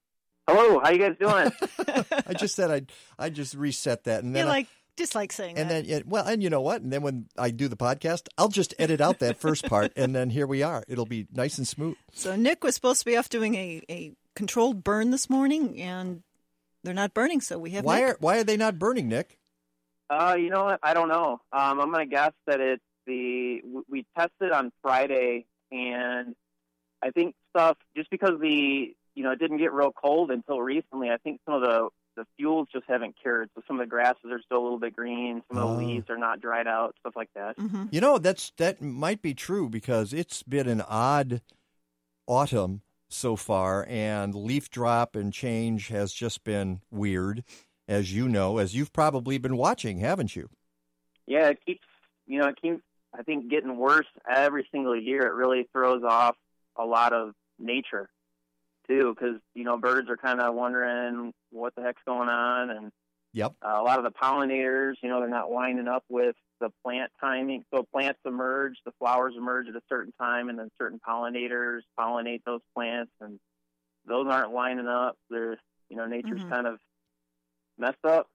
[0.47, 1.51] Hello, how you guys doing?
[2.27, 5.57] I just said I'd I just reset that, and You then I- like dislike saying
[5.57, 5.73] and that.
[5.73, 6.81] then yeah, well, and you know what?
[6.81, 10.15] And then when I do the podcast, I'll just edit out that first part, and
[10.15, 10.84] then here we are.
[10.88, 11.95] It'll be nice and smooth.
[12.13, 16.22] So Nick was supposed to be off doing a, a controlled burn this morning, and
[16.84, 17.41] they're not burning.
[17.41, 18.09] So we have Why Nick.
[18.09, 19.39] are why are they not burning, Nick?
[20.11, 20.80] Uh, you know what?
[20.84, 21.41] I don't know.
[21.51, 26.35] Um, I'm gonna guess that it's the we tested on Friday, and
[27.03, 31.10] I think stuff just because the you know it didn't get real cold until recently.
[31.10, 34.32] I think some of the the fuels just haven't cured, so some of the grasses
[34.32, 35.42] are still a little bit green.
[35.50, 35.72] Some of Oh.
[35.78, 37.58] the leaves are not dried out, stuff like that.
[37.58, 37.86] Mm-hmm.
[37.92, 41.42] You know that's that might be true because it's been an odd
[42.28, 47.44] autumn so far, and leaf drop and change has just been weird,
[47.88, 50.50] as you know, as you've probably been watching, haven't you?
[51.28, 51.86] Yeah, it keeps
[52.28, 52.82] you know it keeps
[53.18, 55.22] I think getting worse every single year.
[55.28, 56.36] It really throws off
[56.78, 58.10] a lot of nature
[58.88, 62.91] too, because you know birds are kind of wondering what the heck's going on, and
[63.34, 63.53] Yep.
[63.62, 67.12] uh, a lot of the pollinators, you know, they're not lining up with the plant
[67.20, 67.64] timing.
[67.74, 72.44] So plants emerge, the flowers emerge at a certain time, and then certain pollinators pollinate
[72.45, 73.40] those plants, and
[74.06, 75.18] those aren't lining up.
[75.30, 75.57] They're
[75.90, 76.49] you know nature's Mhm.
[76.49, 76.80] kind of
[77.78, 78.28] messed up.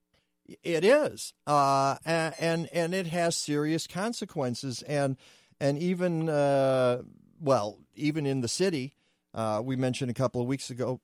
[0.63, 5.17] It is, uh, and and it has serious consequences, and
[5.61, 7.03] and even uh,
[7.41, 8.95] well, even in the city,
[9.35, 11.01] uh, we mentioned a couple of weeks ago.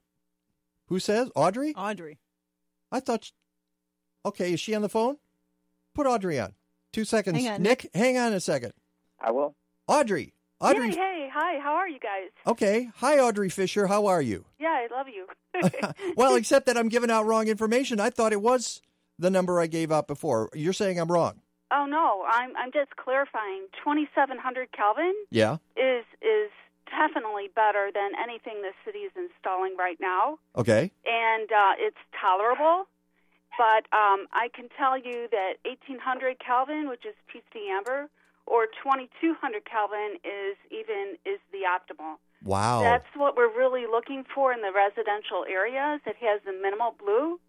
[0.88, 1.74] Who says Audrey?
[1.76, 2.18] Audrey.
[2.92, 3.24] I thought.
[3.24, 3.32] she-
[4.24, 5.16] okay, is she on the phone?
[5.94, 6.54] Put Audrey on.
[6.92, 7.36] Two seconds.
[7.38, 8.72] Hang on, Nick, hang on a second.
[9.20, 9.54] I will.
[9.88, 10.32] Audrey.
[10.60, 10.90] Audrey.
[10.90, 11.58] Hey, hey, hi.
[11.62, 12.30] How are you guys?
[12.46, 12.88] Okay.
[12.96, 13.86] Hi, Audrey Fischer.
[13.86, 14.46] How are you?
[14.58, 15.26] Yeah, I love you.
[16.16, 18.00] well, except that I'm giving out wrong information.
[18.00, 18.80] I thought it was
[19.18, 20.48] the number I gave out before.
[20.54, 21.40] You're saying I'm wrong.
[21.72, 23.66] Oh no, I'm I'm just clarifying.
[23.84, 25.56] 2700 Kelvin Yeah.
[25.76, 26.50] is is
[26.90, 30.90] definitely better than anything the city is installing right now, Okay.
[31.04, 32.86] and uh, it's tolerable.
[33.58, 38.08] But um, I can tell you that 1800 Kelvin, which is PC amber,
[38.44, 42.16] or 2200 Kelvin is even is the optimal.
[42.44, 42.82] Wow.
[42.82, 46.00] That's what we're really looking for in the residential areas.
[46.06, 47.40] It has the minimal blue.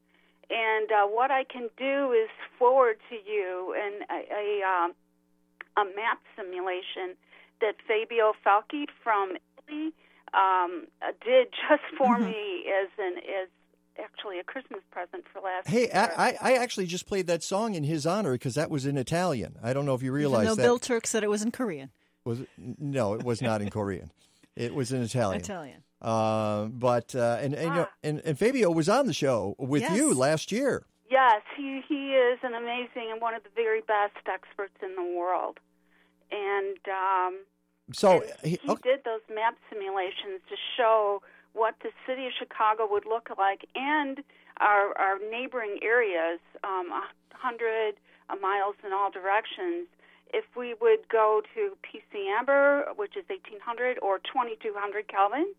[0.49, 4.93] And uh, what I can do is forward to you an, a, a, um,
[5.75, 7.19] a map simulation
[7.61, 9.33] that Fabio Falchi from
[9.67, 9.93] Italy
[10.33, 12.25] um, uh, did just for Mm-hmm.
[12.25, 13.47] me as an as
[13.99, 15.91] actually a Christmas present for last Hey, year.
[15.93, 18.97] I, I I actually just played that song in his honor because that was in
[18.97, 19.57] Italian.
[19.63, 20.61] I don't know if you Even realize though that.
[20.61, 21.89] Bill Turk said it was in Korean.
[22.23, 22.49] Was it?
[22.57, 24.11] No, it was not in Korean.
[24.55, 25.41] It was in Italian.
[25.41, 25.83] Italian.
[26.01, 29.81] Uh, but uh, and and, you know, and and Fabio was on the show with
[29.81, 29.95] Yes.
[29.97, 30.85] you last year.
[31.09, 35.17] Yes, he he is an amazing and one of the very best experts in the
[35.17, 35.57] world.
[36.31, 37.39] And um,
[37.91, 41.21] So he, he did those map simulations to show
[41.53, 44.19] what the city of Chicago would look like and
[44.59, 47.95] our our neighboring areas, um, a hundred
[48.41, 49.87] miles in all directions.
[50.33, 55.53] If we would go to PC Amber, which is 1800 or 2200 Kelvin,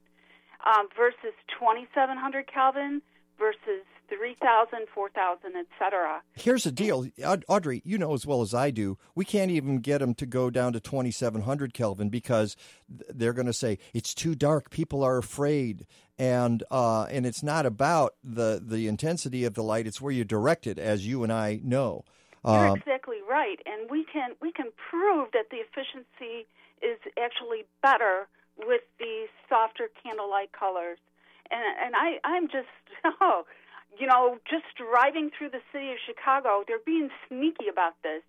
[0.66, 3.00] um, versus 2700 Kelvin,
[3.38, 6.22] versus 3,000, 4,000, etc.
[6.34, 7.06] Here's the deal,
[7.48, 7.82] Audrey.
[7.84, 8.98] You know as well as I do.
[9.14, 12.56] We can't even get them to go down to 2,700 Kelvin because
[12.88, 14.70] they're going to say it's too dark.
[14.70, 15.86] People are afraid,
[16.18, 19.86] and uh, and it's not about the the intensity of the light.
[19.86, 22.04] It's where you direct it, as you and I know.
[22.44, 26.46] You're Um, exactly right, and we can we can prove that the efficiency
[26.82, 28.28] is actually better
[28.58, 30.98] with these softer candlelight colors.
[31.50, 32.68] And and I I'm just
[33.20, 33.44] oh,
[33.98, 38.22] you know, just driving through the city of Chicago, they're being sneaky about this.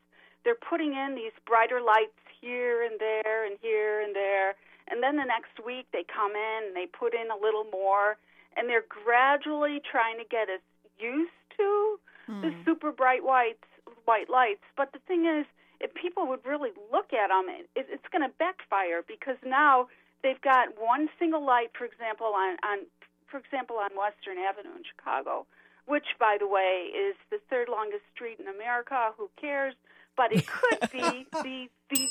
[0.44, 4.56] They're putting in these brighter lights here and there and here and there,
[4.90, 8.18] and then the next week they come in and they put in a little more,
[8.58, 10.64] and they're gradually trying to get us
[10.98, 12.64] used to the hmm.
[12.64, 13.66] super bright whites,
[14.06, 14.64] white lights.
[14.78, 15.46] But the thing is,
[15.80, 19.88] if people would really look at them, it, it's going to backfire because now
[20.22, 22.86] they've got one single light, for example, on, on
[23.32, 25.46] for example on Western Avenue in Chicago,
[25.86, 29.12] which, by the way, is the third longest street in America.
[29.18, 29.74] Who cares?
[30.18, 32.08] But it could be the the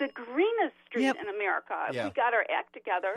[0.00, 2.04] the greenest street in America if Yeah.
[2.06, 3.12] we got our act together.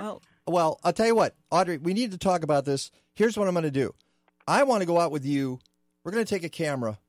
[0.45, 2.91] Well, I'll tell you what, Audrey, we need to talk about this.
[3.15, 3.93] Here's what I'm going to do.
[4.47, 5.59] I want to go out with you.
[6.03, 6.99] We're going to take a camera.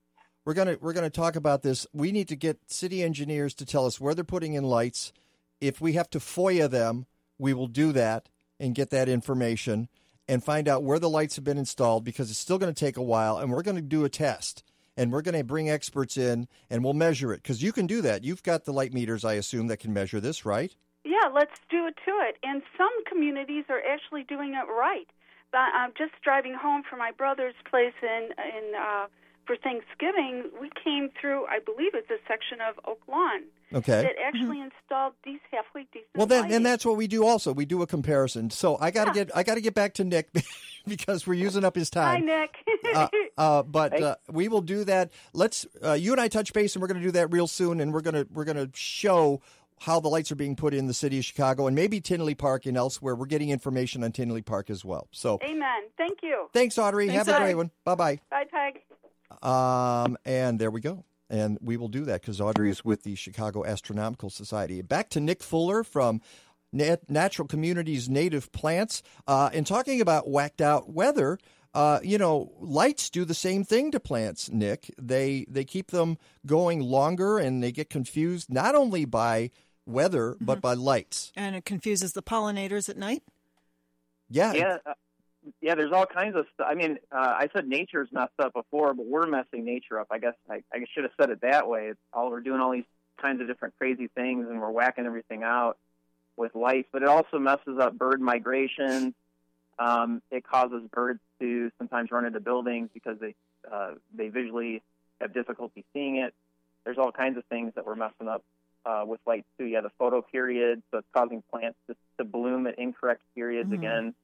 [0.44, 1.86] We're going to we're going to talk about this.
[1.92, 5.12] We need to get city engineers to tell us where they're putting in lights.
[5.60, 7.06] If we have to FOIA them,
[7.38, 8.28] we will do that
[8.58, 9.88] and get that information
[10.28, 12.96] and find out where the lights have been installed because it's still going to take
[12.96, 14.62] a while and we're going to do a test
[14.96, 18.02] and we're going to bring experts in and we'll measure it because you can do
[18.02, 18.24] that.
[18.24, 20.74] You've got the light meters I assume that can measure this, right?
[21.04, 22.36] Yeah, let's do it to it.
[22.42, 25.08] And some communities are actually doing it right.
[25.50, 29.06] But I'm just driving home from my brother's place in in uh,
[29.48, 30.44] for Thanksgiving.
[30.60, 33.42] We came through, I believe it's a section of Oak Lawn
[33.74, 34.02] Okay.
[34.02, 36.10] that actually installed these halfway decent.
[36.14, 36.56] Well, then, lighting.
[36.58, 37.26] and that's what we do.
[37.26, 38.50] Also, we do a comparison.
[38.50, 40.28] So I got to get I got to get back to Nick
[40.86, 42.20] because we're using up his time.
[42.22, 42.24] Hi.
[42.24, 42.54] Nick.
[42.94, 45.10] Uh, uh, but uh, we will do that.
[45.32, 47.80] Let's uh, you and I touch base, and we're going to do that real soon.
[47.80, 49.40] And we're going to we're going to show
[49.80, 52.66] how the lights are being put in the city of Chicago and maybe Tinley Park
[52.66, 53.14] and elsewhere.
[53.14, 55.08] We're getting information on Tinley Park as well.
[55.12, 55.82] So Amen.
[55.96, 56.48] Thank you.
[56.52, 57.08] thanks, Audrey.
[57.08, 57.70] Thanks, Have a great one.
[57.84, 58.20] Bye bye.
[58.30, 58.80] Bye, Peg.
[59.42, 61.04] Um, and there we go.
[61.30, 64.80] And we will do that because Audrey is with the Chicago Astronomical Society.
[64.82, 66.22] Back to Nick Fuller from
[66.72, 69.02] Nat- Natural Communities Native Plants.
[69.26, 71.38] Uh, and talking about whacked out weather,
[71.74, 74.90] uh, you know, lights do the same thing to plants, Nick.
[75.00, 76.16] They, they keep them
[76.46, 79.50] going longer and they get confused not only by
[79.84, 81.32] weather, but by lights.
[81.36, 83.22] And it confuses the pollinators at night.
[84.30, 84.52] Yeah.
[84.52, 84.92] yeah, uh,
[85.60, 85.74] yeah.
[85.74, 86.66] There's all kinds of stuff.
[86.70, 90.08] I mean, uh, I said nature's messed up before, but we're messing nature up.
[90.10, 91.88] I guess I, I should have said it that way.
[91.88, 92.84] It's all we're doing all these
[93.20, 95.76] kinds of different crazy things, and we're whacking everything out
[96.36, 96.88] with lights.
[96.92, 99.14] But it also messes up bird migration.
[99.78, 103.34] Um, it causes birds to sometimes run into buildings because they
[103.70, 104.82] uh, they visually
[105.20, 106.34] have difficulty seeing it.
[106.84, 108.42] There's all kinds of things that we're messing up
[108.86, 109.66] uh, with lights too.
[109.66, 113.74] Yeah, the photo period, so it's causing plants to, to bloom at incorrect periods Mhm.
[113.74, 114.14] again,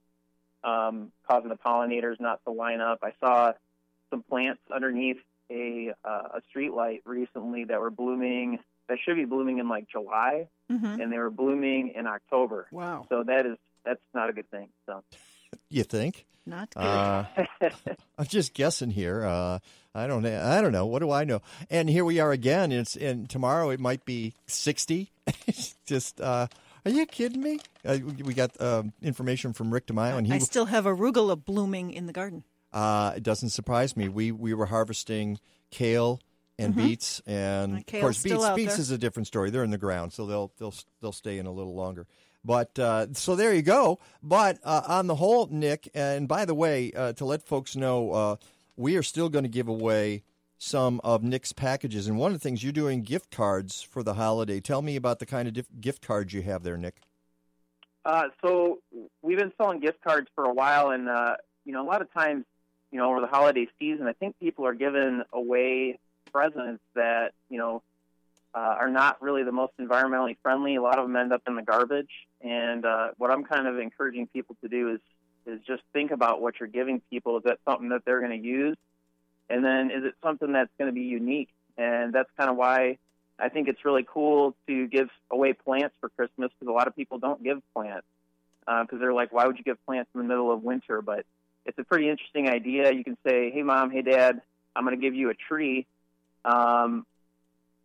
[0.65, 3.01] um, causing the pollinators not to line up.
[3.03, 3.53] I saw
[4.11, 5.19] some plants underneath
[5.51, 8.59] a uh, a street light recently that were blooming.
[8.89, 11.03] That should be blooming in like July, Mhm.
[11.03, 12.67] and they were blooming in October.
[12.71, 13.07] Wow.
[13.09, 14.69] So that is that's not a good thing.
[14.87, 15.03] So
[15.71, 16.27] You think?
[16.47, 16.83] Not good.
[16.83, 17.25] Uh,
[18.19, 19.25] I'm just guessing here.
[19.25, 19.59] Uh,
[19.95, 20.23] I don't.
[20.23, 20.43] know.
[20.45, 20.85] I don't know.
[20.87, 21.41] What do I know?
[21.71, 22.71] And here we are again.
[22.73, 25.11] It's and tomorrow it might be 60.
[25.87, 26.21] Just.
[26.21, 26.49] Uh,
[26.85, 27.59] are you kidding me?
[27.85, 30.33] Uh, we- got um, information from Rick DiMaio, and he.
[30.33, 32.45] I still have arugula blooming in the garden.
[32.73, 34.09] uh, it doesn't surprise me.
[34.09, 35.39] We we were harvesting
[35.71, 36.21] kale
[36.59, 36.77] and Mhm.
[36.77, 38.49] beets, and of course beets.
[38.55, 38.81] Beets there.
[38.81, 39.51] is a different story.
[39.51, 42.07] They're in the ground, so they'll they'll they'll stay in a little longer.
[42.45, 43.99] But uh, so there you go.
[44.23, 48.11] But uh, on the whole, Nick, and by the way, uh, to let folks know,
[48.13, 48.37] uh,
[48.77, 50.25] we are still going to give away
[50.59, 52.07] some of Nick's packages.
[52.07, 54.61] And one of the things you're doing gift cards for the holiday.
[54.61, 56.97] Tell me about the kind of dif- gift cards you have there, Nick.
[58.05, 58.79] Uh, so
[59.23, 62.13] we've been selling gift cards for a while, and uh, you know, a lot of
[62.13, 62.45] times,
[62.91, 65.99] you know, over the holiday season, I think people are giving away
[66.31, 67.83] presents that you know
[68.55, 70.77] uh, are not really the most environmentally friendly.
[70.77, 72.11] A lot of them end up in the garbage,
[72.43, 75.01] and uh, what I'm kind of encouraging people to do is
[75.47, 77.39] is just think about what you're giving people.
[77.39, 78.77] Is that something that they're going to use,
[79.49, 81.51] and then is it something that's going to be unique?
[81.77, 82.99] And that's kind of why
[83.39, 86.95] I think it's really cool to give away plants for Christmas because a lot of
[86.95, 88.07] people don't give plants
[88.67, 91.03] because they're like, why would you give plants in the middle of winter?
[91.03, 91.27] But
[91.67, 92.93] it's a pretty interesting idea.
[92.93, 94.41] You can say, hey, mom, hey, dad,
[94.77, 95.87] I'm going to give you a tree
[96.45, 97.07] um,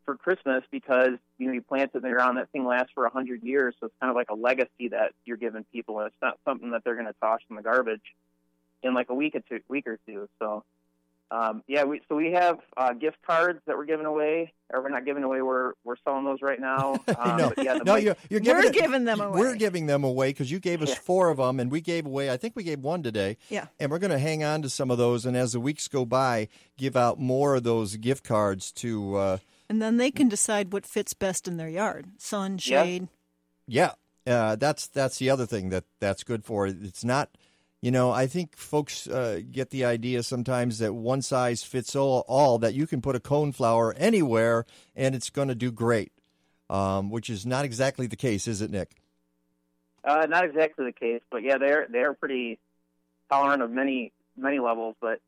[0.06, 2.38] for Christmas because you know you planted it in the ground.
[2.38, 5.14] That thing lasts for a hundred years, so it's kind of like a legacy that
[5.26, 8.02] you're giving people, and it's not something that they're going to toss in the garbage.
[8.84, 10.28] in like a week or two, week or two.
[10.40, 10.64] So,
[11.32, 14.90] um, yeah, we so we have uh, gift cards that we're giving away, or we're
[14.90, 15.42] not giving away.
[15.42, 17.00] We're we're selling those right now.
[17.20, 19.40] Um, no, yeah, no, mic- you're, you're giving We're it- giving them away.
[19.40, 20.96] We're giving them away because you gave us Yeah.
[20.96, 22.32] four of them, and we gave away.
[22.32, 23.38] I think we gave one today.
[23.50, 23.68] Yeah.
[23.80, 26.06] and we're going to hang on to some of those, and as the weeks go
[26.06, 26.48] by,
[26.78, 29.16] give out more of those gift cards to.
[29.16, 29.38] Uh,
[29.70, 32.84] And then they can decide what fits best in their yard: sun, Yeah.
[32.84, 33.08] shade.
[33.68, 33.92] Yeah,
[34.26, 36.66] uh, that's that's the other thing that that's good for.
[36.68, 37.30] It's not,
[37.82, 42.26] you know, I think folks uh, get the idea sometimes that one size fits all,
[42.28, 42.60] all.
[42.60, 44.66] That you can put a cone flower anywhere
[44.96, 46.12] and it's going to do great,
[46.70, 48.98] um, which is not exactly the case, is it, Nick?
[50.04, 52.60] Uh, not exactly the case, but yeah, they're they're pretty
[53.30, 54.96] tolerant of many many levels.
[55.00, 55.20] But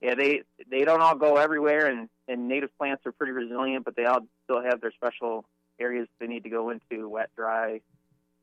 [0.00, 3.96] yeah, they they don't all go everywhere, and and native plants are pretty resilient, but
[3.96, 5.44] they all still have their special
[5.80, 7.80] areas they need to go into: wet, dry,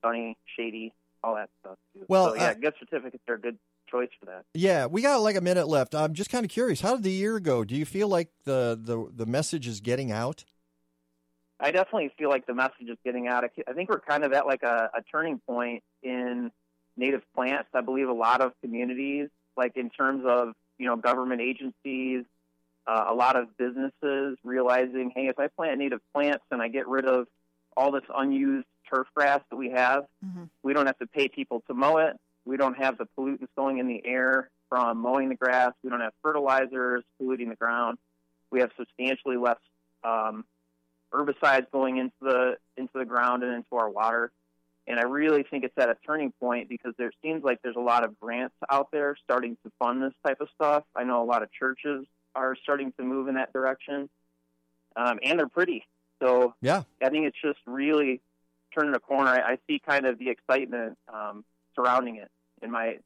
[0.02, 0.94] sunny, shady,
[1.26, 1.78] all that stuff.
[1.94, 2.06] Too.
[2.08, 3.58] Well, so, yeah, uh, gift certificates are a good
[3.90, 4.46] choice for that.
[4.54, 5.96] Yeah, we got like a minute left.
[5.96, 6.82] I'm just kind of curious.
[6.82, 7.64] How did the year go?
[7.64, 10.46] Do you feel like the the the message is getting out?
[11.60, 13.46] I definitely feel like the message is getting out.
[13.68, 16.52] I think we're kind of at like a, a turning point in
[16.98, 17.70] native plants.
[17.74, 22.26] I believe a lot of communities, like in terms of you know government agencies,
[22.88, 26.88] uh, a lot of businesses realizing, hey, if I plant native plants and I get
[26.88, 27.28] rid of
[27.78, 30.06] all this unused turf grass that we have,
[30.64, 32.16] we don't have to pay people to mow it.
[32.46, 35.72] We don't have the pollutants going in the air from mowing the grass.
[35.84, 37.98] We don't have fertilizers polluting the ground.
[38.52, 39.58] We have substantially less
[40.04, 40.46] um,
[41.14, 44.32] herbicides going into the into the ground and into our water.
[44.88, 47.80] And I really think it's at a turning point because there seems like there's a
[47.80, 50.84] lot of grants out there starting to fund this type of stuff.
[50.96, 52.06] I know a lot of churches
[52.36, 54.10] are starting to move in that direction,
[54.96, 55.86] um, and they're pretty.
[56.22, 56.84] So Yeah.
[57.02, 58.22] I think it's just really
[58.76, 59.30] turning a corner.
[59.30, 61.44] I, I see kind of the excitement um,
[61.76, 62.30] surrounding it
[62.62, 62.98] in my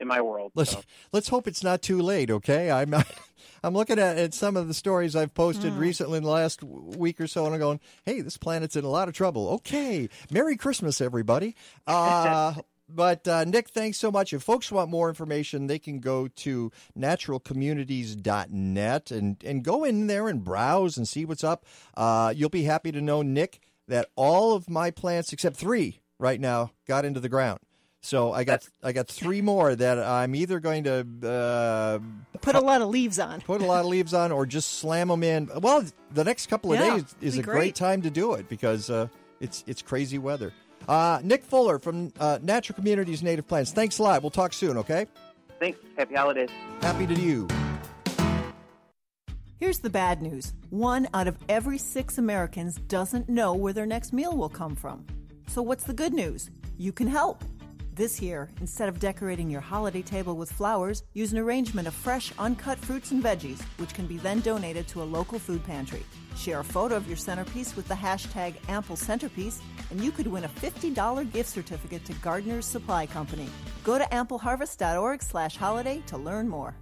[0.00, 0.52] in my world.
[0.54, 0.82] Let's So.
[1.12, 2.30] let's hope it's not too late.
[2.30, 2.94] Okay, I'm
[3.64, 7.20] I'm looking at, at some of the stories I've posted recently in the last week
[7.20, 10.56] or so, and I'm going, "Hey, this planet's in a lot of trouble." Okay, Merry
[10.56, 11.54] Christmas, everybody.
[11.86, 12.54] Uh,
[12.90, 14.32] but uh, Nick, thanks so much.
[14.32, 20.26] If folks want more information, they can go to naturalcommunities.net and and go in there
[20.28, 21.66] and browse and see what's up.
[21.94, 26.40] Uh, you'll be happy to know, Nick, that all of my plants except three right
[26.40, 27.58] now got into the ground.
[28.00, 31.98] So I got I got three more that I'm either going to uh,
[32.40, 33.40] Put a lot of leaves on.
[33.40, 35.50] put a lot of leaves on or just slam them in.
[35.60, 37.54] Well, the next couple of Yeah, days is a great.
[37.56, 37.74] great.
[37.74, 39.08] time to do it because uh,
[39.40, 40.52] it's it's crazy weather.
[40.88, 43.72] Uh, Nick Fuller from uh, Natural Communities Native Plants.
[43.72, 44.22] Thanks a lot.
[44.22, 44.78] We'll talk soon.
[44.78, 45.06] Okay.
[45.58, 45.80] Thanks.
[45.98, 46.50] Happy holidays.
[46.80, 47.48] Happy to you.
[49.60, 54.12] Here's the bad news one out of every six Americans doesn't know where their next
[54.12, 55.04] meal will come from.
[55.48, 56.48] So, what's the good news?
[56.76, 57.42] You can help.
[57.92, 62.32] This year, instead of decorating your holiday table with flowers, use an arrangement of fresh,
[62.38, 66.04] uncut fruits and veggies, which can be then donated to a local food pantry.
[66.36, 69.60] Share a photo of your centerpiece with the hashtag Ample Centerpiece,
[69.90, 73.48] and you could win a $50 gift certificate to Gardener's Supply Company.
[73.82, 76.76] Go to ampleharvest.org slash holiday to learn more.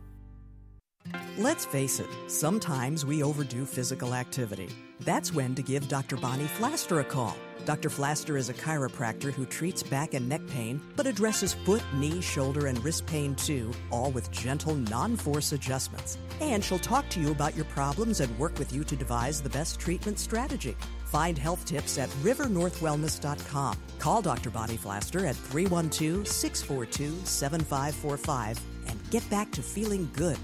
[1.38, 4.68] Let's face it, sometimes we overdo physical activity.
[5.00, 6.16] That's when to give Dr.
[6.16, 7.36] Bonnie Flaster a call.
[7.66, 7.88] Dr.
[7.88, 12.68] Flaster is a chiropractor who treats back and neck pain, but addresses foot, knee, shoulder,
[12.68, 16.16] and wrist pain too, all with gentle, non force adjustments.
[16.40, 19.50] And she'll talk to you about your problems and work with you to devise the
[19.50, 20.76] best treatment strategy.
[21.06, 23.76] Find health tips at rivernorthwellness.com.
[23.98, 24.50] Call Dr.
[24.50, 30.38] Bonnie Flaster at 312 642 7545 and get back to feeling good.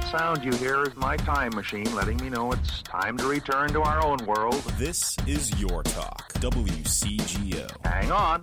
[0.00, 3.68] That sound you hear is my time machine letting me know it's time to return
[3.74, 4.62] to our own world.
[4.78, 7.68] This is Your Talk, WCGO.
[7.84, 8.42] Hang on.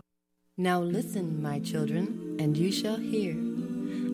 [0.55, 3.35] Now listen, my children, and you shall hear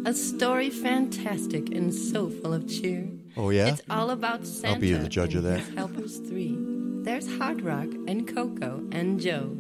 [0.06, 3.10] a story fantastic and so full of cheer.
[3.36, 3.68] Oh, yeah?
[3.68, 5.60] It's all about Santa I'll be the judge of that.
[5.60, 6.56] his helpers three.
[7.04, 9.58] There's Hard Rock and Coco and Joe.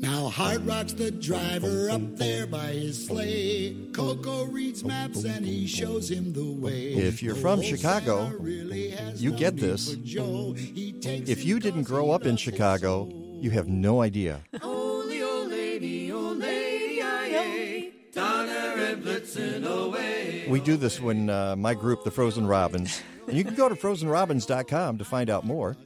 [0.00, 3.76] Now Hard Rock's the driver up there by his sleigh.
[3.92, 6.94] Coco reads maps and he shows him the way.
[6.94, 9.94] If you're from Chicago, you get this.
[10.02, 13.10] If you didn't grow up in Chicago,
[13.40, 14.42] you have no idea.
[14.62, 20.46] Only old lady, old lady, aye, Donner and Blitzen away.
[20.48, 23.74] We do this when uh, my group, the Frozen Robins, and you can go to
[23.74, 25.76] frozenrobins.com to find out more.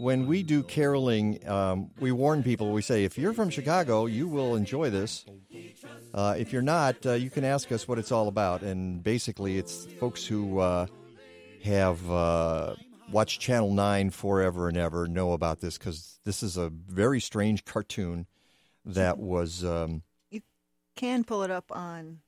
[0.00, 2.72] When we do caroling, um, we warn people.
[2.72, 5.26] We say, if you're from Chicago, you will enjoy this.
[6.14, 8.62] Uh, if you're not, uh, you can ask us what it's all about.
[8.62, 10.86] And basically, it's folks who uh,
[11.64, 12.76] have uh,
[13.12, 17.66] watched Channel 9 forever and ever know about this because this is a very strange
[17.66, 18.26] cartoon
[18.86, 19.62] that was.
[19.64, 20.02] Um,
[20.96, 22.20] can pull it up on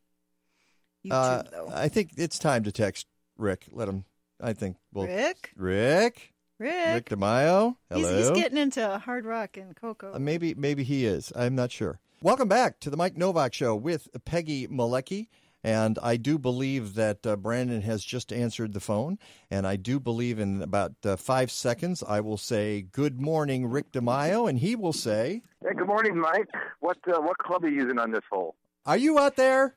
[1.04, 1.70] YouTube, Uh, though.
[1.74, 3.06] I think it's time to text
[3.38, 3.66] Rick.
[3.72, 4.04] Let him.
[4.40, 4.76] I think.
[4.92, 5.52] Well, Rick?
[5.56, 6.31] Rick.
[6.62, 6.94] Rick.
[6.94, 7.76] Rick DiMaio.
[7.92, 8.18] He's, Hello.
[8.18, 10.14] he's getting into hard rock and cocoa.
[10.14, 11.32] Uh, maybe maybe he is.
[11.34, 11.98] I'm not sure.
[12.22, 15.26] Welcome back to the Mike Nowak Show with Peggy Malecki.
[15.64, 19.18] And I do believe that uh, Brandon has just answered the phone.
[19.50, 23.90] And I do believe in about uh, five seconds, I will say, Good morning, Rick
[23.90, 24.48] DiMaio.
[24.48, 26.48] And he will say, Hey, good morning, Mike.
[26.78, 28.54] What uh, what club are you using on this hole?
[28.86, 29.74] Are you out there?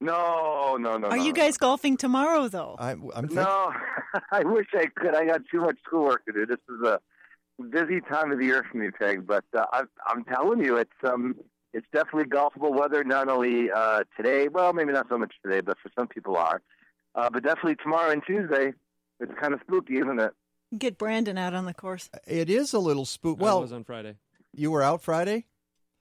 [0.00, 1.08] No, no, no.
[1.08, 1.36] Are no, you no.
[1.36, 2.76] guys golfing tomorrow, though?
[2.78, 3.72] I, I'm thinking, No,
[4.32, 5.14] I wish I could.
[5.14, 6.46] I got too much schoolwork to do.
[6.46, 7.00] This is a
[7.70, 9.26] busy time of the year for me, Peg.
[9.26, 11.34] But uh, I, I'm telling you, it's um,
[11.72, 13.04] it's definitely golfable weather.
[13.04, 16.62] Not only uh, today, well, maybe not so much today, but for some people are.
[17.14, 18.72] Uh, but definitely tomorrow and Tuesday.
[19.20, 20.30] It's kind of spooky, isn't it?
[20.78, 22.08] Get Brandon out on the course.
[22.26, 23.38] it is a little spook.
[23.40, 24.16] I Well, was on Friday.
[24.54, 25.46] you were out Friday?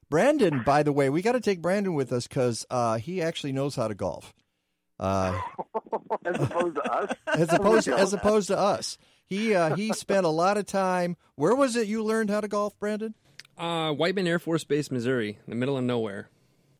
[0.09, 3.51] Brandon, by the way, we got to take Brandon with us because uh, he actually
[3.53, 4.33] knows how to golf.
[4.99, 5.37] Uh,
[6.25, 7.15] as opposed to us.
[7.27, 8.97] as opposed as opposed to us.
[9.25, 11.17] He uh, he spent a lot of time.
[11.35, 13.13] Where was it you learned how to golf, Brandon?
[13.57, 16.29] Uh, Whiteman Air Force Base, Missouri, in the middle of nowhere.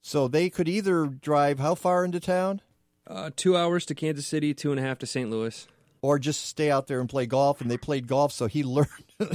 [0.02, 2.61] So they could either drive how far into town,
[3.06, 5.30] Uh, two hours to Kansas City, two and a half to St.
[5.30, 5.68] Louis.
[6.02, 7.60] or just stay out there and play golf.
[7.60, 8.88] And they played golf, so he learned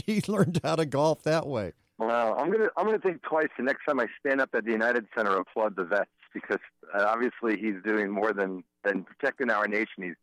[0.06, 1.72] he learned how to golf that way.
[1.98, 4.72] Well, I'm gonna I'm gonna think twice the next time I stand up at the
[4.72, 6.58] United Center and applaud the vets because
[6.96, 10.02] uh, obviously he's doing more than than protecting our nation.
[10.02, 10.14] He's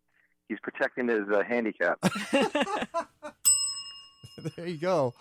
[0.47, 1.99] he's protecting his uh, handicap.
[4.55, 5.13] there you go.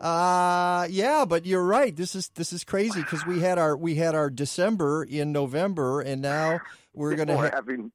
[0.00, 1.96] Uh yeah, but you're right.
[1.96, 6.00] This is this is crazy because we had our we had our December in November,
[6.00, 6.60] and now
[6.94, 7.36] we're gonna.
[7.36, 7.90] Ha- having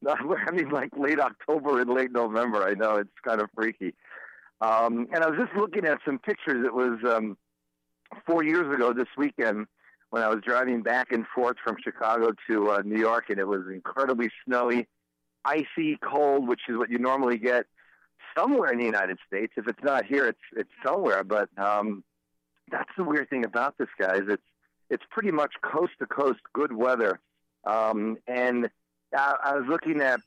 [0.00, 2.64] no, we're having like late October and late November.
[2.64, 3.94] I know it's kind of freaky.
[4.60, 6.64] Um, and I was just looking at some pictures.
[6.64, 7.36] It was um,
[8.26, 9.66] four years ago this weekend
[10.14, 13.48] when I was driving back and forth from Chicago to uh, New York, and it
[13.48, 14.86] was incredibly snowy,
[15.44, 17.66] icy, cold, which is what you normally get
[18.38, 19.54] somewhere in the United States.
[19.56, 21.24] If it's not here, it's it's somewhere.
[21.24, 22.04] But um,
[22.70, 24.20] that's the weird thing about this, guys.
[24.28, 24.44] It's
[24.88, 27.18] it's pretty much coast to coast good weather.
[27.64, 28.70] Um, and
[29.16, 30.20] I, I was looking at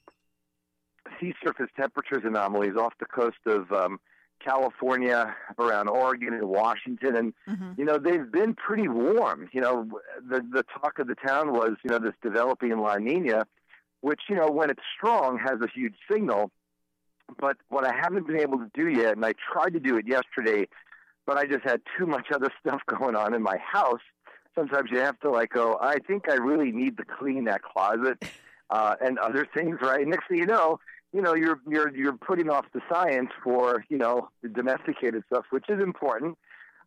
[1.18, 4.02] sea surface temperatures anomalies off the coast of um,
[4.44, 7.34] California, around Oregon and Washington, and
[7.78, 9.50] you know they've been pretty warm.
[9.52, 9.90] You know,
[10.30, 13.46] the the talk of the town was you know this developing La Nina,
[14.02, 16.52] which you know when it's strong has a huge signal.
[17.40, 20.08] But what I haven't been able to do yet, and I tried to do it
[20.08, 20.68] yesterday,
[21.26, 24.02] but I just had too much other stuff going on in my house.
[24.56, 25.78] Sometimes you have to like go.
[25.80, 28.24] I think I really need to clean that closet
[28.70, 29.78] uh, and other things.
[29.82, 30.08] Right.
[30.08, 30.80] Next thing you know,
[31.14, 35.46] you know you're you're you're putting off the science for you know the domesticated stuff,
[35.50, 36.38] which is important.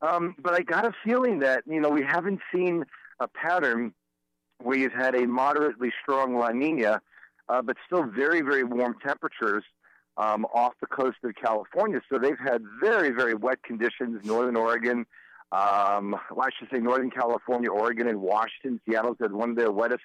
[0.02, 2.84] Um, but I got a feeling that you know we haven't seen
[3.18, 3.92] a pattern
[4.62, 7.00] where you've had a moderately strong La Nina,
[7.48, 9.64] uh, but still very very warm temperatures
[10.16, 12.00] um, off the coast of California.
[12.10, 15.06] So they've had very very wet conditions, northern Oregon.
[15.52, 18.80] Um, well, I should say Northern California, Oregon, and Washington.
[18.88, 20.04] Seattle's had one of their wettest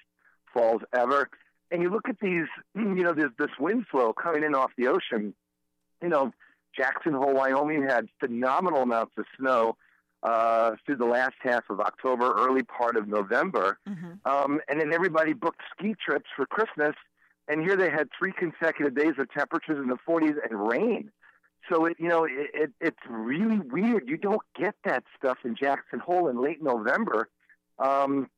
[0.52, 1.28] falls ever
[1.70, 4.88] and you look at these, you know, there's this wind flow coming in off the
[4.88, 5.34] ocean.
[6.02, 6.32] You know,
[6.76, 9.76] Jackson Hole, Wyoming had phenomenal amounts of snow
[10.22, 13.78] uh, through the last half of October, early part of November.
[14.24, 16.94] Um, and then everybody booked ski trips for Christmas.
[17.48, 21.12] And here they had three consecutive days of temperatures in the 40s and rain.
[21.70, 24.08] So it, you know, it, it, it's really weird.
[24.08, 27.28] You don't get that stuff in Jackson Hole in late November.
[27.78, 28.28] Um,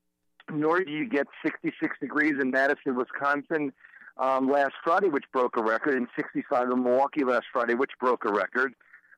[0.51, 3.73] nor do you get 66 degrees in Madison, Wisconsin
[4.17, 8.25] um, last Friday, which broke a record, and 65 in Milwaukee last Friday, which broke
[8.25, 8.75] a record.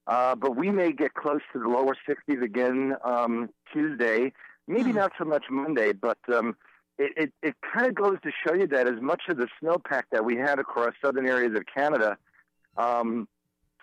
[0.06, 4.32] Uh, but we may get close to the lower 60s again um, Tuesday,
[4.66, 6.56] maybe not so much Monday, but um,
[6.98, 10.02] it, it, it kind of goes to show you that as much of the snowpack
[10.12, 12.18] that we had across southern areas of Canada
[12.76, 13.28] um,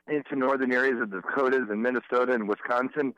[0.07, 3.13] into northern areas of the Dakotas and Minnesota and Wisconsin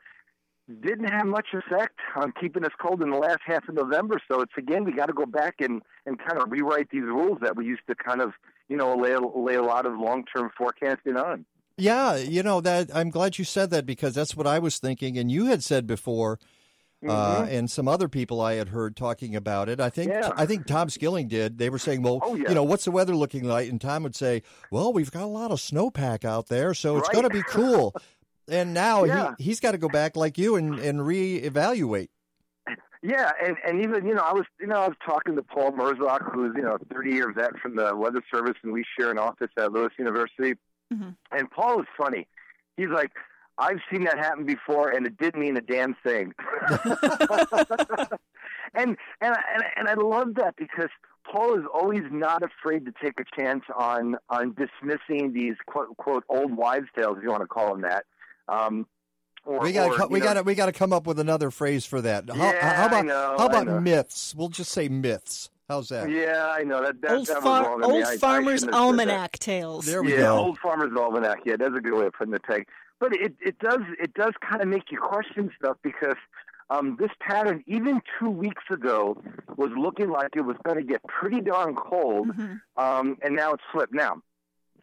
[0.70, 4.20] didn't have much effect on keeping us cold in the last half of November.
[4.30, 7.38] So it's again, we got to go back and, and kind of rewrite these rules
[7.42, 8.32] that we used to kind of,
[8.68, 11.44] you know, lay, lay a lot of long term forecasting on.
[11.76, 12.94] Yeah, you know that.
[12.94, 15.86] I'm glad you said that because that's what I was thinking, and you had said
[15.86, 16.38] before,
[17.08, 17.48] uh, Mhm.
[17.50, 19.80] and some other people I had heard talking about it.
[19.80, 20.30] I think Yeah.
[20.36, 21.56] I think Tom Skilling did.
[21.56, 22.50] They were saying, "Well, Oh, yeah.
[22.50, 25.26] you know, what's the weather looking like?" And Tom would say, "Well, we've got a
[25.26, 27.14] lot of snowpack out there, so it's Right.
[27.14, 27.94] going to be cool."
[28.50, 29.34] and now Yeah.
[29.38, 32.08] he he's got to go back like you and and reevaluate.
[33.02, 35.72] Yeah, and and even you know I was you know I was talking to Paul
[35.72, 39.10] Merzlock, who's you know a 30 year vet from the Weather Service, and we share
[39.10, 40.54] an office at Lewis University.
[40.92, 41.10] Mm-hmm.
[41.32, 42.26] And Paul is funny.
[42.76, 43.10] He's like,
[43.56, 46.34] I've seen that happen before, and it didn't mean a damn thing.
[48.74, 50.90] and and I- and I- and I love that because
[51.30, 56.24] Paul is always not afraid to take a chance on on dismissing these quote quote
[56.28, 58.04] old wives' tales, if you want to call them that.
[58.50, 58.86] Um,
[59.44, 61.86] or, we got to we got to we got to come up with another phrase
[61.86, 62.28] for that.
[62.28, 64.34] How, Yeah, how I about know, how about myths?
[64.34, 65.48] We'll just say myths.
[65.68, 66.10] How's that?
[66.10, 67.00] Yeah, I know that.
[67.00, 68.78] that Old, that far- wrong old I- I Farmer's shouldn't that.
[68.78, 69.86] Almanac tales.
[69.86, 70.36] There we yeah, go.
[70.38, 71.38] Old Farmer's Almanac.
[71.46, 72.66] Yeah, that's a good way of putting the peg.
[72.98, 76.16] But it it does it does kind of make you question stuff because
[76.68, 79.16] um, this pattern, even two weeks ago,
[79.56, 82.30] was looking like it was going to get pretty darn cold,
[82.76, 83.92] um, and now it's flipped.
[83.94, 84.22] Now,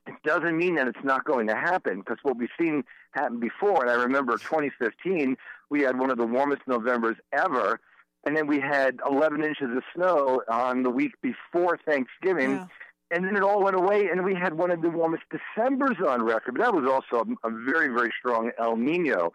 [0.08, 3.82] it doesn't mean that it's not going to happen because what we've seen happen before,
[3.82, 5.38] and I remember 2015,
[5.70, 7.80] we had one of the warmest Novembers ever,
[8.26, 12.68] and then we had 11 inches of snow on the week before Thanksgiving.
[13.10, 16.24] And then it all went away, and we had one of the warmest Decembers on
[16.24, 16.56] record.
[16.56, 19.32] But that was also a, a very, very strong El Nino.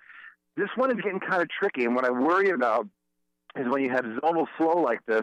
[0.59, 2.87] This one is getting kind of tricky, and what I worry about
[3.57, 5.23] is when you have zonal flow like this,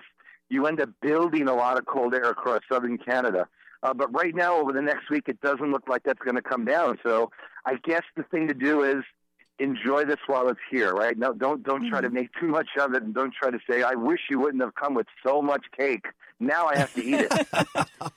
[0.49, 3.47] you end up building a lot of cold air across southern Canada.
[3.81, 6.41] Uh, but right now, over the next week, it doesn't look like that's going to
[6.41, 6.97] come down.
[7.03, 7.31] So
[7.65, 9.03] I guess the thing to do is
[9.57, 11.17] enjoy this while it's here, right?
[11.17, 13.83] No, don't don't try to make too much of it, and don't try to say,
[13.83, 16.05] "I wish you wouldn't have come with so much cake."
[16.39, 17.47] Now I have to eat it.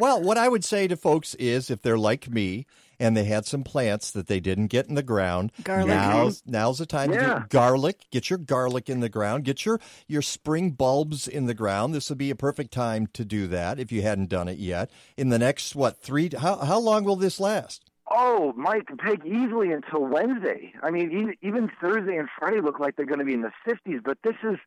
[0.00, 2.64] Well, what I would say to folks is if they're like me
[3.00, 5.88] and they had some plants that they didn't get in the ground, Garlic.
[5.88, 7.38] now's, now's the time to Yeah.
[7.40, 8.02] do garlic.
[8.12, 9.44] Get your garlic in the ground.
[9.44, 11.94] Get your, your spring bulbs in the ground.
[11.94, 14.90] This would be a perfect time to do that if you hadn't done it yet.
[15.16, 17.84] In the next, what, three, how, how long will this last?
[18.10, 20.72] Oh, Mike, take easily until Wednesday.
[20.82, 23.52] I mean, even, even Thursday and Friday look like they're going to be in the
[23.66, 24.58] 50s, but this is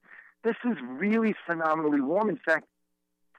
[0.44, 2.30] this is really phenomenally warm.
[2.30, 2.66] In fact,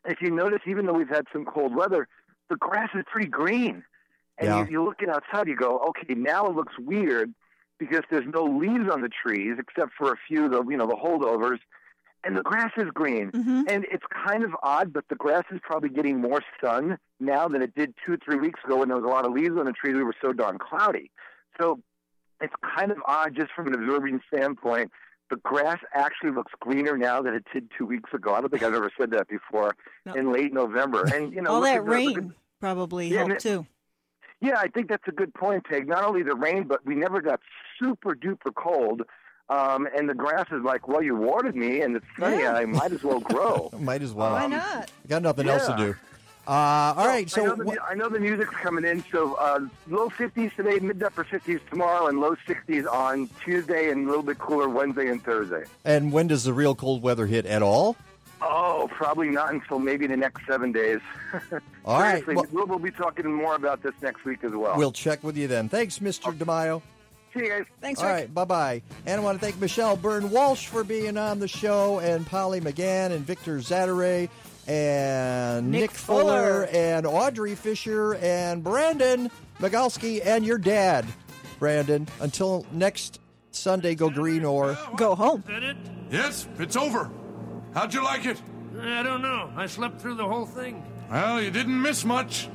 [0.07, 2.07] if you notice, even though we've had some cold weather,
[2.49, 3.83] the grass is pretty green.
[4.39, 4.65] And Yeah.
[4.65, 7.33] you, you look at outside, you go, okay, now it looks weird
[7.79, 10.87] because there's no leaves on the trees except for a few, of the you know,
[10.87, 11.59] the holdovers,
[12.25, 13.31] and the grass is green.
[13.33, 13.63] Mm-hmm.
[13.69, 17.63] And it's kind of odd, but the grass is probably getting more sun now than
[17.63, 19.73] it did two, three weeks ago when there was a lot of leaves on the
[19.73, 19.95] trees.
[19.95, 21.11] We were so darn cloudy.
[21.61, 21.81] So
[22.41, 24.91] it's kind of odd just from an observing standpoint.
[25.31, 28.35] The grass actually looks greener now than it did two weeks ago.
[28.35, 29.75] I don't think I've ever said that before
[30.15, 31.05] in late November.
[31.05, 33.67] And you know, All that rain probably Yeah, helped too.
[34.41, 35.89] Yeah, I think that's a good point, Peg.
[35.89, 37.41] Not only the rain, but we never got
[37.79, 39.03] super duper cold.
[39.49, 42.47] Um, and the grass is like, well, you watered me, and it's sunny.
[42.47, 43.71] I might as well grow.
[43.79, 44.33] Might as well.
[44.33, 44.91] Why not?
[45.07, 45.95] Got nothing else to do.
[46.47, 46.51] Uh,
[46.97, 49.03] all right, I so know, the, mu- I know the music's coming in.
[49.11, 53.91] So uh, low 50s today, mid to upper 50s tomorrow, and low 60s on Tuesday,
[53.91, 55.65] and a little bit cooler Wednesday and Thursday.
[55.87, 57.97] and when does the real cold weather hit at all?
[58.43, 61.01] Oh, probably not until maybe the next seven days.
[61.85, 64.77] All right, well- we'll, we'll be talking more about this next week as well.
[64.77, 65.69] We'll check with you then.
[65.69, 66.33] Thanks, Mr.
[66.37, 66.83] DiMaio.
[67.33, 67.65] See you guys.
[67.81, 68.83] Thanks, All right, bye bye.
[69.07, 72.61] And I want to thank Michelle Byrne Walsh for being on the show, and Polly
[72.61, 74.29] McGann, and Victor Zaderej,
[74.69, 76.69] and Nick Nick, Fuller, Fuller.
[76.73, 81.07] and Audrey Fischer, and Brandon Migalski, and your dad,
[81.59, 82.07] Brandon.
[82.21, 83.19] Until next
[83.51, 85.43] Sunday, go green or go home.
[85.49, 85.77] That it?
[86.11, 87.11] Yes, it's over.
[87.75, 88.41] How'd you like it?
[88.81, 89.51] I don't know.
[89.57, 90.85] I slept through the whole thing.
[91.11, 92.49] Well, you didn't miss much.